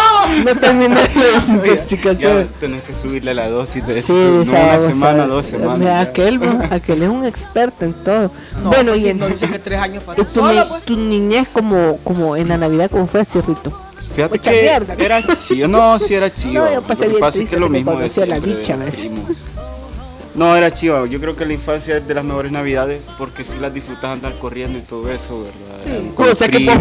No 0.44 0.56
terminé 0.60 0.96
la 0.96 1.02
Ya 1.14 1.32
desintoxicación. 1.34 2.50
tenés 2.60 2.82
que 2.84 2.94
subirle 2.94 3.34
la 3.34 3.50
dosis 3.50 3.86
de 3.86 4.02
Sí, 4.02 4.12
no 4.14 4.42
una 4.42 4.80
semana, 4.80 5.28
dos 5.28 5.46
semanas. 5.46 5.80
Mira, 5.80 6.00
aquel, 6.02 6.40
aquel 6.72 7.04
es 7.04 7.10
un 7.10 7.26
experto 7.26 7.86
en 7.86 7.94
todo. 7.94 8.32
No, 8.64 8.70
bueno, 8.70 8.92
pues 8.92 9.04
y 9.04 9.10
en 9.10 9.20
no 9.20 9.28
dice 9.28 9.50
que 9.50 9.60
tres 9.60 9.80
años 9.80 10.04
pasó 10.04 10.24
tu, 10.24 10.30
sola, 10.40 10.64
ni- 10.64 10.70
pues. 10.70 10.84
tu 10.84 10.96
niñez 10.98 11.48
como, 11.54 11.98
como 12.04 12.36
en 12.36 12.50
la 12.50 12.58
Navidad, 12.58 12.90
¿cómo 12.92 13.08
fue 13.08 13.22
así, 13.22 13.40
Rito? 13.42 13.72
Fíjate 14.16 14.38
Mucha 14.38 14.52
que 14.52 14.62
mierda. 14.62 14.94
era 14.98 15.24
chido. 15.36 15.68
No, 15.68 16.00
sí 16.00 16.14
era 16.16 16.34
chido. 16.34 16.66
No, 16.66 16.74
yo 16.74 16.82
pasé 16.82 17.02
Lo 17.04 17.06
que 17.06 17.08
bien 17.16 17.20
pasa 17.22 17.42
es 17.44 17.50
que 17.50 17.60
lo 17.60 17.70
mismo 17.70 17.92
de 17.92 17.98
a 17.98 18.02
la 18.04 18.10
siempre, 18.10 18.56
dicha, 18.58 18.78
No, 20.38 20.56
era 20.56 20.72
chido. 20.72 21.06
Yo 21.08 21.20
creo 21.20 21.36
que 21.36 21.46
la 21.46 21.54
infancia 21.54 21.98
es 21.98 22.08
de 22.08 22.14
las 22.14 22.24
mejores 22.24 22.52
navidades 22.52 23.02
porque 23.18 23.44
sí 23.44 23.56
las 23.60 23.74
disfrutas 23.74 24.14
andar 24.14 24.38
corriendo 24.38 24.78
y 24.78 24.82
todo 24.84 25.12
eso, 25.12 25.42
¿verdad? 25.44 25.56
Sí. 25.84 26.12
Con 26.16 26.30
O 26.30 26.36
sea 26.36 26.48
que 26.48 26.60
vos- 26.66 26.76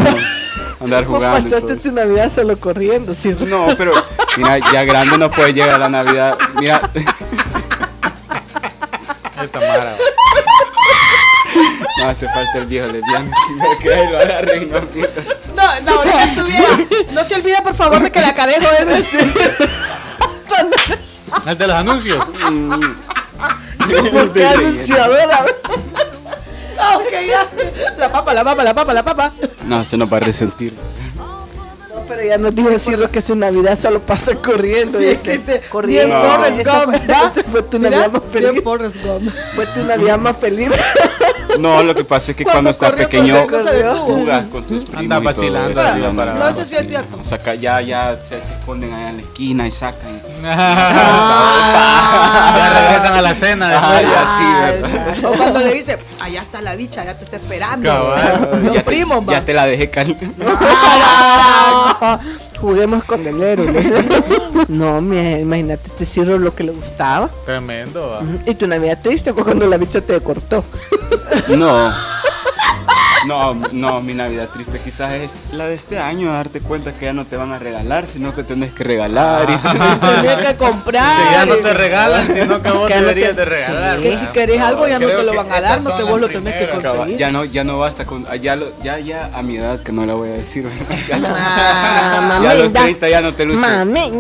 andar 0.81 1.05
¿Cómo 1.05 1.17
jugando 1.17 1.49
y 1.49 1.51
todo 1.51 1.61
pasaste 1.63 1.89
tu. 1.89 1.95
Navidad 1.95 2.31
solo 2.35 2.57
corriendo? 2.59 3.15
Sí, 3.15 3.35
No, 3.41 3.67
pero 3.79 3.93
mira, 4.37 4.59
ya 4.73 4.85
grande 4.85 5.17
no 5.19 5.31
puede 5.31 5.53
llegar 5.55 5.71
a 5.71 5.79
la 5.79 5.89
Navidad. 5.89 6.37
Mira, 6.61 6.91
Esta 9.43 9.61
mara. 9.61 9.97
no 11.99 12.09
hace 12.09 12.27
falta 12.29 12.59
el 12.59 12.67
viejo 12.67 12.89
lesbiano. 12.89 13.31
Que 13.81 13.89
lo 14.11 14.19
agarren 14.19 14.71
no. 14.71 14.81
No, 14.81 15.81
no, 15.83 15.93
ahorita 15.99 16.25
estuviera. 16.25 16.69
No 17.13 17.25
se 17.25 17.35
olvide, 17.37 17.63
por 17.63 17.75
favor, 17.75 18.03
de 18.03 18.11
que 18.13 18.21
la 18.21 18.35
cadejo 18.35 18.67
es. 18.89 19.15
El 21.47 21.59
de 21.59 21.67
los 21.67 21.77
anuncios. 21.77 22.27
¿Por 24.13 24.33
qué 24.33 24.47
anunciadora? 24.47 25.47
Ok, 26.97 27.13
ya. 27.27 27.49
La 27.99 28.13
papa, 28.13 28.35
la 28.35 28.45
papa, 28.45 28.65
la 28.65 28.75
papa, 28.75 28.93
la 28.95 29.03
papa. 29.03 29.33
No, 29.65 29.85
se 29.85 29.97
nos 29.97 30.13
va 30.13 30.19
a 30.19 30.21
resentir. 30.21 30.75
No, 31.17 32.03
pero 32.09 32.23
ya 32.23 32.39
nos 32.39 32.55
dijo 32.55 32.79
Cirro 32.79 33.11
que 33.11 33.21
su 33.23 33.35
Navidad 33.35 33.79
solo 33.79 34.01
pasa 34.01 34.35
corriendo. 34.37 34.99
Sí, 34.99 35.17
que 35.23 35.39
te- 35.39 35.61
corriendo. 35.69 36.15
bien 36.21 36.65
Forrest 36.65 36.67
Gump, 36.67 37.47
fue- 37.53 37.63
tu 37.63 37.79
Navidad 37.79 38.11
más 38.11 38.23
bien 38.33 38.45
feliz. 38.45 38.63
Forrest 38.65 38.97
Gump. 39.03 39.31
Fue 39.55 39.67
tu 39.67 39.83
Navidad 39.85 40.19
más 40.19 40.37
feliz. 40.37 40.69
No, 41.59 41.83
lo 41.83 41.95
que 41.95 42.05
pasa 42.05 42.31
es 42.33 42.37
que 42.37 42.45
cuando, 42.45 42.57
Cuando 42.57 42.71
estás 42.71 42.93
pequeño 42.93 43.35
jugas 44.07 44.47
con 44.47 44.65
tus 44.65 44.85
primos. 44.85 45.01
Anda 45.03 45.17
y 45.17 45.21
todo 45.21 45.35
vacilando, 45.35 46.17
para 46.17 46.35
No, 46.35 46.49
eso 46.49 46.65
sí 46.65 46.77
es 46.77 46.87
cierto. 46.89 47.19
Saca, 47.23 47.55
ya, 47.55 47.81
ya 47.81 48.19
se, 48.23 48.41
se 48.43 48.55
esconden 48.55 48.93
allá 48.93 49.11
en 49.11 49.17
la 49.19 49.23
esquina 49.23 49.67
y 49.67 49.71
sacan. 49.71 50.21
Ya 52.57 52.71
regresan 52.71 53.15
a 53.15 53.23
la 53.23 53.35
cena 53.35 53.91
Ay, 53.97 54.05
después. 54.05 54.27
así, 54.27 54.45
¿verdad? 54.61 55.25
O 55.25 55.37
cuando 55.37 55.61
le 55.61 55.73
dice, 55.75 55.99
allá 56.21 56.41
está 56.43 56.61
la 56.63 56.77
dicha, 56.77 57.05
ya 57.05 57.15
te 57.19 57.25
está 57.25 57.37
esperando. 57.37 57.89
Cabal. 57.89 58.61
Los 58.65 58.75
ya, 58.75 58.81
te, 58.81 58.85
primos, 58.87 59.27
va. 59.29 59.33
ya 59.33 59.45
te 59.45 59.53
la 59.55 59.67
dejé 59.67 59.91
caliente. 59.91 60.31
Juguemos 62.61 63.05
con 63.05 63.27
el 63.27 63.43
héroe. 63.43 63.69
no, 64.69 65.01
mira, 65.03 65.39
imagínate 65.39 65.89
este 65.89 66.07
Cirro 66.07 66.39
lo 66.39 66.55
que 66.55 66.65
le 66.65 66.73
gustaba. 66.73 67.29
Tremendo. 67.45 68.09
va. 68.11 68.23
Y 68.51 68.55
tu 68.55 68.67
Navidad 68.67 68.99
triste 69.03 69.33
fue 69.35 69.45
cuando 69.45 69.67
la 69.67 69.77
bicha 69.77 70.01
te 70.01 70.19
cortó. 70.21 70.65
No. 71.57 71.95
No, 73.27 73.55
no, 73.73 74.01
mi 74.03 74.15
Navidad 74.15 74.49
triste 74.53 74.79
quizás 74.79 75.15
es 75.15 75.33
la 75.53 75.67
de 75.67 75.75
este 75.75 75.99
año, 75.99 76.33
darte 76.33 76.61
cuenta 76.61 76.93
que 76.93 77.07
ya 77.07 77.13
no 77.13 77.25
te 77.25 77.37
van 77.37 77.51
a 77.51 77.59
regalar, 77.59 78.07
sino 78.07 78.35
que 78.35 78.43
tenés 78.45 78.73
que 78.73 78.85
regalar. 78.85 79.49
y- 79.51 79.57
Tenés 80.27 80.47
que 80.49 80.55
comprar. 80.57 81.27
Que 81.27 81.33
ya 81.33 81.47
no 81.47 81.57
te 81.57 81.75
regalan, 81.75 82.27
sino 82.33 82.63
que 82.63 82.71
vos 82.71 82.87
Que 82.87 82.95
no 82.95 83.01
te- 83.01 83.07
deberías 83.07 83.35
de 83.37 83.45
regalar. 83.45 83.99
Que 84.01 84.19
si 84.19 84.27
querés 84.27 84.61
algo 84.61 84.87
ya 84.87 84.99
no 84.99 85.07
te 85.09 85.23
lo 85.23 85.35
van 85.35 85.51
a 85.51 85.61
dar, 85.61 85.83
no 85.83 85.97
que 85.97 86.03
vos 86.05 86.21
lo 86.21 86.29
tenés 86.29 86.55
que 86.55 86.69
conseguir. 86.71 87.17
ya 87.17 87.31
no, 87.31 87.45
ya 87.45 87.65
no 87.65 87.79
basta 87.79 88.05
con, 88.05 88.27
ya, 88.41 88.55
lo- 88.55 88.73
ya, 88.83 88.99
ya 88.99 89.31
a 89.33 89.43
mi 89.43 89.57
edad 89.57 89.81
que 89.81 89.93
no 89.93 90.05
la 90.07 90.15
voy 90.15 90.29
a 90.29 90.33
decir. 90.35 90.69
Ya, 91.09 91.19
Ah, 91.29 92.41
ya 92.43 92.51
a 92.51 92.55
los 92.55 92.63
mamita. 92.65 92.83
30 92.83 93.09
ya 93.09 93.21
no 93.23 93.35
te 93.35 93.45
luce 93.45 93.67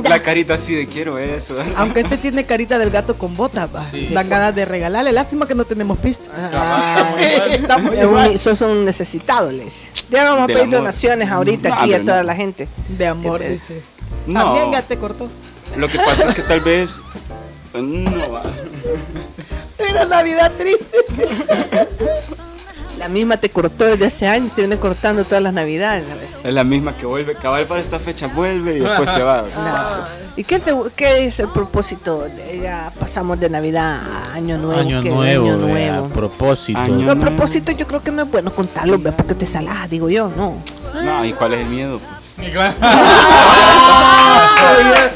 la 0.08 0.22
carita 0.22 0.54
así 0.54 0.74
de 0.74 0.86
quiero 0.86 1.18
eso. 1.18 1.54
Aunque 1.76 2.00
este 2.00 2.16
tiene 2.16 2.44
carita 2.46 2.78
del 2.78 2.90
gato 2.90 3.16
con 3.18 3.36
botas, 3.36 3.68
va. 3.74 3.84
Sí. 3.90 4.08
Dan 4.12 4.28
ganas 4.28 4.54
de 4.54 4.64
regalarle. 4.64 5.12
Lástima 5.12 5.46
que 5.46 5.54
no 5.54 5.64
tenemos 5.64 5.98
pista. 5.98 6.24
Cabal, 6.50 7.14
estamos 7.18 7.22
igual. 7.22 7.50
Estamos 7.52 7.94
Es 7.94 8.02
igual. 8.02 8.30
un- 8.30 8.38
sos 8.38 8.60
un 8.62 8.85
necesitado, 8.86 9.52
les. 9.52 9.74
Ya 10.08 10.24
vamos 10.30 10.44
a 10.44 10.46
pedir 10.46 10.62
amor. 10.62 10.74
donaciones 10.76 11.30
ahorita 11.30 11.68
No, 11.68 11.74
aquí 11.74 11.92
a 11.94 12.00
toda 12.00 12.18
no. 12.18 12.22
la 12.22 12.34
gente. 12.34 12.68
De 12.88 13.06
amor, 13.06 13.40
te- 13.40 13.50
dice. 13.50 13.82
No, 14.26 14.42
También 14.44 14.72
ya 14.72 14.82
te 14.82 14.96
cortó. 14.96 15.28
lo 15.76 15.88
que 15.88 15.98
pasa 15.98 16.30
es 16.30 16.34
que 16.34 16.42
tal 16.42 16.60
vez 16.60 16.96
no 17.74 18.30
va. 18.30 18.42
Era 19.78 20.04
Navidad 20.06 20.52
triste. 20.56 20.96
La 22.98 23.08
misma 23.08 23.36
te 23.36 23.50
cortó 23.50 23.84
desde 23.84 24.06
hace 24.06 24.26
años, 24.26 24.52
te 24.54 24.62
viene 24.62 24.78
cortando 24.78 25.24
todas 25.24 25.42
las 25.42 25.52
navidades 25.52 26.04
a 26.10 26.14
veces. 26.14 26.38
Es 26.42 26.52
la 26.54 26.64
misma 26.64 26.96
que 26.96 27.04
vuelve, 27.06 27.34
cabal 27.34 27.66
para 27.66 27.80
esta 27.80 27.98
fecha 27.98 28.26
vuelve 28.26 28.76
y 28.76 28.80
después 28.80 29.10
se 29.10 29.22
va. 29.22 29.44
¿Y 30.36 30.44
qué, 30.44 30.58
te- 30.58 30.74
qué 30.96 31.26
es 31.26 31.38
el 31.40 31.48
propósito? 31.48 32.26
Ya 32.62 32.92
pasamos 32.98 33.38
de 33.38 33.48
Navidad 33.50 34.00
a 34.02 34.34
Año 34.34 34.56
Nuevo. 34.58 34.80
Año 34.80 35.02
¿qué? 35.02 35.10
nuevo, 35.10 35.44
Año 35.46 35.56
Nuevo. 35.58 36.06
a 36.06 36.08
propósito. 36.08 36.78
Año- 36.78 37.06
Los 37.06 37.16
propósitos 37.16 37.76
yo 37.76 37.86
creo 37.86 38.02
que 38.02 38.10
no 38.10 38.22
es 38.22 38.30
bueno 38.30 38.50
contarlos, 38.54 39.00
porque 39.16 39.34
te 39.34 39.46
salas, 39.46 39.88
digo 39.90 40.08
yo, 40.08 40.30
no. 40.36 40.54
No, 41.02 41.24
¿y 41.24 41.32
cuál 41.34 41.54
es 41.54 41.60
el 41.60 41.66
miedo? 41.66 42.00
pues? 42.36 42.74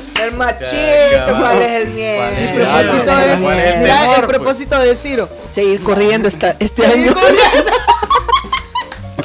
el 0.25 0.33
machito. 0.35 1.39
¿cuál 1.39 1.63
es 1.63 1.83
el 1.83 1.89
miedo? 1.89 2.17
¿Cuál 2.17 2.33
es 2.33 2.51
El 2.51 2.57
propósito 2.57 3.21
es, 3.21 3.41
¿cuál 3.41 3.59
es 3.59 3.67
el 3.67 3.83
el 3.83 3.89
pues? 3.89 4.21
propósito 4.27 4.79
de 4.79 4.97
Ciro. 4.97 5.29
Seguir 5.51 5.83
corriendo 5.83 6.29
esta, 6.29 6.57
este 6.59 6.87
año. 6.87 7.15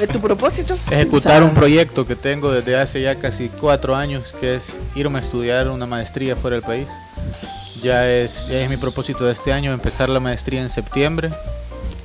¿Es 0.02 0.10
tu 0.10 0.20
propósito? 0.20 0.78
Ejecutar 0.92 1.42
un 1.42 1.54
proyecto 1.54 2.06
que 2.06 2.18
tengo 2.18 2.52
desde 2.52 2.76
hace 2.76 3.02
ya 3.02 3.16
casi 3.16 3.48
cuatro 3.50 3.96
años, 3.96 4.34
que 4.42 4.56
es 4.56 4.64
irme 4.94 5.20
a 5.20 5.22
estudiar 5.22 5.70
una 5.70 5.86
maestría 5.86 6.36
fuera 6.36 6.56
del 6.56 6.64
país. 6.64 6.88
Ya 7.82 8.10
es, 8.10 8.48
ya 8.48 8.60
es 8.62 8.70
mi 8.70 8.76
propósito 8.78 9.24
de 9.26 9.32
este 9.32 9.54
año, 9.54 9.72
empezar 9.72 10.10
la 10.10 10.20
maestría 10.20 10.62
en 10.62 10.70
septiembre 10.70 11.32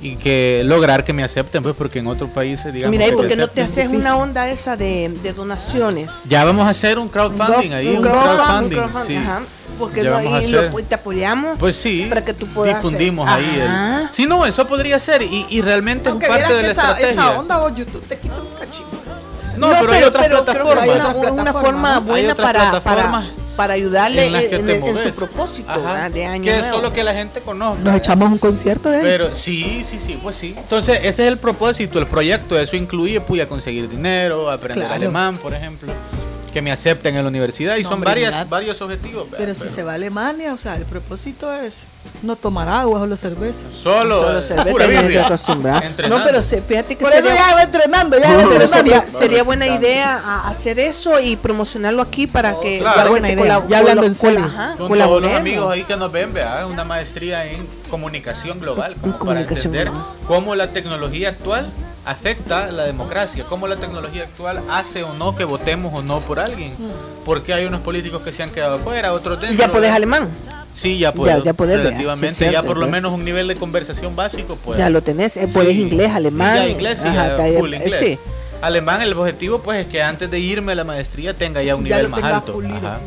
y 0.01 0.15
que 0.15 0.63
lograr 0.65 1.03
que 1.03 1.13
me 1.13 1.23
acepten, 1.23 1.61
pues 1.63 1.75
porque 1.75 1.99
en 1.99 2.07
otros 2.07 2.29
países, 2.31 2.73
digamos, 2.73 2.91
Mira, 2.97 3.07
¿y 3.07 3.11
por 3.15 3.27
qué 3.27 3.35
no 3.35 3.47
te 3.47 3.61
haces 3.61 3.87
una 3.87 4.17
onda 4.17 4.49
esa 4.49 4.75
de, 4.75 5.09
de 5.21 5.33
donaciones? 5.33 6.09
Ya 6.27 6.43
vamos 6.43 6.65
a 6.65 6.69
hacer 6.69 6.97
un 6.97 7.07
crowdfunding 7.07 7.71
ahí, 7.73 7.87
un 7.95 8.01
crowdfunding, 8.01 8.01
crowdfunding, 8.01 8.77
un 8.79 8.89
crowdfunding, 8.89 9.07
sí. 9.07 9.23
ajá. 9.23 9.41
Porque 9.79 10.03
no 10.03 10.15
a 10.15 10.19
ahí 10.19 10.47
lo, 10.47 10.71
te 10.83 10.95
apoyamos. 10.95 11.57
Pues 11.57 11.75
sí, 11.75 12.05
Para 12.09 12.23
que 12.25 12.33
tú 12.33 12.45
puedas 12.47 12.75
difundimos 12.77 13.27
hacer. 13.29 13.43
ahí. 13.43 13.59
el-. 13.59 14.09
Sí, 14.11 14.25
no, 14.25 14.45
eso 14.45 14.67
podría 14.67 14.99
ser 14.99 15.21
y, 15.23 15.45
y 15.49 15.61
realmente 15.61 16.09
Aunque 16.09 16.25
es 16.25 16.31
parte 16.31 16.53
de 16.53 16.61
la 16.63 16.67
esa, 16.69 16.81
estrategia. 16.91 17.09
esa 17.11 17.39
onda 17.39 17.57
vos 17.57 17.75
YouTube 17.75 18.03
te 18.07 18.17
quita 18.17 18.35
un 18.41 18.47
cachito. 18.59 18.89
No, 19.57 19.69
pero, 19.79 19.91
hay 19.91 20.03
otras 20.03 20.23
que 20.27 20.29
plataformas. 20.29 20.83
hay 20.83 20.89
una, 20.89 21.07
una 21.09 21.21
plataformas, 21.43 21.53
forma 21.63 21.93
¿no? 21.95 22.01
buena 22.01 22.17
hay 22.27 22.31
otras 22.31 22.47
para, 22.53 22.71
plataformas 22.71 23.25
para- 23.29 23.40
para 23.55 23.73
ayudarle 23.73 24.27
En 24.51 24.97
su 24.97 25.11
propósito 25.13 25.71
de 26.13 26.25
año 26.25 26.43
Que 26.43 26.59
es 26.59 26.65
solo 26.67 26.91
que 26.93 27.03
la 27.03 27.13
gente 27.13 27.41
conozca. 27.41 27.83
Nos 27.83 27.95
echamos 27.95 28.31
un 28.31 28.37
concierto 28.37 28.89
de 28.89 28.97
él. 28.97 29.03
Pero 29.03 29.35
sí, 29.35 29.85
sí, 29.89 29.99
sí, 30.05 30.19
pues 30.21 30.35
sí. 30.35 30.55
Entonces, 30.57 30.97
ese 30.99 31.09
es 31.09 31.19
el 31.31 31.37
propósito, 31.37 31.99
el 31.99 32.07
proyecto. 32.07 32.57
Eso 32.57 32.75
incluye, 32.75 33.21
pues, 33.21 33.41
a 33.41 33.47
conseguir 33.47 33.89
dinero, 33.89 34.49
aprender 34.49 34.85
Claro. 34.85 34.93
alemán, 34.95 35.37
por 35.37 35.53
ejemplo. 35.53 35.91
Que 36.53 36.61
me 36.61 36.71
acepten 36.71 37.15
en 37.15 37.23
la 37.23 37.29
universidad. 37.29 37.77
Y 37.77 37.83
No, 37.83 37.89
son 37.89 37.93
hombre, 37.99 38.09
varias, 38.09 38.49
varios 38.49 38.81
objetivos. 38.81 39.27
Pero 39.37 39.53
si 39.53 39.61
pero 39.61 39.73
se 39.73 39.83
va 39.83 39.93
a 39.93 39.95
Alemania, 39.95 40.53
o 40.53 40.57
sea, 40.57 40.75
el 40.75 40.83
propósito 40.85 41.51
es 41.53 41.75
no 42.23 42.35
tomar 42.35 42.69
agua 42.69 43.01
o 43.01 43.05
la 43.07 43.17
cerveza. 43.17 43.59
Solo, 43.71 44.21
Solo 44.21 44.39
eh, 44.39 44.43
cerveza 44.43 44.69
pura 44.71 44.85
no 46.09 46.23
pero 46.23 46.43
se- 46.43 46.61
fíjate 46.61 46.95
que 46.95 47.03
Por 47.03 47.13
eso 47.13 47.27
sería- 47.27 47.47
ya 47.49 47.55
va 47.55 47.63
entrenando, 47.63 48.17
ya 48.19 48.35
va 48.35 48.41
entrenando. 48.43 48.75
sería, 48.77 49.05
sería 49.11 49.43
buena 49.43 49.67
idea 49.67 50.17
a- 50.17 50.47
hacer 50.49 50.79
eso 50.79 51.19
y 51.19 51.35
promocionarlo 51.35 52.01
aquí 52.01 52.27
para 52.27 52.59
que, 52.59 52.79
claro. 52.79 52.95
para 52.95 53.03
que 53.05 53.09
Buena 53.11 53.29
idea. 53.31 53.43
colab- 53.59 53.67
Ya 53.67 53.79
hablando 53.79 54.03
en 54.05 54.15
serio. 54.15 54.45
ajá, 54.45 54.75
Son 54.77 54.87
todos 54.97 55.21
los 55.21 55.33
amigos 55.33 55.71
ahí 55.71 55.83
que 55.83 55.97
nos 55.97 56.11
ven, 56.11 56.33
vea, 56.33 56.65
una 56.67 56.83
maestría 56.83 57.45
en 57.45 57.67
comunicación 57.89 58.59
global, 58.59 58.95
como 59.01 59.13
para 59.13 59.19
comunicación 59.19 59.57
entender 59.75 59.89
global. 59.89 60.05
cómo 60.27 60.55
la 60.55 60.67
tecnología 60.71 61.29
actual 61.29 61.71
afecta 62.05 62.71
la 62.71 62.83
democracia, 62.83 63.45
cómo 63.47 63.67
la 63.67 63.75
tecnología 63.77 64.23
actual 64.23 64.61
hace 64.71 65.03
o 65.03 65.13
no 65.13 65.35
que 65.35 65.43
votemos 65.43 65.93
o 65.93 66.01
no 66.01 66.19
por 66.19 66.39
alguien. 66.39 66.73
Porque 67.25 67.53
hay 67.53 67.65
unos 67.65 67.81
políticos 67.81 68.21
que 68.23 68.33
se 68.33 68.41
han 68.43 68.49
quedado 68.49 68.75
afuera, 68.75 69.13
otros 69.13 69.39
dentro. 69.39 69.57
Ya 69.65 69.71
podés 69.71 69.91
alemán, 69.91 70.29
Sí, 70.73 70.97
ya 70.99 71.13
puedo. 71.13 71.43
ya 71.43 71.53
podés, 71.53 71.77
vea. 71.77 71.85
relativamente, 71.85 72.45
Sí, 72.45 72.51
ya 72.51 72.63
por 72.63 72.77
lo 72.77 72.87
menos 72.87 73.11
un 73.13 73.23
nivel 73.25 73.47
de 73.47 73.55
conversación 73.55 74.15
básico, 74.15 74.57
pues. 74.63 74.77
ya 74.79 74.89
lo 74.89 75.01
tenés, 75.03 75.37
eh, 75.37 75.47
Sí. 75.51 75.59
inglés, 75.81 76.11
alemán. 76.11 76.55
Ya 76.55 76.67
inglés, 76.69 76.99
sí, 77.01 77.07
ajá, 77.07 77.37
ya 77.37 77.59
full 77.59 77.73
eh, 77.73 77.77
inglés. 77.77 77.99
sí. 77.99 78.19
Alemán, 78.61 79.01
el 79.01 79.13
objetivo 79.13 79.59
pues 79.59 79.85
es 79.85 79.91
que 79.91 80.03
antes 80.03 80.29
de 80.29 80.39
irme 80.39 80.73
a 80.73 80.75
la 80.75 80.83
maestría 80.83 81.33
tenga 81.33 81.63
ya 81.63 81.75
un 81.75 81.83
Ya 81.83 81.95
nivel 81.97 82.09
más 82.11 82.23
alto. 82.23 82.61
Ajá. 82.77 82.99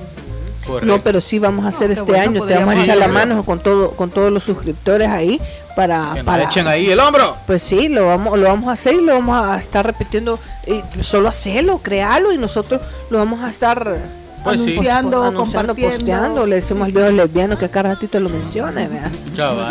No, 0.82 1.00
pero 1.02 1.20
sí 1.20 1.38
vamos 1.38 1.64
a 1.66 1.68
hacer 1.68 1.90
este 1.90 2.02
bueno, 2.04 2.22
año, 2.22 2.46
te 2.46 2.54
vamos 2.54 2.74
a 2.74 2.82
echar 2.82 2.96
la 2.96 3.08
mano 3.08 3.44
con 3.44 3.60
todo, 3.60 3.90
con 3.92 4.10
todos 4.10 4.32
los 4.32 4.42
suscriptores 4.44 5.10
ahí 5.10 5.40
para, 5.76 6.10
que 6.14 6.22
nos 6.22 6.24
para 6.24 6.44
echen 6.44 6.66
ahí 6.66 6.90
el 6.90 6.98
hombro. 7.00 7.36
Pues 7.46 7.62
sí, 7.62 7.88
lo 7.88 8.06
vamos, 8.06 8.38
lo 8.38 8.46
vamos 8.46 8.70
a 8.70 8.72
hacer 8.72 8.94
y 8.94 9.02
lo 9.02 9.12
vamos 9.14 9.42
a 9.44 9.58
estar 9.58 9.84
repitiendo. 9.86 10.38
Y 10.66 10.82
solo 11.02 11.28
hacerlo, 11.28 11.80
crearlo 11.82 12.32
y 12.32 12.38
nosotros 12.38 12.80
lo 13.10 13.18
vamos 13.18 13.42
a 13.44 13.50
estar 13.50 13.98
Pues 14.44 14.60
sí. 14.60 14.70
Anunciando, 14.72 15.22
anunciando, 15.22 15.74
compartiendo. 15.74 15.96
posteando. 15.96 16.46
Le 16.46 16.56
decimos 16.56 16.84
al 16.86 16.92
viejo 16.92 17.10
lesbiano 17.10 17.56
que 17.58 17.68
cada 17.70 17.90
ratito 17.94 18.20
lo 18.20 18.28
mencione, 18.28 18.88
¿verdad? 18.88 19.10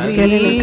Sí. 0.06 0.60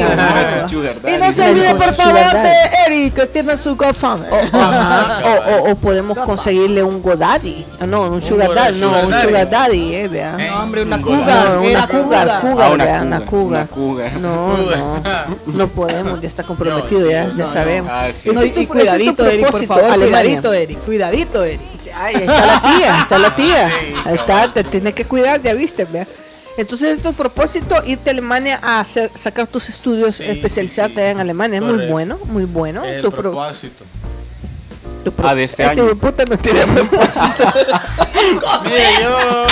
Y 1.08 1.16
no 1.18 1.32
se 1.32 1.48
olvide, 1.48 1.74
por 1.74 1.94
favor, 1.94 2.14
de 2.32 2.52
Eric, 2.86 3.14
que 3.14 3.26
tiene 3.26 3.56
su 3.56 3.76
GoFundMe. 3.76 4.26
Ajá, 4.52 5.22
o, 5.24 5.30
o- 5.68 5.70
o 5.70 5.74
podemos 5.76 6.18
conseguirle 6.18 6.82
un 6.82 7.00
Godaddy. 7.02 7.64
Ah, 7.80 7.86
No, 7.86 8.02
un 8.10 8.20
Sugar 8.22 8.48
Sugar- 8.48 8.64
Daddy. 8.64 8.80
No, 8.80 8.90
un. 9.00 9.12
Sugar 9.14 9.48
Daddy, 9.50 9.94
eh, 9.94 10.08
vea. 10.08 10.36
Eh, 10.38 10.48
No, 10.50 10.62
hombre, 10.62 10.82
una 10.82 10.96
Un 10.96 11.02
cougar. 11.02 11.48
No, 11.50 11.60
una 11.62 11.86
cougar, 11.86 12.40
cougar. 12.40 12.78
vea, 12.78 13.02
una 13.02 13.20
cougar. 13.26 13.68
No, 14.20 14.56
no, 14.56 15.02
no 15.46 15.68
podemos, 15.68 16.20
ya 16.20 16.28
está 16.28 16.42
comprometido, 16.42 17.08
ya, 17.10 17.26
sí, 17.26 17.32
ya 17.36 17.48
sabemos. 17.52 17.90
Ah, 17.92 18.08
sí. 18.12 18.28
Y, 18.56 18.66
cuidadito, 18.66 19.24
Eric, 19.26 19.50
por 19.50 19.64
favor. 19.66 19.94
Cuidadito, 19.94 20.52
Eric. 20.52 20.78
Cuidadito, 20.80 21.44
Eric. 21.44 21.60
Ay, 21.94 22.14
ahí 22.16 22.22
está 22.22 22.46
la 22.46 22.62
tía, 22.62 22.98
está 23.00 23.18
la 23.18 23.36
tía. 23.36 23.68
Sí, 23.70 23.94
Ahí 24.04 24.14
está, 24.16 24.52
te 24.52 24.64
tienes 24.64 24.94
que 24.94 25.04
cuidar, 25.04 25.40
ya 25.42 25.54
viste, 25.54 25.84
vea. 25.84 26.06
Entonces 26.56 26.98
es 26.98 27.02
tu 27.02 27.12
propósito 27.14 27.82
irte 27.86 28.10
a 28.10 28.12
Alemania 28.12 28.58
a 28.62 28.80
hacer, 28.80 29.10
sacar 29.18 29.46
tus 29.46 29.68
estudios, 29.68 30.16
Sí, 30.16 30.24
especializarte 30.24 30.94
sí, 30.94 30.96
sí. 30.96 31.00
allá 31.02 31.10
en 31.12 31.20
Alemania. 31.20 31.58
Es 31.58 31.64
muy 31.64 31.86
bueno, 31.86 32.18
muy 32.24 32.44
bueno. 32.44 32.84
el 32.84 33.00
Tu 33.02 33.10
pro- 33.10 33.22
propósito. 33.22 33.84
tu 35.04 35.12
pro- 35.12 35.28
Ah, 35.28 35.34
de 35.34 35.44
este 35.44 35.62
Este 35.62 35.80
año. 35.80 35.94
puta 35.96 36.24
no 36.26 36.36
tiene 36.36 36.66
propósito. 36.66 37.20
Mire, 38.64 38.84
yo. 39.02 39.46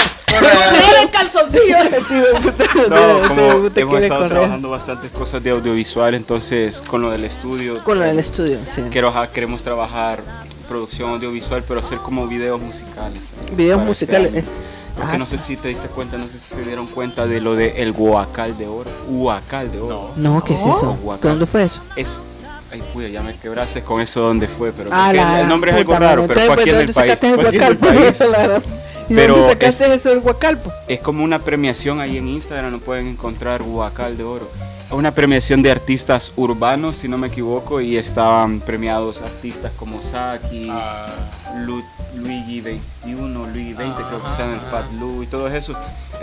El 1.02 1.10
calzoncillo. 1.10 1.76
No 2.88 3.28
como 3.28 3.70
hemos 3.74 4.00
estado 4.02 4.20
correr. 4.20 4.28
trabajando 4.28 4.70
bastantes 4.70 5.10
cosas 5.10 5.42
de 5.42 5.50
audiovisual, 5.50 6.14
entonces 6.14 6.82
con 6.82 7.00
lo 7.02 7.10
del 7.10 7.24
estudio. 7.24 7.82
Con 7.84 7.98
lo 7.98 8.04
del 8.04 8.18
estudio, 8.18 8.58
sí. 8.74 8.82
Quiero, 8.90 9.12
queremos 9.32 9.62
trabajar 9.62 10.20
producción 10.68 11.10
audiovisual, 11.10 11.64
pero 11.66 11.80
hacer 11.80 11.98
como 11.98 12.26
videos 12.26 12.60
musicales. 12.60 13.20
¿sabes? 13.34 13.56
Videos 13.56 13.78
Para 13.80 13.90
este 13.92 14.06
musicales. 14.06 14.34
eh. 14.44 14.48
Porque 14.96 15.16
no 15.16 15.26
sé 15.26 15.38
si 15.38 15.56
te 15.56 15.68
diste 15.68 15.86
cuenta, 15.88 16.18
no 16.18 16.26
sé 16.28 16.40
si 16.40 16.54
se 16.56 16.62
dieron 16.62 16.88
cuenta 16.88 17.26
de 17.26 17.40
lo 17.40 17.54
de 17.54 17.82
el 17.82 17.92
Huacal 17.92 18.58
de 18.58 18.66
Oro. 18.66 18.90
Huacal 19.08 19.70
de 19.70 19.80
Oro. 19.80 20.10
No, 20.16 20.42
¿qué 20.42 20.54
es 20.54 20.66
No. 20.66 20.76
eso? 20.76 20.98
Huacal. 21.02 21.30
¿Dónde 21.30 21.46
fue 21.46 21.62
eso? 21.64 21.80
Es. 21.94 22.20
Ay, 22.72 22.82
puya, 22.92 23.08
ya 23.08 23.22
me 23.22 23.34
quebraste 23.36 23.82
con 23.82 24.00
eso 24.00 24.20
dónde 24.20 24.46
fue, 24.48 24.72
pero 24.72 24.90
Ah, 24.92 25.12
la 25.12 25.36
el, 25.36 25.42
el 25.42 25.48
nombre 25.48 25.70
es 25.70 25.76
algo 25.78 25.96
raro, 25.96 26.26
pero 26.26 26.40
fue 26.40 26.52
aquí 26.54 26.70
en 26.70 26.76
Entonces, 26.80 27.62
el 27.68 27.76
país. 27.78 28.18
¿dónde 29.08 29.14
sacaste 29.14 29.14
fue 29.14 29.14
aquí 29.14 29.14
en 29.14 29.14
el 29.14 29.14
el 29.14 29.14
Huacalpo? 29.14 29.14
país. 29.14 29.14
La 29.14 29.14
verdad. 29.14 29.14
¿Y 29.14 29.14
Pero 29.14 29.34
dónde 29.36 29.52
sacaste 29.52 29.84
es- 29.86 29.90
eso 30.00 30.08
del 30.10 30.18
Huacalpo? 30.18 30.72
Es 30.88 31.00
como 31.00 31.24
una 31.24 31.38
premiación 31.38 32.00
ahí 32.00 32.16
en 32.18 32.28
Instagram, 32.28 32.72
lo 32.72 32.80
pueden 32.80 33.06
encontrar 33.08 33.62
Huacal 33.62 34.16
de 34.16 34.24
Oro. 34.24 34.48
Es 34.86 34.92
una 34.94 35.12
premiación 35.14 35.60
de 35.62 35.70
artistas 35.70 36.32
urbanos, 36.36 36.96
si 36.98 37.08
no 37.08 37.18
me 37.18 37.26
equivoco, 37.28 37.80
y 37.82 37.96
estaban 37.98 38.60
premiados 38.60 39.20
artistas 39.20 39.70
como 39.76 40.00
Saki, 40.00 40.66
Ah, 40.70 41.06
Lu- 41.66 41.84
Luigi 42.16 42.62
21, 42.62 43.46
Luigi 43.52 43.74
20, 43.74 44.02
creo 44.08 44.24
que 44.24 44.30
se 44.30 44.38
llama 44.38 44.54
el. 44.54 44.60
Fat 44.70 44.90
Lu 44.98 45.22
y 45.22 45.26
todo 45.26 45.46
eso. 45.48 45.74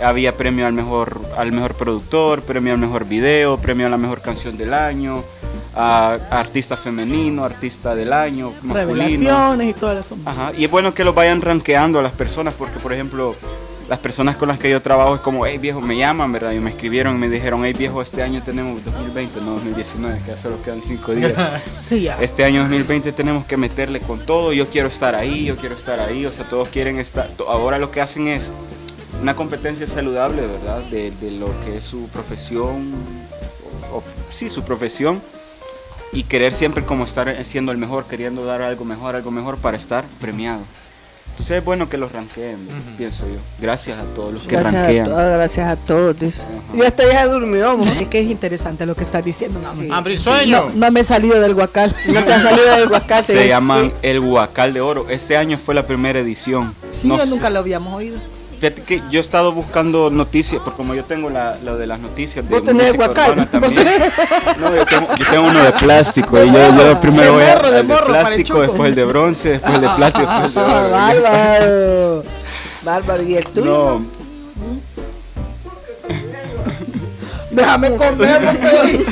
Había 0.02 0.36
premio 0.36 0.66
al 0.66 0.72
mejor, 0.72 1.20
al 1.38 1.52
mejor 1.52 1.74
productor, 1.74 2.42
premio 2.42 2.72
al 2.72 2.78
mejor 2.78 3.04
video, 3.06 3.56
premio 3.56 3.86
a 3.86 3.88
la 3.90 3.96
mejor 3.96 4.20
canción 4.20 4.56
del 4.58 4.74
año, 4.74 5.22
a, 5.76 6.18
a 6.30 6.40
artista 6.40 6.76
femenino, 6.76 7.44
artista 7.44 7.94
del 7.94 8.12
año, 8.12 8.52
masculino. 8.62 8.74
Revelaciones 8.74 9.70
y 9.70 9.72
todo 9.78 9.90
asunto. 9.98 10.28
Ajá, 10.30 10.52
y 10.56 10.64
es 10.64 10.70
bueno 10.70 10.94
que 10.94 11.04
lo 11.04 11.12
vayan 11.12 11.42
rankeando 11.42 11.98
a 11.98 12.02
las 12.02 12.12
personas, 12.12 12.54
porque 12.54 12.78
por 12.80 12.92
ejemplo, 12.92 13.36
las 13.88 13.98
personas 14.00 14.36
con 14.36 14.48
las 14.48 14.58
que 14.58 14.68
yo 14.70 14.82
trabajo 14.82 15.14
es 15.14 15.20
como, 15.20 15.46
hey 15.46 15.58
viejo, 15.58 15.80
me 15.80 15.96
llaman, 15.96 16.32
¿verdad? 16.32 16.52
Y 16.52 16.58
me 16.60 16.70
escribieron 16.70 17.14
y 17.16 17.18
me 17.18 17.28
dijeron, 17.28 17.64
hey 17.64 17.74
viejo, 17.76 18.00
este 18.02 18.22
año 18.22 18.42
tenemos 18.44 18.84
2020, 18.84 19.40
no 19.42 19.52
2019, 19.52 20.18
que 20.24 20.30
ya 20.32 20.36
solo 20.36 20.60
quedan 20.64 20.80
5 20.82 21.12
días. 21.14 21.32
Sí, 21.82 22.00
ya. 22.00 22.16
Este 22.20 22.42
año 22.44 22.62
2020 22.62 23.12
tenemos 23.12 23.44
que 23.44 23.56
meterle 23.56 24.00
con 24.00 24.18
todo, 24.26 24.52
yo 24.52 24.66
quiero 24.68 24.88
estar 24.88 25.14
ahí, 25.14 25.44
yo 25.44 25.56
quiero 25.56 25.74
estar 25.76 26.00
ahí, 26.00 26.26
o 26.26 26.32
sea, 26.32 26.46
todos 26.48 26.68
quieren 26.68 26.98
estar, 26.98 27.30
ahora 27.46 27.78
lo 27.78 27.90
que 27.92 28.00
hacen 28.00 28.26
es 28.28 28.50
una 29.22 29.36
competencia 29.36 29.86
saludable, 29.86 30.42
¿verdad? 30.46 30.80
De, 30.90 31.10
de 31.20 31.30
lo 31.30 31.46
que 31.64 31.76
es 31.76 31.84
su 31.84 32.08
profesión, 32.08 32.92
o- 33.92 33.98
o- 33.98 34.02
sí, 34.30 34.50
su 34.50 34.62
profesión, 34.64 35.20
y 36.12 36.22
querer 36.24 36.54
siempre 36.54 36.84
como 36.84 37.04
estar 37.04 37.44
siendo 37.44 37.72
el 37.72 37.78
mejor, 37.78 38.04
queriendo 38.06 38.44
dar 38.44 38.62
algo 38.62 38.84
mejor, 38.84 39.16
algo 39.16 39.30
mejor 39.30 39.56
para 39.58 39.76
estar 39.76 40.04
premiado. 40.20 40.60
Entonces 41.30 41.58
es 41.58 41.64
bueno 41.64 41.90
que 41.90 41.98
los 41.98 42.12
ranqueen, 42.12 42.56
pienso 42.96 43.24
yo. 43.28 43.36
Gracias 43.60 43.98
a 43.98 44.04
todos 44.14 44.32
los 44.32 44.42
que 44.44 44.48
Gracias 44.56 44.74
a, 44.74 44.82
ranquean. 44.84 45.04
todos, 45.06 45.32
gracias 45.34 45.68
a 45.68 45.76
todos. 45.76 46.18
dice. 46.18 46.40
Ajá. 46.42 46.76
Y 46.78 46.80
hasta 46.80 47.12
ya 47.12 47.26
durmió. 47.26 47.76
mo. 47.76 47.84
Es 47.84 48.08
que 48.08 48.20
es 48.20 48.30
interesante 48.30 48.86
lo 48.86 48.94
que 48.94 49.02
estás 49.02 49.22
diciendo. 49.22 49.60
No, 49.62 49.74
Sí. 49.74 49.86
Hambre 49.92 50.14
y 50.14 50.18
sueño. 50.18 50.68
no, 50.68 50.70
no 50.74 50.90
me 50.90 51.00
he 51.00 51.04
salido 51.04 51.38
del 51.38 51.52
guacal. 51.52 51.94
No 52.06 52.24
te 52.24 52.32
ha 52.32 52.40
salido 52.40 52.76
del 52.76 52.88
guacate. 52.88 53.34
Se 53.34 53.48
llaman 53.48 53.92
el 54.00 54.20
Huacal 54.20 54.72
de 54.72 54.80
Oro. 54.80 55.06
Este 55.10 55.36
año 55.36 55.58
fue 55.58 55.74
la 55.74 55.86
primera 55.86 56.18
edición. 56.20 56.74
Sí, 56.92 57.06
No 57.06 57.18
yo 57.18 57.24
sé- 57.24 57.28
nunca 57.30 57.50
lo 57.50 57.58
habíamos 57.58 57.92
oído. 57.92 58.18
Fíjate 58.60 58.82
que 58.82 59.02
yo 59.10 59.18
he 59.18 59.20
estado 59.20 59.52
buscando 59.52 60.08
noticias, 60.10 60.62
porque 60.64 60.78
como 60.78 60.94
yo 60.94 61.04
tengo 61.04 61.28
la, 61.28 61.56
lo 61.62 61.76
de 61.76 61.86
las 61.86 61.98
noticias 61.98 62.42
de 62.48 62.50
¿Vos 62.50 62.64
tenés 62.64 62.86
música 62.96 63.06
guacal? 63.06 63.30
urbana 63.32 63.48
¿Vos 63.52 63.60
también. 63.74 64.02
No, 64.60 64.74
yo 64.76 64.86
tengo, 64.86 65.08
yo 65.14 65.24
tengo 65.30 65.48
uno 65.48 65.62
de 65.62 65.72
plástico 65.72 66.42
y 66.42 66.50
yo, 66.52 66.74
yo 66.76 67.00
primero 67.00 67.34
voy 67.34 67.42
al 67.44 67.74
de 67.74 67.82
morro, 67.82 68.06
plástico, 68.06 68.60
después 68.62 68.88
el 68.88 68.94
de 68.94 69.04
bronce, 69.04 69.48
después 69.50 69.74
el 69.74 69.80
de 69.82 69.86
después 69.88 70.14
el 70.16 70.54
de 70.54 70.60
Ah, 70.60 70.88
bárbaro. 70.92 72.22
Bárbaro. 72.82 73.22
¿Y 73.24 73.34
el 73.36 73.44
tuyo? 73.44 73.64
No, 74.00 74.06
Déjame 77.50 77.96
comerlo, 77.96 78.60
Pedro. 78.60 79.08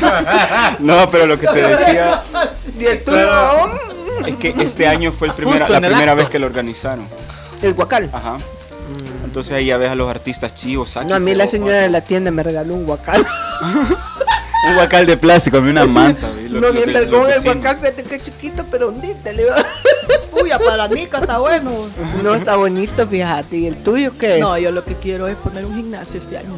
no, 0.80 1.11
pero 1.11 1.26
lo 1.26 1.38
que 1.38 1.47
te 1.47 1.62
decía 1.66 2.22
¿Y 2.78 2.84
el 2.84 3.05
tuyo? 3.05 3.28
es 4.26 4.36
que 4.36 4.55
este 4.59 4.86
año 4.86 5.12
fue 5.12 5.28
el 5.28 5.34
primera, 5.34 5.68
la 5.68 5.80
primera 5.80 6.12
acto. 6.12 6.16
vez 6.16 6.28
que 6.28 6.38
lo 6.38 6.47
organizaron. 6.47 7.07
El 7.62 7.74
guacal. 7.74 8.11
Ajá. 8.12 8.36
Entonces 9.35 9.53
ahí 9.55 9.66
ya 9.66 9.78
ves 9.78 9.91
a 9.91 9.97
los 9.97 10.09
artistas 10.09 10.55
chivos, 10.55 10.97
No, 11.09 11.12
a 11.12 11.18
mí 11.18 11.35
la 11.35 11.49
señora 11.49 11.78
de 11.78 11.91
la 11.91 12.03
tienda 12.03 12.30
me 12.30 12.45
regaló 12.45 12.72
un 12.74 12.87
guacal. 12.87 13.26
Un 14.66 14.76
guacal 14.76 15.05
de 15.05 15.18
plástico, 15.18 15.59
a 15.59 15.61
mí 15.61 15.68
una 15.70 15.85
manta. 15.87 16.30
vi, 16.30 16.49
los- 16.49 16.62
No, 16.62 16.72
bien 16.72 16.91
vergón 16.91 17.30
el 17.30 17.43
guacal, 17.43 17.76
fíjate 17.78 18.03
que 18.05 18.22
chiquito, 18.22 18.64
pero 18.70 18.89
hondita 18.89 19.30
le 19.32 19.45
va. 19.51 19.57
Uy, 20.43 20.51
para 20.66 20.89
mí 20.89 21.05
que 21.07 21.16
está 21.18 21.39
bueno. 21.39 21.70
No, 22.22 22.35
está 22.35 22.57
bonito, 22.57 23.07
fíjate. 23.07 23.57
¿Y 23.57 23.66
el 23.66 23.76
tuyo 23.82 24.12
qué 24.18 24.37
es? 24.37 24.41
No, 24.41 24.57
yo 24.57 24.70
lo 24.72 24.82
que 24.85 24.95
quiero 24.95 25.28
es 25.28 25.37
poner 25.37 25.66
un 25.66 25.74
gimnasio 25.76 26.18
este 26.18 26.39
año. 26.39 26.49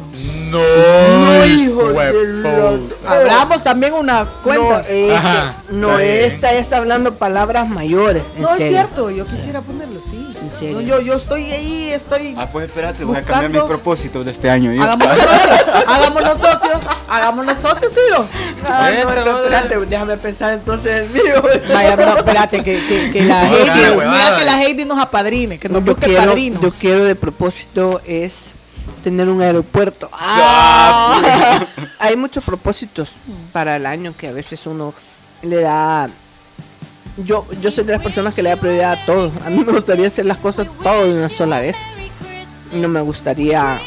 No, 0.51 1.45
hijo 1.45 1.89
de 1.91 2.79
Abramos 3.07 3.63
también 3.63 3.93
una 3.93 4.25
cuenta. 4.43 4.63
No, 4.63 4.79
este, 4.79 5.15
Ajá, 5.15 5.55
no 5.69 5.99
esta 5.99 6.53
ya 6.53 6.59
está 6.59 6.77
hablando 6.77 7.15
palabras 7.15 7.67
mayores. 7.67 8.23
No 8.39 8.55
es 8.55 8.69
cierto, 8.69 9.09
yo 9.11 9.25
quisiera 9.25 9.61
ponerlo, 9.61 9.99
sí. 10.01 10.26
¿En 10.47 10.53
serio? 10.53 10.75
No, 10.75 10.81
yo, 10.81 11.01
yo 11.01 11.13
estoy 11.15 11.51
ahí, 11.51 11.89
estoy. 11.91 12.33
Ah, 12.37 12.47
pues 12.51 12.67
espérate, 12.69 13.03
voy 13.03 13.17
a 13.17 13.21
cambiar 13.21 13.43
mis 13.49 13.51
Buscando- 13.61 13.67
propósitos 13.67 14.25
de 14.25 14.31
este 14.31 14.49
año. 14.49 14.71
Hagámonos 14.81 15.17
socios, 15.19 15.65
hagámonos 15.87 16.37
socios, 16.39 16.77
hagámonos 17.09 17.57
socios, 17.57 17.93
Ciro. 17.93 18.25
Ah, 18.65 18.89
no, 19.03 19.13
no, 19.25 19.37
espérate, 19.39 19.77
déjame 19.85 20.17
pensar 20.17 20.53
entonces 20.53 21.03
el 21.03 21.09
mío. 21.09 21.41
Vaya, 21.73 21.95
no, 21.95 22.17
espérate, 22.17 22.63
que, 22.63 22.85
que, 22.87 23.11
que 23.11 23.23
la 23.25 23.43
Heidi, 23.49 23.97
huevada. 23.97 24.11
mira 24.11 24.37
que 24.39 24.45
la 24.45 24.63
Heidi 24.63 24.85
nos 24.85 24.99
apadrine, 24.99 25.59
que 25.59 25.69
nos 25.69 25.83
yo 25.83 25.93
busque 25.93 26.07
quiero, 26.07 26.25
padrinos. 26.25 26.61
yo 26.61 26.69
quiero 26.71 27.03
de 27.05 27.15
propósito 27.15 28.01
es 28.05 28.51
tener 29.03 29.27
un 29.29 29.41
aeropuerto. 29.41 30.09
¡Ah! 30.13 31.59
Hay 31.99 32.15
muchos 32.15 32.43
propósitos 32.43 33.09
para 33.51 33.75
el 33.75 33.85
año 33.85 34.13
que 34.17 34.27
a 34.27 34.31
veces 34.31 34.65
uno 34.65 34.93
le 35.41 35.61
da. 35.61 36.09
Yo, 37.17 37.45
yo 37.61 37.71
soy 37.71 37.83
de 37.83 37.93
las 37.93 38.01
personas 38.01 38.33
que 38.35 38.43
le 38.43 38.49
da 38.49 38.55
prioridad 38.57 38.93
a 38.93 39.05
todo. 39.05 39.31
A 39.45 39.49
mí 39.49 39.63
me 39.65 39.71
gustaría 39.73 40.07
hacer 40.07 40.25
las 40.25 40.37
cosas 40.37 40.67
todo 40.83 41.05
de 41.05 41.17
una 41.17 41.29
sola 41.29 41.59
vez. 41.59 41.75
No 42.71 42.87
me 42.87 43.01
gustaría 43.01 43.79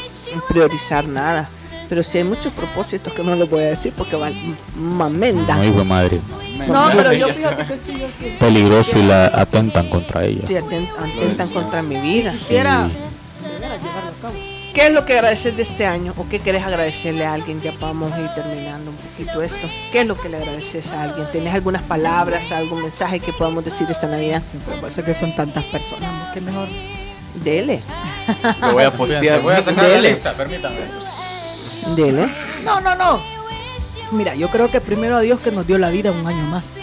priorizar 0.49 1.07
nada. 1.07 1.47
Pero 1.87 2.03
sí 2.03 2.17
hay 2.19 2.23
muchos 2.23 2.53
propósitos 2.53 3.11
que 3.13 3.21
no 3.23 3.35
les 3.35 3.49
voy 3.49 3.61
a 3.63 3.69
decir 3.69 3.93
porque 3.97 4.15
van 4.15 4.33
mamenda. 4.75 5.55
No, 5.55 5.63
hijo 5.65 5.77
de 5.79 5.83
madre. 5.83 6.19
No, 6.67 6.87
pero 6.95 7.11
yo 7.13 7.33
fíjate 7.33 7.65
que 7.67 7.77
sí, 7.77 7.97
yo 7.99 8.07
sí. 8.17 8.35
Peligroso 8.39 8.97
y 8.97 9.03
la 9.03 9.25
atentan 9.27 9.89
contra 9.89 10.23
ella. 10.23 10.47
Sí, 10.47 10.53
aten- 10.53 10.89
atentan 10.97 11.49
contra 11.49 11.81
mi 11.81 11.99
vida. 11.99 12.31
Quisiera 12.31 12.87
de 12.87 12.93
¿Qué 14.73 14.85
es 14.87 14.91
lo 14.93 15.05
que 15.05 15.13
agradeces 15.13 15.55
de 15.57 15.63
este 15.63 15.85
año? 15.85 16.13
¿O 16.17 16.27
qué 16.29 16.39
querés 16.39 16.63
agradecerle 16.63 17.25
a 17.25 17.33
alguien? 17.33 17.61
Ya 17.61 17.73
vamos 17.79 18.13
a 18.13 18.19
ir 18.21 18.29
terminando 18.33 18.91
un 18.91 18.95
poquito 18.97 19.41
esto. 19.41 19.69
¿Qué 19.91 20.01
es 20.01 20.07
lo 20.07 20.15
que 20.17 20.29
le 20.29 20.37
agradeces 20.37 20.87
a 20.93 21.03
alguien? 21.03 21.27
¿Tenés 21.31 21.53
algunas 21.53 21.81
palabras, 21.83 22.49
algún 22.53 22.81
mensaje 22.83 23.19
que 23.19 23.33
podamos 23.33 23.65
decir 23.65 23.87
esta 23.91 24.07
Navidad? 24.07 24.41
Lo 24.81 24.87
que 24.87 25.03
que 25.03 25.13
son 25.13 25.35
tantas 25.35 25.65
personas, 25.65 26.27
¿no? 26.27 26.33
que 26.33 26.41
mejor. 26.41 26.67
Dele, 27.43 27.81
Lo 28.61 28.73
voy 28.73 28.83
a 28.83 28.91
postear. 28.97 29.41
Voy 29.41 29.53
a 29.53 29.57
sacar 29.63 29.75
la 29.83 29.87
Dele. 29.89 30.09
lista, 30.11 30.33
permítame. 30.33 30.75
dele. 31.95 32.29
No, 32.63 32.79
no, 32.81 32.95
no. 32.95 33.21
Mira, 34.11 34.35
yo 34.35 34.49
creo 34.49 34.69
que 34.69 34.79
primero 34.81 35.15
a 35.17 35.21
Dios 35.21 35.39
que 35.39 35.51
nos 35.51 35.65
dio 35.67 35.77
la 35.77 35.89
vida 35.89 36.11
un 36.11 36.25
año 36.27 36.43
más. 36.43 36.77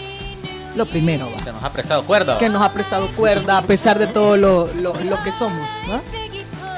Lo 0.75 0.85
primero, 0.85 1.29
va. 1.31 1.43
Se 1.43 1.51
nos 1.51 1.63
ha 1.63 1.71
prestado 1.71 2.03
cuerda. 2.03 2.37
que 2.37 2.49
nos 2.49 2.61
ha 2.63 2.71
prestado 2.71 3.07
cuerda 3.15 3.57
a 3.59 3.61
pesar 3.63 3.97
de 3.99 4.07
todo 4.07 4.37
lo, 4.37 4.67
lo- 4.75 4.93
lo 4.95 5.23
que 5.23 5.31
somos. 5.31 5.67
¿no? 5.87 6.01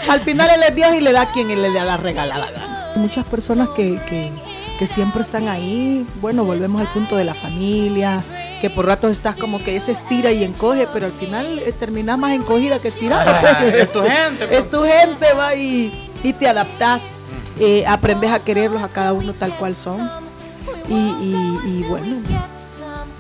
Al 0.09 0.21
final 0.21 0.49
él 0.55 0.63
es 0.67 0.75
Dios 0.75 0.93
y 0.95 1.01
le 1.01 1.11
da 1.11 1.21
a 1.21 1.31
quien 1.31 1.49
él 1.51 1.61
le 1.61 1.71
da 1.73 1.83
la 1.85 1.97
regalada 1.97 2.51
gana. 2.51 2.91
Muchas 2.95 3.25
personas 3.25 3.69
que, 3.69 3.99
que- 4.09 4.31
que 4.79 4.87
siempre 4.87 5.21
están 5.21 5.47
ahí, 5.47 6.05
bueno, 6.21 6.43
volvemos 6.43 6.81
al 6.81 6.87
punto 6.87 7.15
de 7.15 7.23
la 7.23 7.35
familia, 7.35 8.23
que 8.61 8.69
por 8.71 8.87
ratos 8.87 9.11
estás 9.11 9.35
como 9.35 9.63
que 9.63 9.79
se 9.79 9.91
estira 9.91 10.31
y 10.31 10.43
encoge, 10.43 10.87
pero 10.91 11.05
al 11.05 11.11
final 11.11 11.59
eh, 11.59 11.71
terminas 11.71 12.17
más 12.17 12.31
encogida 12.33 12.79
que 12.79 12.87
estirada. 12.87 13.41
Ah, 13.59 13.65
es 13.65 13.91
tu 13.91 14.01
gente, 14.01 14.47
pues. 14.47 14.51
Es 14.59 14.71
tu 14.71 14.81
gente, 14.83 15.33
va, 15.37 15.53
y, 15.55 16.09
y 16.23 16.33
te 16.33 16.47
adaptas, 16.47 17.19
eh, 17.59 17.83
aprendes 17.87 18.31
a 18.31 18.39
quererlos 18.39 18.81
a 18.81 18.87
cada 18.89 19.13
uno 19.13 19.33
tal 19.33 19.51
cual 19.53 19.75
son. 19.75 20.09
Y, 20.89 20.93
y- 20.93 21.59
y 21.79 21.85
bueno, 21.87 22.17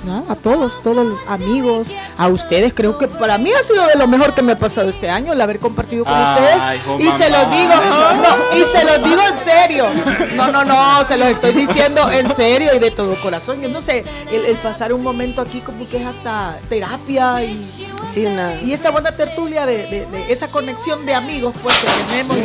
nada, 0.05 0.23
a 0.29 0.35
todos, 0.35 0.81
todos 0.83 1.05
los 1.05 1.19
amigos, 1.27 1.87
a 2.17 2.27
ustedes, 2.27 2.73
creo 2.73 2.97
que 2.97 3.07
para 3.07 3.37
mí 3.37 3.51
ha 3.51 3.63
sido 3.63 3.85
de 3.87 3.95
lo 3.95 4.07
mejor 4.07 4.33
que 4.33 4.41
me 4.41 4.53
ha 4.53 4.59
pasado 4.59 4.89
este 4.89 5.09
año, 5.09 5.33
el 5.33 5.41
haber 5.41 5.59
compartido 5.59 6.03
con 6.05 6.13
Ay, 6.15 6.77
ustedes. 6.77 6.83
jo, 6.85 6.99
Y 6.99 7.11
se 7.21 7.29
los 7.29 7.51
digo, 7.51 7.73
no, 7.75 8.57
y 8.57 8.63
se 8.65 8.83
los 8.83 9.03
digo 9.03 9.21
en 9.31 9.37
serio. 9.37 9.85
No, 10.35 10.47
no, 10.51 10.63
no, 10.65 11.03
se 11.05 11.17
los 11.17 11.27
estoy 11.29 11.53
diciendo 11.53 12.09
en 12.11 12.33
serio 12.35 12.71
y 12.75 12.79
de 12.79 12.91
todo 12.91 13.15
corazón. 13.21 13.61
Yo 13.61 13.69
no 13.69 13.81
sé, 13.81 14.03
el, 14.31 14.45
el 14.45 14.55
pasar 14.57 14.93
un 14.93 15.03
momento 15.03 15.41
aquí 15.41 15.59
como 15.61 15.87
que 15.87 15.97
es 16.01 16.05
hasta 16.07 16.59
terapia 16.69 17.43
y, 17.43 17.57
Sí, 18.13 18.25
una... 18.25 18.55
y 18.61 18.73
esta 18.73 18.91
buena 18.91 19.11
tertulia 19.11 19.65
de, 19.65 19.77
de- 19.87 20.05
de 20.05 20.31
esa 20.31 20.49
conexión 20.51 21.05
de 21.05 21.13
amigos 21.15 21.53
pues 21.63 21.75
que 21.79 21.87
tenemos. 22.09 22.37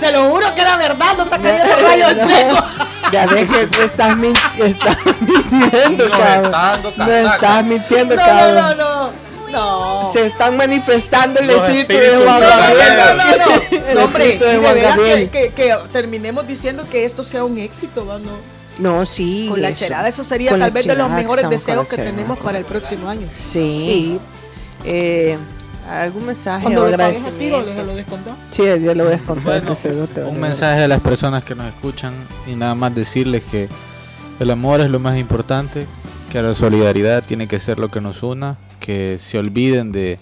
Se 0.00 0.12
lo 0.12 0.24
juro 0.30 0.54
que 0.54 0.60
era 0.62 0.76
verdad, 0.76 1.14
no 1.16 1.24
está 1.24 1.38
cayendo 1.38 1.76
rayo 1.76 2.08
en 2.08 2.28
seco. 2.28 2.64
Ya 3.12 3.26
ves 3.26 3.50
que 3.50 3.66
tú 3.66 3.82
estás, 3.82 4.16
min- 4.16 4.32
estás 4.56 4.96
mintiendo, 5.20 6.08
Nos 6.08 6.16
cabrón. 6.16 6.44
está 6.44 6.60
dando 6.60 6.92
No 6.96 7.12
estás 7.34 7.64
mintiendo, 7.64 8.14
No, 8.14 8.22
cabrón. 8.22 8.54
no, 8.54 8.74
no, 8.74 9.06
no. 9.06 9.30
No. 9.50 10.12
Se 10.12 10.26
están 10.26 10.56
manifestando 10.56 11.40
el 11.40 11.48
Los 11.48 11.56
espíritu 11.68 11.92
de 11.94 12.24
Juan 12.24 12.40
No, 12.40 12.46
Gabriel. 12.48 12.86
no, 12.98 13.14
no, 13.14 13.24
no, 13.24 13.36
no. 13.88 13.94
No, 13.94 14.04
hombre, 14.04 14.38
de 14.38 14.46
de 14.46 14.58
verdad 14.60 14.96
que, 14.96 15.28
que- 15.30 15.52
que 15.52 15.74
terminemos 15.92 16.46
diciendo 16.46 16.84
que 16.88 17.04
esto 17.04 17.24
sea 17.24 17.42
un 17.42 17.58
éxito. 17.58 18.04
No. 18.04 18.30
No, 18.78 19.04
sí. 19.06 19.46
Con 19.50 19.60
la 19.60 19.70
eso. 19.70 19.80
cherada, 19.80 20.06
eso 20.08 20.22
sería 20.22 20.50
Con 20.52 20.60
tal 20.60 20.70
vez 20.70 20.86
de 20.86 20.94
los 20.94 21.10
mejores 21.10 21.50
deseos 21.50 21.88
que 21.88 21.96
tenemos 21.96 22.38
para 22.38 22.58
el 22.58 22.64
próximo 22.64 23.08
año. 23.08 23.26
Sí. 23.34 23.82
Sí. 23.84 24.20
Eh, 24.84 25.36
¿Algún 25.88 26.26
mensaje 26.26 26.62
Cuando 26.64 26.84
o 26.84 26.88
lo 26.88 26.96
pagues 26.96 27.24
así, 27.24 27.46
agradecimiento? 27.46 27.84
lo, 27.84 27.94
descontó. 27.94 28.36
Sí, 28.50 28.62
ya 28.62 28.94
lo 28.94 29.04
voy 29.04 29.14
a 29.14 29.18
contar. 29.18 29.44
Bueno, 29.44 29.72
este 29.72 29.90
cerote, 29.90 30.20
un 30.22 30.40
vale. 30.40 30.40
mensaje 30.40 30.82
a 30.84 30.88
las 30.88 31.00
personas 31.00 31.44
que 31.44 31.54
nos 31.54 31.66
escuchan 31.66 32.14
y 32.46 32.54
nada 32.54 32.74
más 32.74 32.94
decirles 32.94 33.42
que 33.50 33.68
el 34.38 34.50
amor 34.50 34.80
es 34.80 34.90
lo 34.90 35.00
más 35.00 35.18
importante, 35.18 35.86
que 36.30 36.40
la 36.42 36.54
solidaridad 36.54 37.24
tiene 37.24 37.48
que 37.48 37.58
ser 37.58 37.78
lo 37.78 37.90
que 37.90 38.00
nos 38.00 38.22
una, 38.22 38.56
que 38.78 39.18
se 39.18 39.38
olviden 39.38 39.92
de, 39.92 40.18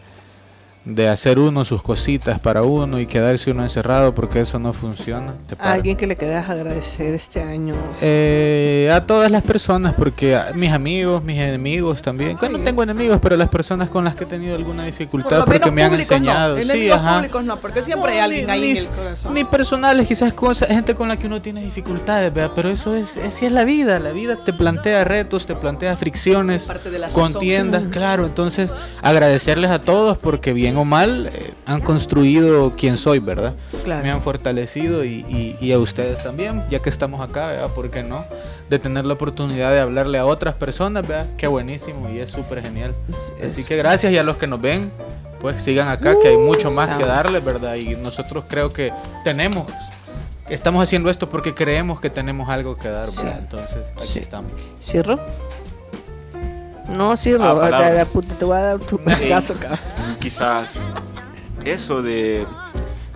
de 0.88 1.06
hacer 1.06 1.38
uno 1.38 1.66
sus 1.66 1.82
cositas 1.82 2.38
para 2.40 2.62
uno 2.62 2.98
y 2.98 3.04
quedarse 3.04 3.50
uno 3.50 3.62
encerrado 3.62 4.14
porque 4.14 4.40
eso 4.40 4.58
no 4.58 4.72
funciona. 4.72 5.34
¿A 5.58 5.72
alguien 5.72 5.98
que 5.98 6.06
le 6.06 6.16
quieras 6.16 6.48
agradecer 6.48 7.12
este 7.14 7.42
año. 7.42 7.74
Eh, 8.00 8.90
a 8.90 9.02
todas 9.04 9.30
las 9.30 9.42
personas, 9.42 9.94
porque 9.94 10.34
a 10.34 10.52
mis 10.54 10.70
amigos, 10.72 11.22
mis 11.22 11.36
enemigos 11.38 12.00
también. 12.00 12.38
Bueno, 12.40 12.56
no 12.56 12.64
tengo 12.64 12.82
enemigos, 12.82 13.18
pero 13.22 13.36
las 13.36 13.50
personas 13.50 13.90
con 13.90 14.02
las 14.02 14.14
que 14.14 14.24
he 14.24 14.26
tenido 14.26 14.56
alguna 14.56 14.84
dificultad 14.86 15.44
porque 15.44 15.70
me 15.70 15.82
han 15.82 15.92
enseñado. 15.92 16.56
no. 16.56 16.62
Sí, 16.62 16.90
ajá. 16.90 17.16
públicos 17.16 17.44
no, 17.44 17.56
porque 17.58 17.82
siempre 17.82 18.12
hay 18.12 18.18
alguien 18.20 18.46
ni- 18.46 18.52
ahí 18.52 18.60
ni- 18.60 18.70
en 18.70 18.76
el 18.78 18.86
corazón. 18.86 19.34
Ni 19.34 19.44
personales, 19.44 20.08
quizás 20.08 20.32
cosas, 20.32 20.68
gente 20.68 20.94
con 20.94 21.08
la 21.08 21.18
que 21.18 21.26
uno 21.26 21.42
tiene 21.42 21.62
dificultades, 21.62 22.32
¿verdad? 22.32 22.52
Pero 22.54 22.70
eso 22.70 22.94
es, 22.94 23.14
así 23.18 23.44
es 23.44 23.52
la 23.52 23.64
vida. 23.64 23.98
La 23.98 24.12
vida 24.12 24.38
te 24.42 24.54
plantea 24.54 25.04
retos, 25.04 25.44
te 25.44 25.54
plantea 25.54 25.98
fricciones, 25.98 26.62
Parte 26.62 26.90
de 26.90 26.98
contiendas, 27.12 27.82
claro. 27.90 28.24
Entonces, 28.24 28.70
agradecerles 29.02 29.70
a 29.70 29.80
todos 29.82 30.16
porque 30.16 30.54
bien 30.54 30.77
o 30.78 30.84
mal 30.84 31.30
eh, 31.32 31.52
han 31.66 31.80
construido 31.80 32.74
quien 32.76 32.98
soy, 32.98 33.18
¿verdad? 33.18 33.54
Claro. 33.84 34.02
Me 34.04 34.10
han 34.10 34.22
fortalecido 34.22 35.04
y, 35.04 35.24
y- 35.28 35.56
y 35.60 35.72
a 35.72 35.78
ustedes 35.78 36.22
también, 36.22 36.62
ya 36.70 36.80
que 36.80 36.88
estamos 36.88 37.20
acá, 37.20 37.48
¿verdad? 37.48 37.68
¿Por 37.74 37.90
qué 37.90 38.02
no? 38.02 38.24
De 38.70 38.78
tener 38.78 39.04
la 39.04 39.14
oportunidad 39.14 39.70
de 39.72 39.80
hablarle 39.80 40.18
a 40.18 40.26
otras 40.26 40.54
personas, 40.54 41.06
¿verdad? 41.06 41.26
Qué 41.36 41.46
buenísimo 41.46 42.08
y 42.10 42.18
es 42.20 42.30
súper 42.30 42.62
genial. 42.62 42.94
Así 43.44 43.64
que 43.64 43.76
gracias 43.76 44.12
y 44.12 44.18
a 44.18 44.22
los 44.22 44.36
que 44.36 44.46
nos 44.46 44.60
ven, 44.60 44.90
pues 45.40 45.62
sigan 45.62 45.88
acá, 45.88 46.14
que 46.22 46.28
hay 46.28 46.36
mucho 46.36 46.70
más 46.70 46.96
que 46.98 47.04
darles, 47.04 47.44
¿verdad? 47.44 47.74
Y 47.76 47.94
nosotros 47.96 48.44
creo 48.48 48.72
que 48.72 48.92
tenemos, 49.24 49.66
estamos 50.48 50.82
haciendo 50.82 51.10
esto 51.10 51.28
porque 51.28 51.54
creemos 51.54 52.00
que 52.00 52.10
tenemos 52.10 52.48
algo 52.48 52.76
que 52.76 52.88
dar, 52.88 53.08
¿verdad? 53.16 53.38
Entonces, 53.38 53.78
aquí 53.96 54.08
Sí. 54.14 54.18
estamos. 54.18 54.50
¿Cierro? 54.82 55.18
No, 56.94 57.16
cierro. 57.18 57.44
Ah, 57.44 57.48
la- 57.54 57.54
la, 57.54 57.70
palabras. 57.78 58.08
puta, 58.08 58.34
te 58.34 58.44
voy 58.46 58.56
a 58.56 58.60
dar 58.62 58.78
tu 58.78 58.98
cabrón. 58.98 59.18
Quizás 60.20 60.70
eso 61.64 62.02
de 62.02 62.46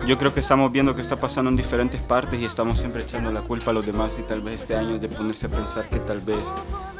yo 0.05 0.17
creo 0.17 0.33
que 0.33 0.41
estamos 0.41 0.69
viendo 0.71 0.93
que 0.95 1.01
está 1.01 1.15
pasando 1.15 1.49
en 1.49 1.55
diferentes 1.55 2.01
partes 2.01 2.37
y 2.39 2.43
estamos 2.45 2.77
siempre 2.77 3.03
echando 3.03 3.31
la 3.31 3.41
culpa 3.41 3.71
a 3.71 3.73
los 3.73 3.85
demás 3.85 4.17
y 4.19 4.23
tal 4.23 4.41
vez 4.41 4.61
este 4.61 4.75
año 4.75 4.99
de 4.99 5.07
ponerse 5.07 5.45
a 5.47 5.49
pensar 5.49 5.87
que 5.87 5.97
tal 5.99 6.19
vez 6.19 6.39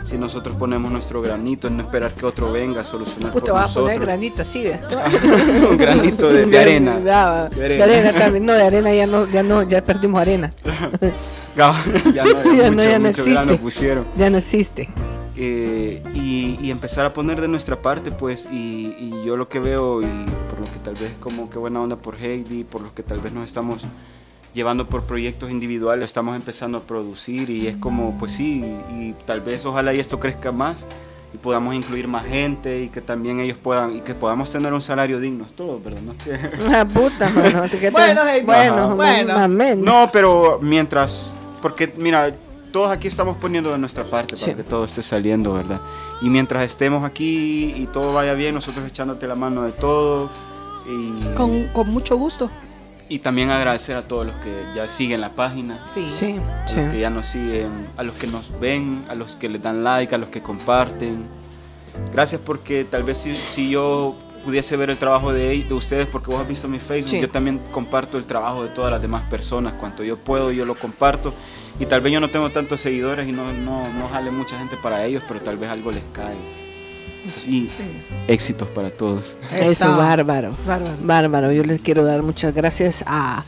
si 0.05 0.17
nosotros 0.17 0.55
ponemos 0.55 0.89
nuestro 0.91 1.21
granito 1.21 1.67
en 1.67 1.77
no 1.77 1.83
esperar 1.83 2.11
que 2.11 2.25
otro 2.25 2.51
venga 2.51 2.79
a 2.81 2.83
solucionar 2.83 3.33
Puta, 3.33 3.47
por 3.51 3.55
vas 3.55 3.71
a 3.71 3.73
poner 3.81 3.97
nosotros 3.99 4.07
granito 4.07 4.41
así, 4.41 4.63
un 5.69 5.77
granito 5.77 6.29
de, 6.31 6.45
de 6.45 6.59
arena 6.59 6.97
De 6.97 7.03
de 7.03 7.65
arena. 7.65 7.83
arena. 7.83 8.13
también. 8.13 8.45
No, 8.45 8.53
de 8.53 8.63
arena 8.63 8.93
ya 8.93 9.05
no, 9.07 9.27
ya 9.27 9.43
no, 9.43 9.63
ya 9.63 9.83
perdimos 9.83 10.21
arena. 10.21 10.53
Ya 11.55 11.71
no, 12.23 12.53
Ya 12.55 12.71
no, 12.71 12.83
ya 12.83 12.97
no 12.99 13.09
mucho 13.09 13.21
existe. 13.21 13.57
pusieron 13.57 14.05
Ya 14.17 14.29
no 14.31 14.37
existe. 14.39 14.89
Eh, 15.35 16.03
y, 16.13 16.59
y 16.61 16.69
empezar 16.69 17.05
a 17.07 17.13
poner 17.13 17.41
de 17.41 17.47
nuestra 17.47 17.75
parte, 17.77 18.11
pues, 18.11 18.47
y, 18.51 18.95
y 18.99 19.23
yo 19.25 19.35
lo 19.35 19.49
que 19.49 19.59
veo, 19.59 20.01
y 20.01 20.05
por 20.05 20.59
lo 20.59 20.65
que 20.71 20.79
tal 20.83 20.93
vez 20.95 21.11
como 21.19 21.49
que 21.49 21.57
buena 21.57 21.81
onda 21.81 21.95
por 21.95 22.15
Heidi, 22.15 22.63
por 22.63 22.81
lo 22.81 22.93
que 22.93 23.01
tal 23.01 23.19
vez 23.19 23.33
nos 23.33 23.45
estamos 23.45 23.83
llevando 24.53 24.85
por 24.87 25.03
proyectos 25.03 25.49
individuales, 25.49 26.05
estamos 26.05 26.35
empezando 26.35 26.77
a 26.77 26.81
producir 26.81 27.49
y 27.49 27.65
es 27.67 27.77
como, 27.77 28.15
pues 28.19 28.33
sí, 28.33 28.63
y 28.91 29.15
tal 29.25 29.41
vez 29.41 29.65
ojalá 29.65 29.91
y 29.95 29.99
esto 29.99 30.19
crezca 30.19 30.51
más 30.51 30.85
y 31.33 31.37
podamos 31.37 31.73
incluir 31.73 32.07
más 32.07 32.27
gente 32.27 32.83
y 32.83 32.89
que 32.89 33.01
también 33.01 33.39
ellos 33.39 33.57
puedan, 33.57 33.95
y 33.97 34.01
que 34.01 34.13
podamos 34.13 34.51
tener 34.51 34.71
un 34.71 34.83
salario 34.83 35.19
digno, 35.19 35.45
todos, 35.55 35.83
¿verdad? 35.83 36.01
No, 36.03 36.11
es 36.11 36.19
que- 36.23 36.63
Una 36.63 36.87
puta, 36.87 37.31
mano. 37.31 37.63
¿qué 37.71 37.77
te- 37.79 37.89
Bueno, 37.89 38.21
bueno. 38.45 38.95
Bueno. 38.95 39.33
mamen. 39.33 39.83
No, 39.83 40.09
pero 40.13 40.59
mientras, 40.61 41.35
porque 41.59 41.91
mira, 41.97 42.31
todos 42.73 42.89
aquí 42.91 43.07
estamos 43.07 43.37
poniendo 43.37 43.71
de 43.71 43.77
nuestra 43.77 44.03
parte 44.03 44.35
para 44.35 44.45
Sí. 44.51 44.53
que 44.55 44.63
todo 44.63 44.83
esté 44.83 45.01
saliendo, 45.03 45.53
¿verdad? 45.53 45.79
Y 46.21 46.29
mientras 46.29 46.65
estemos 46.65 47.05
aquí 47.05 47.71
y 47.77 47.85
todo 47.87 48.11
vaya 48.13 48.33
bien, 48.33 48.55
nosotros 48.55 48.85
echándote 48.87 49.27
la 49.27 49.35
mano 49.35 49.61
de 49.61 49.71
todo 49.71 50.29
y, 50.89 51.23
Con, 51.35 51.67
con 51.67 51.89
mucho 51.89 52.17
gusto. 52.17 52.49
y 53.09 53.19
también 53.19 53.51
agradecer 53.51 53.95
a 53.95 54.07
todos 54.07 54.25
los 54.25 54.35
que 54.37 54.63
ya 54.75 54.87
siguen 54.87 55.21
la 55.21 55.29
página, 55.29 55.85
Sí. 55.85 56.07
Sí, 56.11 56.35
a 56.65 56.67
sí. 56.67 56.75
los 56.81 56.91
que 56.91 56.99
ya 56.99 57.09
nos 57.09 57.27
siguen, 57.27 57.69
a 57.95 58.03
los 58.03 58.15
que 58.15 58.27
nos 58.27 58.59
ven, 58.59 59.05
a 59.09 59.15
los 59.15 59.35
que 59.35 59.47
le 59.49 59.59
dan 59.59 59.83
like, 59.83 60.13
a 60.13 60.17
los 60.17 60.29
que 60.29 60.41
comparten. 60.41 61.25
Gracias 62.11 62.41
porque 62.43 62.85
tal 62.89 63.03
vez 63.03 63.19
si, 63.19 63.35
si 63.35 63.69
yo 63.69 64.15
pudiese 64.43 64.75
ver 64.77 64.89
el 64.89 64.97
trabajo 64.97 65.31
de, 65.31 65.63
de 65.63 65.73
ustedes, 65.73 66.07
porque 66.07 66.31
vos 66.31 66.41
has 66.41 66.47
visto 66.47 66.67
mi 66.67 66.79
Facebook, 66.79 67.11
Sí. 67.11 67.21
yo 67.21 67.29
también 67.29 67.61
comparto 67.71 68.17
el 68.17 68.25
trabajo 68.25 68.63
de 68.63 68.69
todas 68.69 68.91
las 68.91 69.01
demás 69.01 69.23
personas. 69.29 69.73
Cuanto 69.73 70.03
yo 70.03 70.17
puedo, 70.17 70.51
yo 70.51 70.65
lo 70.65 70.73
comparto. 70.75 71.33
Y 71.79 71.85
tal 71.87 72.01
vez 72.01 72.13
yo 72.13 72.19
no 72.19 72.29
tengo 72.29 72.49
tantos 72.51 72.81
seguidores 72.81 73.27
y 73.27 73.31
no, 73.31 73.51
no, 73.51 73.87
no 73.93 74.07
jale 74.09 74.29
mucha 74.31 74.57
gente 74.59 74.77
para 74.77 75.03
ellos, 75.05 75.23
pero 75.27 75.41
tal 75.41 75.57
vez 75.57 75.69
algo 75.69 75.91
les 75.91 76.03
cae. 76.13 76.35
Y 77.47 77.69
éxitos 78.27 78.67
para 78.69 78.89
todos. 78.91 79.37
Eso, 79.51 79.95
bárbaro. 79.97 80.55
Bárbaro. 80.67 80.95
Bárbaro. 81.01 81.51
Yo 81.51 81.63
les 81.63 81.79
quiero 81.81 82.03
dar 82.03 82.21
muchas 82.21 82.53
gracias 82.53 83.03
a, 83.07 83.43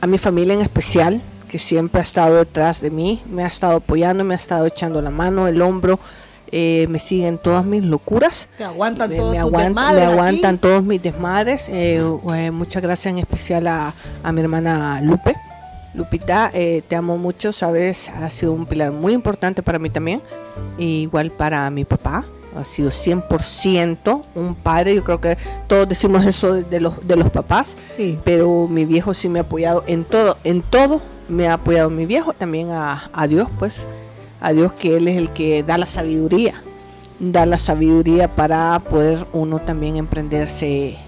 a 0.00 0.06
mi 0.06 0.18
familia 0.18 0.54
en 0.54 0.60
especial, 0.60 1.22
que 1.48 1.58
siempre 1.58 2.00
ha 2.00 2.04
estado 2.04 2.36
detrás 2.36 2.82
de 2.82 2.90
mí, 2.90 3.22
me 3.28 3.42
ha 3.42 3.46
estado 3.46 3.76
apoyando, 3.76 4.22
me 4.22 4.34
ha 4.34 4.36
estado 4.36 4.66
echando 4.66 5.00
la 5.00 5.10
mano, 5.10 5.48
el 5.48 5.60
hombro, 5.62 5.98
eh, 6.52 6.86
me 6.90 6.98
siguen 7.00 7.38
todas 7.38 7.64
mis 7.64 7.82
locuras. 7.84 8.48
Te 8.58 8.64
aguantan 8.64 9.08
me, 9.10 9.16
todos 9.16 9.32
me 9.34 9.42
aguant- 9.42 9.90
aquí. 9.92 10.00
aguantan 10.02 10.58
todos 10.58 10.82
mis 10.84 11.02
desmadres. 11.02 11.68
eh, 11.68 12.02
eh, 12.34 12.50
muchas 12.50 12.82
gracias 12.82 13.10
en 13.12 13.18
especial 13.18 13.66
a, 13.66 13.94
a 14.22 14.32
mi 14.32 14.40
hermana 14.42 15.00
Lupe. 15.00 15.34
Lupita, 15.96 16.50
eh, 16.52 16.82
te 16.86 16.94
amo 16.94 17.16
mucho, 17.16 17.52
sabes, 17.52 18.08
ha 18.10 18.28
sido 18.30 18.52
un 18.52 18.66
pilar 18.66 18.92
muy 18.92 19.12
importante 19.14 19.62
para 19.62 19.78
mí 19.78 19.88
también. 19.90 20.20
Igual 20.78 21.30
para 21.30 21.68
mi 21.70 21.84
papá, 21.84 22.26
ha 22.54 22.64
sido 22.64 22.90
100% 22.90 24.22
un 24.34 24.54
padre. 24.54 24.94
Yo 24.94 25.02
creo 25.04 25.20
que 25.20 25.38
todos 25.66 25.88
decimos 25.88 26.24
eso 26.26 26.52
de, 26.54 26.64
de 26.64 26.80
los, 26.80 27.06
de 27.06 27.16
los 27.16 27.30
papás, 27.30 27.76
Sí. 27.96 28.18
pero 28.24 28.68
mi 28.68 28.84
viejo 28.84 29.14
sí 29.14 29.28
me 29.28 29.38
ha 29.38 29.42
apoyado 29.42 29.84
en 29.86 30.04
todo, 30.04 30.36
en 30.44 30.62
todo 30.62 31.00
me 31.28 31.48
ha 31.48 31.54
apoyado 31.54 31.90
mi 31.90 32.06
viejo, 32.06 32.32
también 32.34 32.70
a, 32.70 33.10
a 33.12 33.26
Dios, 33.26 33.48
pues, 33.58 33.76
a 34.40 34.52
Dios 34.52 34.72
que 34.72 34.96
Él 34.98 35.08
es 35.08 35.16
el 35.16 35.30
que 35.30 35.62
da 35.62 35.76
la 35.78 35.86
sabiduría, 35.86 36.62
da 37.18 37.46
la 37.46 37.56
sabiduría 37.58 38.28
para 38.36 38.78
poder 38.80 39.26
uno 39.32 39.58
también 39.60 39.96
emprenderse 39.96 40.98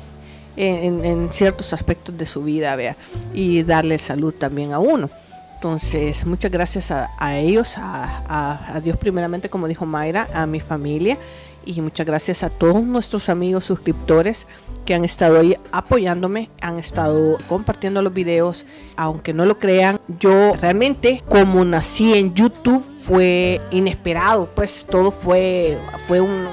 en, 0.59 1.29
ciertos 1.33 1.73
aspectos 1.73 2.17
de 2.19 2.27
su 2.27 2.43
vida, 2.43 2.75
vea, 2.77 2.97
y 3.33 3.63
darle 3.63 3.99
salud 3.99 4.35
también 4.35 4.73
a 4.73 4.79
uno. 4.79 5.09
Entonces, 5.55 6.25
muchas 6.25 6.51
gracias 6.53 6.91
a, 6.91 7.37
ellos, 7.37 7.77
a, 7.79 8.23
a- 8.29 8.77
a 8.77 8.81
Dios 8.81 8.97
primeramente, 8.97 9.49
como 9.51 9.67
dijo 9.69 9.87
Mayra, 9.87 10.29
a 10.33 10.47
mi 10.47 10.61
familia 10.61 11.19
y 11.67 11.81
muchas 11.83 12.07
gracias 12.07 12.43
a 12.45 12.49
todos 12.49 12.83
nuestros 12.83 13.29
amigos 13.29 13.65
suscriptores 13.65 14.47
que 14.87 14.95
han 14.95 15.05
estado 15.05 15.39
ahí 15.41 15.57
apoyándome, 15.73 16.49
han 16.63 16.79
estado 16.79 17.37
compartiendo 17.49 18.01
los 18.03 18.15
videos, 18.15 18.65
aunque 18.97 19.35
no 19.35 19.45
lo 19.45 19.59
crean, 19.59 20.01
yo 20.21 20.55
realmente 20.61 21.23
como 21.29 21.65
nací 21.65 22.15
en 22.15 22.33
YouTube 22.35 22.85
fue 23.01 23.61
inesperado, 23.71 24.49
pues 24.55 24.85
todo 24.89 25.11
fue 25.11 25.79
fue 26.07 26.21
un, 26.21 26.47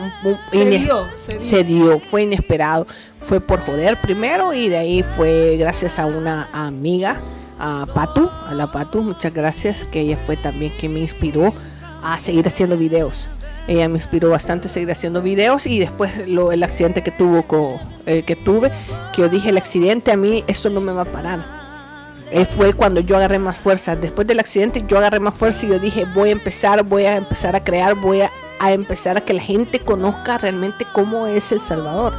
Se 0.52 0.66
dio, 0.66 1.06
se 1.16 1.32
dio. 1.34 1.42
se 1.42 1.64
dio, 1.64 2.00
fue 2.00 2.24
inesperado, 2.24 2.88
fue 3.22 3.42
por 3.42 3.62
joder 3.62 4.00
primero 4.02 4.54
y 4.54 4.70
de 4.70 4.78
ahí 4.78 5.04
fue 5.16 5.58
gracias 5.58 6.00
a 6.00 6.06
una 6.06 6.50
amiga, 6.54 7.22
a 7.60 7.88
Patu, 7.94 8.30
a 8.48 8.54
la 8.54 8.72
Patu, 8.72 9.02
muchas 9.02 9.34
gracias, 9.34 9.84
que 9.86 10.02
ella 10.02 10.18
fue 10.26 10.38
también 10.38 10.74
quien 10.80 10.94
me 10.94 11.00
inspiró 11.00 11.54
a 12.04 12.20
seguir 12.20 12.48
haciendo 12.48 12.78
videos. 12.78 13.28
Ella 13.68 13.90
me 13.90 13.96
inspiró 13.96 14.30
bastante 14.30 14.68
a 14.68 14.72
seguir 14.72 14.92
haciendo 14.92 15.24
videos 15.24 15.66
y 15.66 15.80
después 15.80 16.28
lo, 16.28 16.52
el 16.52 16.62
accidente 16.62 17.02
que 17.02 17.10
tuvo 17.10 17.44
con, 17.44 17.80
eh, 18.06 18.22
que 18.22 18.36
tuve, 18.36 18.72
que 19.12 19.24
yo 19.24 19.30
dije 19.30 19.50
el 19.50 19.58
accidente 19.58 20.12
a 20.12 20.18
mí 20.18 20.44
esto 20.48 20.70
no 20.70 20.82
me 20.82 20.92
va 20.92 21.02
a 21.02 21.06
parar. 21.06 21.65
Eh, 22.32 22.46
fue 22.46 22.74
cuando 22.74 23.02
yo 23.02 23.18
agarré 23.18 23.40
más 23.40 23.58
fuerza. 23.58 23.96
Después 23.96 24.28
del 24.28 24.40
accidente 24.40 24.84
yo 24.88 24.98
agarré 24.98 25.20
más 25.20 25.36
fuerza 25.36 25.66
y 25.66 25.70
yo 25.70 25.80
dije 25.80 26.06
voy 26.14 26.30
a 26.30 26.32
empezar, 26.34 26.84
voy 26.84 27.06
a 27.06 27.16
empezar 27.16 27.56
a 27.56 27.64
crear, 27.64 27.96
voy 27.96 28.22
a, 28.22 28.32
a 28.60 28.72
empezar 28.72 29.18
a 29.18 29.22
que 29.22 29.34
la 29.34 29.42
gente 29.42 29.80
conozca 29.80 30.38
realmente 30.38 30.86
cómo 30.94 31.28
es 31.28 31.52
El 31.52 31.60
Salvador. 31.60 32.14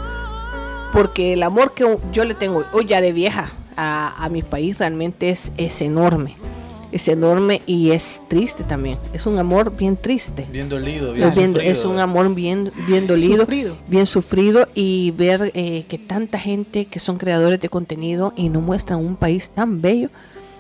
Porque 0.93 1.33
el 1.33 1.43
amor 1.43 1.73
que 1.75 1.99
yo 2.13 2.25
le 2.25 2.35
tengo 2.35 2.65
hoy 2.73 2.87
ya 2.87 3.01
de 3.01 3.13
vieja 3.13 3.53
a, 3.77 4.25
a 4.25 4.29
mi 4.29 4.43
país 4.43 4.79
realmente 4.79 5.31
es, 5.31 5.53
es 5.57 5.81
enorme. 5.83 6.37
Es 6.93 7.09
enorme 7.09 7.63
y 7.67 7.91
es 7.91 8.23
triste 8.29 8.63
también. 8.65 8.99
Es 9.13 9.27
un 9.27 9.39
amor 9.39 9.77
bien 9.77 9.97
triste. 9.97 10.47
Bien 10.53 10.69
dolido, 10.69 11.13
bien 11.13 11.33
sufrido, 11.33 11.61
es 11.61 11.85
un 11.85 11.99
amor 11.99 12.35
bien, 12.35 12.73
bien 12.87 13.07
dolido, 13.07 13.41
Sufrido. 13.41 13.77
bien 13.89 14.07
sufrido 14.07 14.69
y 14.75 15.11
ver 15.11 15.51
eh, 15.55 15.85
que 15.89 15.99
tanta 15.99 16.39
gente 16.39 16.87
que 16.87 16.99
son 17.01 17.19
creadores 17.19 17.61
de 17.61 17.69
contenido 17.69 18.33
y 18.37 18.49
no 18.49 18.61
muestran 18.61 19.01
un 19.01 19.17
país 19.17 19.51
tan 19.51 19.81
bello, 19.83 20.11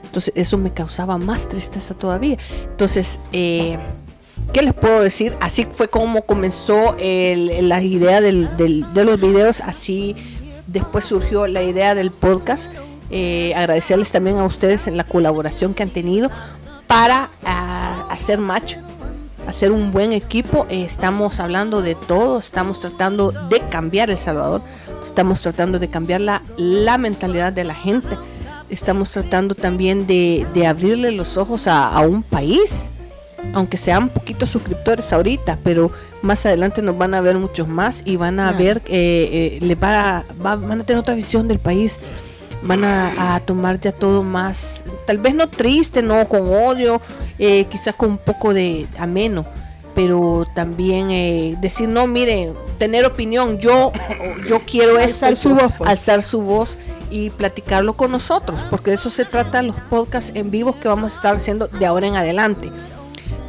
entonces 0.04 0.32
eso 0.36 0.58
me 0.58 0.72
causaba 0.72 1.16
más 1.18 1.48
tristeza 1.48 1.94
todavía. 1.94 2.38
Entonces, 2.70 3.18
eh, 3.32 3.78
¿qué 4.52 4.62
les 4.62 4.74
puedo 4.74 5.00
decir? 5.00 5.32
Así 5.40 5.66
fue 5.70 5.88
como 5.88 6.22
comenzó 6.22 6.96
el- 6.98 7.68
la 7.68 7.82
idea 7.82 8.20
del- 8.20 8.56
del- 8.56 8.92
de 8.92 9.04
los 9.04 9.20
videos, 9.20 9.60
así 9.60 10.14
después 10.66 11.04
surgió 11.04 11.46
la 11.46 11.62
idea 11.62 11.94
del 11.94 12.10
podcast. 12.10 12.70
Eh, 13.10 13.52
agradecerles 13.56 14.10
también 14.10 14.38
a 14.38 14.44
ustedes 14.44 14.86
en 14.86 14.96
la 14.96 15.04
colaboración 15.04 15.74
que 15.74 15.82
han 15.82 15.90
tenido 15.90 16.30
para 16.86 17.30
ah, 17.44 18.06
hacer 18.10 18.38
match 18.38 18.74
hacer 19.48 19.70
un 19.70 19.92
buen 19.92 20.12
equipo. 20.12 20.66
Eh, 20.68 20.82
estamos 20.84 21.38
hablando 21.38 21.80
de 21.82 21.94
todo, 21.94 22.40
estamos 22.40 22.80
tratando 22.80 23.30
de 23.48 23.60
cambiar 23.70 24.10
El 24.10 24.18
Salvador, 24.18 24.60
estamos 25.02 25.40
tratando 25.40 25.78
de 25.78 25.86
cambiar 25.88 26.20
la, 26.20 26.42
la 26.56 26.98
mentalidad 26.98 27.52
de 27.52 27.62
la 27.62 27.74
gente, 27.74 28.18
estamos 28.70 29.12
tratando 29.12 29.54
también 29.54 30.08
de, 30.08 30.44
de 30.52 30.66
abrirle 30.66 31.12
los 31.12 31.36
ojos 31.36 31.68
a, 31.68 31.88
a 31.92 32.00
un 32.00 32.24
país, 32.24 32.88
aunque 33.54 33.76
sean 33.76 34.08
poquitos 34.08 34.48
suscriptores 34.50 35.12
ahorita, 35.12 35.60
pero 35.62 35.92
más 36.22 36.44
adelante 36.44 36.82
nos 36.82 36.98
van 36.98 37.14
a 37.14 37.20
ver 37.20 37.36
muchos 37.38 37.68
más 37.68 38.02
y 38.04 38.16
van 38.16 38.40
a 38.40 38.50
ver, 38.50 38.82
eh, 38.86 39.58
eh, 39.60 39.64
les 39.64 39.80
va, 39.80 40.18
a- 40.18 40.24
va- 40.44 40.56
van 40.56 40.80
a 40.80 40.84
tener 40.84 40.98
otra 40.98 41.14
visión 41.14 41.46
del 41.46 41.60
país. 41.60 42.00
Van 42.66 42.84
a, 42.84 43.36
a 43.36 43.40
tomar 43.40 43.78
ya 43.78 43.92
todo 43.92 44.22
más, 44.22 44.84
tal 45.06 45.18
vez 45.18 45.34
no 45.34 45.48
triste, 45.48 46.02
no 46.02 46.28
con 46.28 46.52
odio, 46.52 47.00
eh, 47.38 47.64
quizás 47.66 47.94
con 47.94 48.10
un 48.10 48.18
poco 48.18 48.52
de 48.54 48.86
ameno, 48.98 49.46
pero 49.94 50.46
también 50.54 51.10
eh, 51.10 51.56
decir, 51.60 51.88
no, 51.88 52.06
miren, 52.06 52.54
tener 52.78 53.04
opinión, 53.06 53.58
yo, 53.58 53.92
yo 54.48 54.60
quiero 54.60 54.98
Alzar 54.98 55.36
su 55.36 55.54
voz, 55.54 55.72
pues. 55.78 55.88
alzar 55.88 56.22
su 56.22 56.40
voz 56.42 56.76
y 57.10 57.30
platicarlo 57.30 57.96
con 57.96 58.10
nosotros, 58.12 58.60
porque 58.70 58.90
de 58.90 58.96
eso 58.96 59.10
se 59.10 59.24
trata 59.24 59.62
los 59.62 59.76
podcasts 59.76 60.32
en 60.34 60.50
vivos 60.50 60.76
que 60.76 60.88
vamos 60.88 61.12
a 61.12 61.16
estar 61.16 61.36
haciendo 61.36 61.68
de 61.68 61.86
ahora 61.86 62.06
en 62.06 62.16
adelante. 62.16 62.70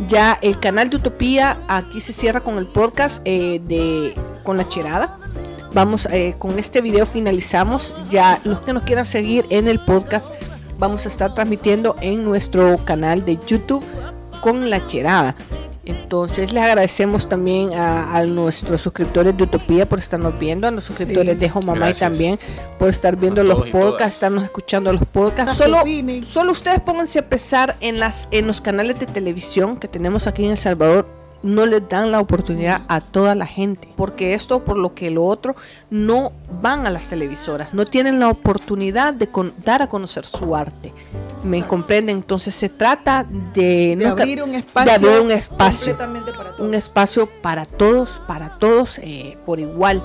Ya 0.08 0.38
el 0.42 0.60
canal 0.60 0.90
de 0.90 0.98
Utopía 0.98 1.60
aquí 1.68 2.02
se 2.02 2.14
cierra 2.14 2.42
con 2.42 2.58
el 2.60 2.68
podcast 2.68 3.20
eh, 3.26 3.60
de 3.68 4.14
con 4.44 4.58
la 4.58 4.68
cherada. 4.68 5.18
Vamos 5.74 6.08
eh, 6.12 6.36
con 6.40 6.58
este 6.60 6.82
video 6.82 7.06
finalizamos. 7.06 7.94
Ya 8.10 8.40
los 8.44 8.62
que 8.62 8.74
nos 8.74 8.84
quieran 8.84 9.06
seguir 9.06 9.46
en 9.50 9.68
el 9.68 9.80
podcast 9.80 10.32
vamos 10.80 11.06
a 11.06 11.10
estar 11.10 11.34
transmitiendo 11.34 11.96
en 12.02 12.24
nuestro 12.24 12.78
canal 12.86 13.26
de 13.26 13.38
YouTube 13.48 13.84
con 14.42 14.70
la 14.70 14.86
cherada. 14.86 15.36
Entonces 15.86 16.52
les 16.52 16.62
agradecemos 16.64 17.30
también 17.30 17.74
a, 17.74 18.18
a 18.18 18.26
nuestros 18.26 18.82
suscriptores 18.82 19.38
de 19.38 19.44
Utopía 19.44 19.86
por 19.86 20.00
estarnos 20.00 20.38
viendo, 20.38 20.68
a 20.68 20.72
los 20.72 20.84
suscriptores 20.84 21.36
Sí. 21.36 21.40
de 21.40 21.52
Homamay 21.54 21.94
también 21.94 22.38
por 22.78 22.90
estar 22.90 23.16
viendo 23.16 23.42
los 23.42 23.70
podcasts, 23.70 24.16
estarnos 24.16 24.44
escuchando 24.44 24.92
los 24.92 25.06
podcasts. 25.06 25.56
Solo, 25.58 25.84
solo 26.26 26.52
ustedes 26.52 26.82
pónganse 26.82 27.20
a 27.20 27.30
pensar 27.30 27.78
en 27.80 28.00
las 28.02 28.28
en 28.32 28.48
los 28.48 28.60
canales 28.60 29.00
de 29.00 29.06
televisión 29.06 29.78
que 29.78 29.88
tenemos 29.88 30.28
aquí 30.28 30.44
en 30.46 30.52
El 30.52 30.58
Salvador. 30.58 31.08
No 31.44 31.66
les 31.66 31.88
dan 31.88 32.12
la 32.12 32.20
oportunidad 32.20 32.82
a 32.88 33.00
toda 33.00 33.36
la 33.36 33.46
gente, 33.46 33.88
porque 33.96 34.34
esto 34.34 34.64
por 34.64 34.78
lo 34.78 34.94
que 34.96 35.12
lo 35.12 35.24
otro 35.26 35.56
no 35.90 36.32
van 36.62 36.88
a 36.88 36.90
las 36.90 37.06
televisoras, 37.08 37.74
no 37.74 37.86
tienen 37.86 38.20
la 38.20 38.30
oportunidad 38.30 39.14
de 39.14 39.28
con- 39.28 39.54
dar 39.64 39.82
a 39.82 39.88
conocer 39.88 40.26
su 40.26 40.56
arte. 40.56 40.94
¿Me 41.44 41.66
comprenden? 41.66 42.18
Entonces 42.18 42.56
se 42.56 42.70
trata 42.70 43.26
de, 43.54 43.96
De 43.96 44.08
abrir 44.08 44.42
un 44.44 44.56
espacio. 44.56 45.00
de 45.00 45.08
abrir 45.08 45.22
un 45.26 45.32
espacio 45.32 45.96
completamente 45.96 46.32
para 46.34 46.52
todos. 46.56 46.68
un 46.68 46.74
espacio 46.74 47.30
para 47.42 47.66
todos, 47.66 48.22
para 48.28 48.58
todos 48.58 48.98
eh, 49.00 49.38
por 49.46 49.60
igual, 49.60 50.04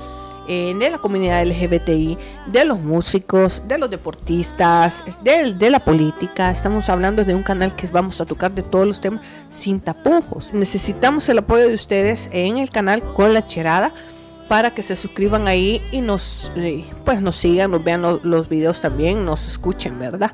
eh, 0.52 0.74
de 0.78 0.90
la 0.90 0.98
comunidad 0.98 1.42
LGBTI, 1.46 2.18
de 2.46 2.64
los 2.66 2.78
músicos, 2.78 3.62
de 3.66 3.78
los 3.78 3.88
deportistas, 3.90 5.02
de, 5.24 5.54
de 5.54 5.70
la 5.70 5.80
política. 5.84 6.50
Estamos 6.50 6.88
hablando 6.88 7.24
de 7.24 7.34
un 7.34 7.42
canal 7.42 7.74
que 7.74 7.86
vamos 7.86 8.20
a 8.20 8.26
tocar 8.26 8.52
de 8.52 8.62
todos 8.62 8.86
los 8.86 9.00
temas 9.00 9.22
sin 9.50 9.80
tapujos. 9.80 10.52
Necesitamos 10.52 11.28
el 11.28 11.38
apoyo 11.38 11.68
de 11.68 11.74
ustedes 11.74 12.28
en 12.32 12.58
el 12.58 12.70
canal 12.70 13.02
con 13.14 13.32
la 13.32 13.46
cherada 13.46 13.92
para 14.48 14.74
que 14.74 14.82
se 14.82 14.96
suscriban 14.96 15.48
ahí 15.48 15.80
y 15.90 16.02
nos 16.02 16.52
eh, 16.56 16.84
pues 17.04 17.22
nos 17.22 17.36
sigan, 17.36 17.70
nos 17.70 17.82
vean 17.82 18.02
lo- 18.02 18.20
los 18.22 18.48
videos 18.50 18.80
también, 18.82 19.24
nos 19.24 19.48
escuchen, 19.48 19.98
¿verdad? 19.98 20.32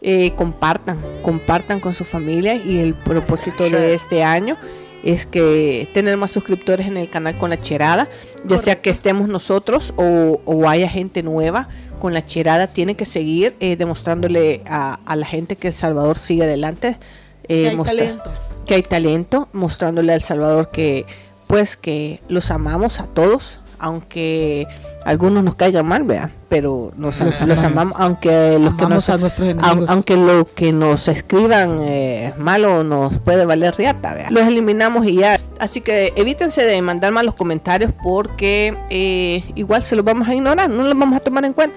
Eh, 0.00 0.32
compartan, 0.36 0.98
compartan 1.22 1.80
con 1.80 1.92
su 1.92 2.04
familia 2.04 2.54
y 2.54 2.78
el 2.78 2.94
propósito 2.94 3.68
de 3.68 3.94
este 3.94 4.22
año 4.24 4.56
es 5.04 5.26
que 5.26 5.88
tener 5.94 6.16
más 6.16 6.30
suscriptores 6.32 6.86
en 6.86 6.96
el 6.96 7.08
canal 7.10 7.38
con 7.38 7.50
la 7.50 7.60
cherada, 7.60 8.08
ya 8.46 8.58
sea 8.58 8.80
que 8.80 8.90
estemos 8.90 9.28
nosotros 9.28 9.92
o, 9.96 10.40
o 10.44 10.68
haya 10.68 10.88
gente 10.88 11.22
nueva 11.22 11.68
con 12.00 12.14
la 12.14 12.24
cherada, 12.26 12.66
tiene 12.68 12.94
que 12.96 13.04
seguir 13.06 13.54
eh, 13.60 13.76
demostrándole 13.76 14.62
a, 14.66 14.98
a 15.04 15.16
la 15.16 15.26
gente 15.26 15.56
que 15.56 15.68
El 15.68 15.74
Salvador 15.74 16.18
sigue 16.18 16.44
adelante. 16.44 16.96
eh, 17.44 17.62
Que 17.62 17.68
hay 17.70 17.76
talento. 17.84 18.32
que 18.66 18.74
hay 18.74 18.82
talento, 18.82 19.48
mostrándole 19.52 20.12
a 20.12 20.16
El 20.16 20.22
Salvador 20.22 20.70
que 20.70 21.06
pues 21.46 21.76
que 21.76 22.20
los 22.28 22.50
amamos 22.50 23.00
a 23.00 23.06
todos, 23.06 23.58
aunque 23.78 24.66
algunos 25.04 25.42
nos 25.44 25.54
caigan 25.54 25.86
mal, 25.86 26.04
vea, 26.04 26.30
pero 26.48 26.92
nos, 26.96 27.18
Los 27.20 27.40
los 27.40 27.58
amamos. 27.58 27.94
aunque 27.96 28.58
los 28.58 28.74
que 28.74 28.86
nos 28.86 29.08
a 29.08 29.16
nuestros 29.18 29.48
Au- 29.48 29.50
enemigos. 29.52 29.90
aunque 29.90 30.16
lo 30.16 30.46
que 30.54 30.72
nos 30.72 31.08
escriban 31.08 31.78
eh, 31.82 32.32
malo 32.38 32.84
nos 32.84 33.18
puede 33.18 33.44
valer 33.46 33.74
riata, 33.76 34.14
vea. 34.14 34.30
Los 34.30 34.46
eliminamos 34.46 35.06
y 35.06 35.16
ya. 35.16 35.40
Así 35.58 35.80
que 35.80 36.12
evítense 36.16 36.62
de 36.62 36.80
mandar 36.82 37.12
malos 37.12 37.34
comentarios 37.34 37.92
porque 38.02 38.76
eh, 38.90 39.44
igual 39.54 39.82
se 39.82 39.96
los 39.96 40.04
vamos 40.04 40.28
a 40.28 40.34
ignorar, 40.34 40.68
no 40.68 40.82
los 40.82 40.98
vamos 40.98 41.16
a 41.16 41.20
tomar 41.20 41.44
en 41.44 41.52
cuenta. 41.52 41.76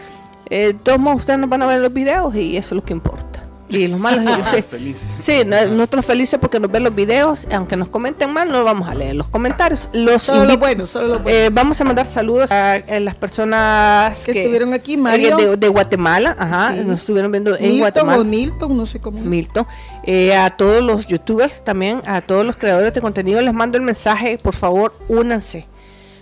Eh, 0.50 0.76
todos 0.84 1.00
modos, 1.00 1.20
ustedes 1.20 1.40
nos 1.40 1.50
van 1.50 1.62
a 1.62 1.66
ver 1.68 1.80
los 1.80 1.94
videos 1.94 2.36
y 2.36 2.58
eso 2.58 2.76
es 2.76 2.82
lo 2.82 2.84
que 2.84 2.92
importa. 2.94 3.44
Y 3.72 3.88
los 3.88 4.00
malos, 4.00 4.24
yo 4.38 4.44
sé. 4.52 4.62
Felices. 4.64 5.08
Sí, 5.20 5.42
no- 5.46 5.66
nosotros 5.68 6.06
felices 6.06 6.38
porque 6.40 6.60
nos 6.60 6.70
ven 6.72 6.84
los 6.84 6.94
videos, 6.94 7.48
aunque 7.52 7.76
nos 7.78 7.90
comenten 7.90 8.32
mal, 8.32 8.52
no 8.52 8.64
vamos 8.64 8.88
a 8.90 8.94
leer 8.96 9.16
los 9.16 9.28
comentarios. 9.28 9.90
Los 9.94 10.24
Solo 10.24 10.46
lo 10.46 10.58
bueno, 10.58 10.86
solo 10.88 11.08
lo 11.08 11.20
bueno. 11.20 11.38
eh, 11.38 11.50
vamos 11.52 11.80
a 11.82 11.84
mandar 11.84 12.06
saludos 12.08 12.52
a, 12.52 12.74
a 12.74 13.00
las 13.00 13.16
personas 13.16 14.20
que, 14.24 14.32
estuvieron 14.32 14.74
aquí, 14.74 14.98
Mario. 14.98 15.40
eh, 15.40 15.46
de, 15.52 15.58
de 15.58 15.68
Guatemala, 15.70 16.36
ajá, 16.38 16.74
Sí. 16.76 16.84
nos 16.86 17.00
estuvieron 17.02 17.32
viendo 17.32 17.56
en 17.56 17.62
Milton 17.64 17.80
Guatemala. 17.80 18.18
o 18.20 18.24
Nilton, 18.24 18.78
no 18.78 18.86
sé 18.86 19.00
cómo 19.00 19.18
es. 19.20 19.24
Milton, 19.26 19.66
eh, 20.04 20.36
a 20.36 20.50
todos 20.52 20.84
los 20.84 21.08
youtubers 21.08 21.64
también, 21.64 22.02
a 22.06 22.22
todos 22.22 22.46
los 22.46 22.56
creadores 22.58 22.94
de 22.94 23.02
contenido, 23.02 23.42
les 23.42 23.54
mando 23.54 23.78
el 23.78 23.84
mensaje, 23.84 24.38
por 24.38 24.56
favor, 24.56 24.94
únanse. 25.08 25.68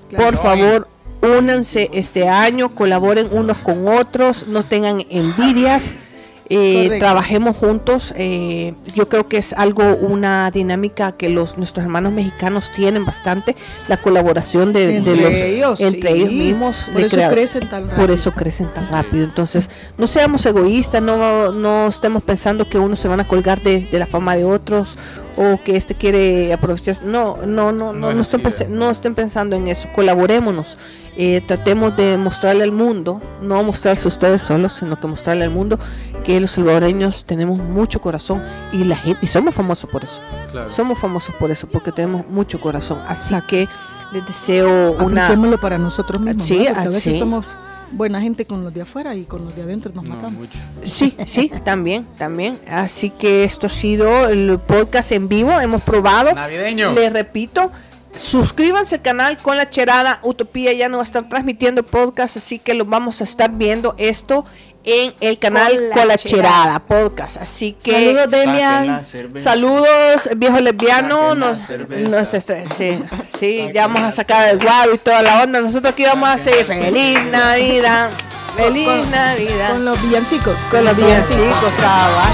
Claro. 0.10 0.26
Por 0.26 0.38
favor, 0.44 0.88
únanse 1.22 1.90
este 1.94 2.28
año, 2.30 2.74
colaboren 2.76 3.28
unos 3.32 3.58
con 3.58 3.88
otros, 3.88 4.48
no 4.48 4.64
tengan 4.64 5.04
envidias, 5.10 5.94
eh, 6.50 6.98
trabajemos 7.00 7.56
juntos. 7.58 8.14
eh, 8.18 8.74
yo 8.96 9.08
creo 9.08 9.28
que 9.28 9.38
es 9.38 9.54
algo, 9.54 9.84
una 9.96 10.50
dinámica 10.52 11.12
que 11.12 11.30
los 11.30 11.58
nuestros 11.58 11.84
hermanos 11.86 12.12
mexicanos 12.12 12.72
tienen 12.76 13.06
bastante, 13.06 13.56
la 13.88 13.98
colaboración 13.98 14.74
de, 14.74 14.88
de 14.88 14.98
Entre 14.98 15.16
los 15.16 15.32
ellos, 15.34 15.80
entre 15.82 16.12
sí. 16.12 16.18
ellos 16.18 16.32
mismos. 16.32 16.90
Por 16.92 17.02
eso 17.02 17.18
crecen 17.30 17.70
tan 17.70 17.84
por 17.84 17.98
rápido. 17.98 18.14
eso 18.14 18.32
crecen 18.32 18.68
tan 18.74 18.88
rápido. 18.90 19.24
Entonces, 19.24 19.70
no 19.98 20.08
seamos 20.08 20.46
egoístas, 20.46 21.02
no, 21.02 21.52
no 21.52 21.88
estemos 21.88 22.24
pensando 22.24 22.68
que 22.70 22.80
unos 22.80 23.00
se 23.00 23.08
van 23.08 23.20
a 23.20 23.28
colgar 23.28 23.62
de, 23.62 23.88
de 23.92 24.00
la 24.00 24.08
fama 24.08 24.36
de 24.36 24.46
otros 24.46 24.96
o 25.38 25.60
que 25.64 25.78
este 25.78 25.96
quiere 25.96 26.52
aprovecharse. 26.52 27.06
No, 27.06 27.38
no, 27.46 27.72
no, 27.72 27.94
no, 27.94 28.12
No 28.12 28.14
no, 28.14 28.22
estén, 28.22 28.42
no 28.70 28.90
estén 28.90 29.16
pensando 29.16 29.56
en 29.56 29.68
eso. 29.68 29.88
Colaborémonos. 29.96 30.78
Eh, 31.22 31.42
tratemos 31.46 31.98
de 31.98 32.18
mostrarle 32.18 32.64
al 32.64 32.72
mundo, 32.72 33.22
no 33.42 33.62
mostrarse 33.64 34.08
ustedes 34.08 34.42
solos, 34.42 34.74
sino 34.80 34.98
que 35.00 35.08
mostrarle 35.08 35.44
al 35.44 35.50
mundo 35.50 35.78
que 36.24 36.40
los 36.40 36.52
salvadoreños 36.52 37.26
tenemos 37.26 37.58
mucho 37.58 38.02
corazón 38.02 38.44
y 38.72 38.84
la 38.84 38.96
gente 38.96 39.20
y 39.24 39.28
somos 39.28 39.56
famosos 39.56 39.90
por 39.90 40.04
eso. 40.04 40.22
Claro. 40.52 40.72
Somos 40.72 41.00
famosos 41.00 41.36
por 41.36 41.52
eso, 41.52 41.68
porque 41.68 41.92
tenemos 41.92 42.28
mucho 42.28 42.60
corazón. 42.60 43.00
Así 43.08 43.36
que 43.48 43.68
les 44.12 44.26
deseo 44.26 44.94
una 44.94 45.58
para 45.62 45.78
nosotros 45.78 46.22
mismos. 46.22 46.46
Sí, 46.46 46.60
¿no? 46.60 46.66
Porque 46.66 46.80
a 46.80 46.82
ah, 46.82 46.86
veces 46.86 47.14
sí. 47.14 47.20
somos 47.20 47.48
buena 47.92 48.22
gente 48.22 48.46
con 48.46 48.64
los 48.64 48.74
de 48.74 48.82
afuera 48.82 49.16
y 49.16 49.24
con 49.24 49.46
los 49.46 49.56
de 49.56 49.64
adentro 49.64 49.92
nos 49.94 50.04
No, 50.04 50.16
matamos. 50.16 50.40
mucho. 50.40 50.58
Sí, 50.84 51.16
sí, 51.26 51.52
también, 51.64 52.06
también. 52.18 52.60
Así 52.70 53.10
que 53.10 53.44
esto 53.44 53.68
ha 53.68 53.70
sido 53.70 54.28
el 54.30 54.60
podcast 54.60 55.12
en 55.12 55.28
vivo. 55.28 55.60
Hemos 55.60 55.82
probado. 55.82 56.34
Navideño. 56.34 56.94
Les 56.94 57.12
repito, 57.12 57.72
suscríbanse 58.16 58.96
al 58.96 59.02
canal 59.02 59.38
con 59.38 59.58
la 59.58 59.70
cherada. 59.70 60.20
Utopía 60.24 60.74
ya 60.74 60.90
no 60.90 60.98
va 60.98 61.04
a 61.04 61.06
estar 61.06 61.28
transmitiendo 61.30 61.84
podcast, 61.84 62.38
así 62.38 62.60
que 62.60 62.74
lo 62.74 62.86
vamos 62.86 63.22
a 63.22 63.24
estar 63.24 63.52
viendo 63.52 63.96
esto 63.98 64.46
en 64.84 65.14
el 65.20 65.38
canal 65.38 65.74
Con 65.74 65.90
la 65.90 65.96
con 65.96 66.08
la, 66.08 66.18
Cherada. 66.18 66.50
cherada 66.50 66.80
podcast. 66.80 67.38
Así 67.38 67.74
que 67.84 67.92
Saludos, 67.92 68.32
Demian. 68.32 69.06
Saludos, 69.38 70.30
viejo 70.38 70.60
lesbiano. 70.60 71.36
Nos, 71.36 71.60
nos 71.70 72.34
estre- 72.34 72.66
sí, 73.40 73.70
ya 73.74 73.88
vamos 73.88 74.02
a 74.04 74.12
sacar 74.12 74.50
el 74.50 74.60
guaro 74.60 74.94
y 74.96 74.98
toda 74.98 75.22
la 75.22 75.44
onda. 75.44 75.62
Nosotros 75.62 75.94
aquí 75.94 76.04
vamos 76.04 76.30
a 76.30 76.34
hacer 76.34 76.66
feliz 76.66 77.20
Navidad. 77.32 78.10
Feliz 78.60 78.88
Con- 78.88 79.12
Navidad 79.12 79.70
Con 79.72 79.86
los 79.86 80.02
villancicos. 80.02 80.56
con 80.70 80.84
los 80.86 80.96
villancicos, 80.96 81.72
cabal. 81.80 82.30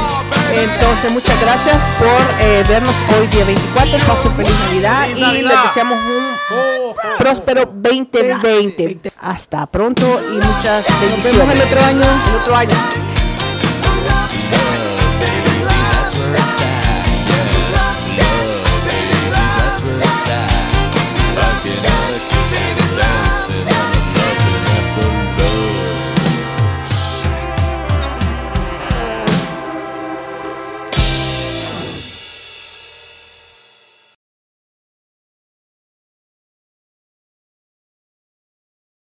Entonces, 0.53 1.11
muchas 1.11 1.39
gracias 1.41 1.77
por 1.99 2.07
eh, 2.45 2.63
vernos 2.67 2.93
hoy 3.19 3.27
día 3.27 3.45
24. 3.45 3.97
Pasen 4.07 4.35
feliz 4.35 4.51
Navidad 4.65 5.03
¡Feliz 5.07 5.27
y 5.39 5.41
les 5.43 5.63
deseamos 5.63 5.97
un 5.99 6.93
próspero 7.17 7.65
2020. 7.73 9.11
Hasta 9.19 9.65
pronto 9.67 10.05
y 10.31 10.35
muchas 10.35 10.89
Nos 10.89 10.99
vemos 11.01 11.25
el 11.25 11.33
bendiciones. 11.33 11.65
otro 11.65 11.85
año. 11.85 12.01
El 12.03 12.35
otro 12.41 12.55
año. 12.55 12.73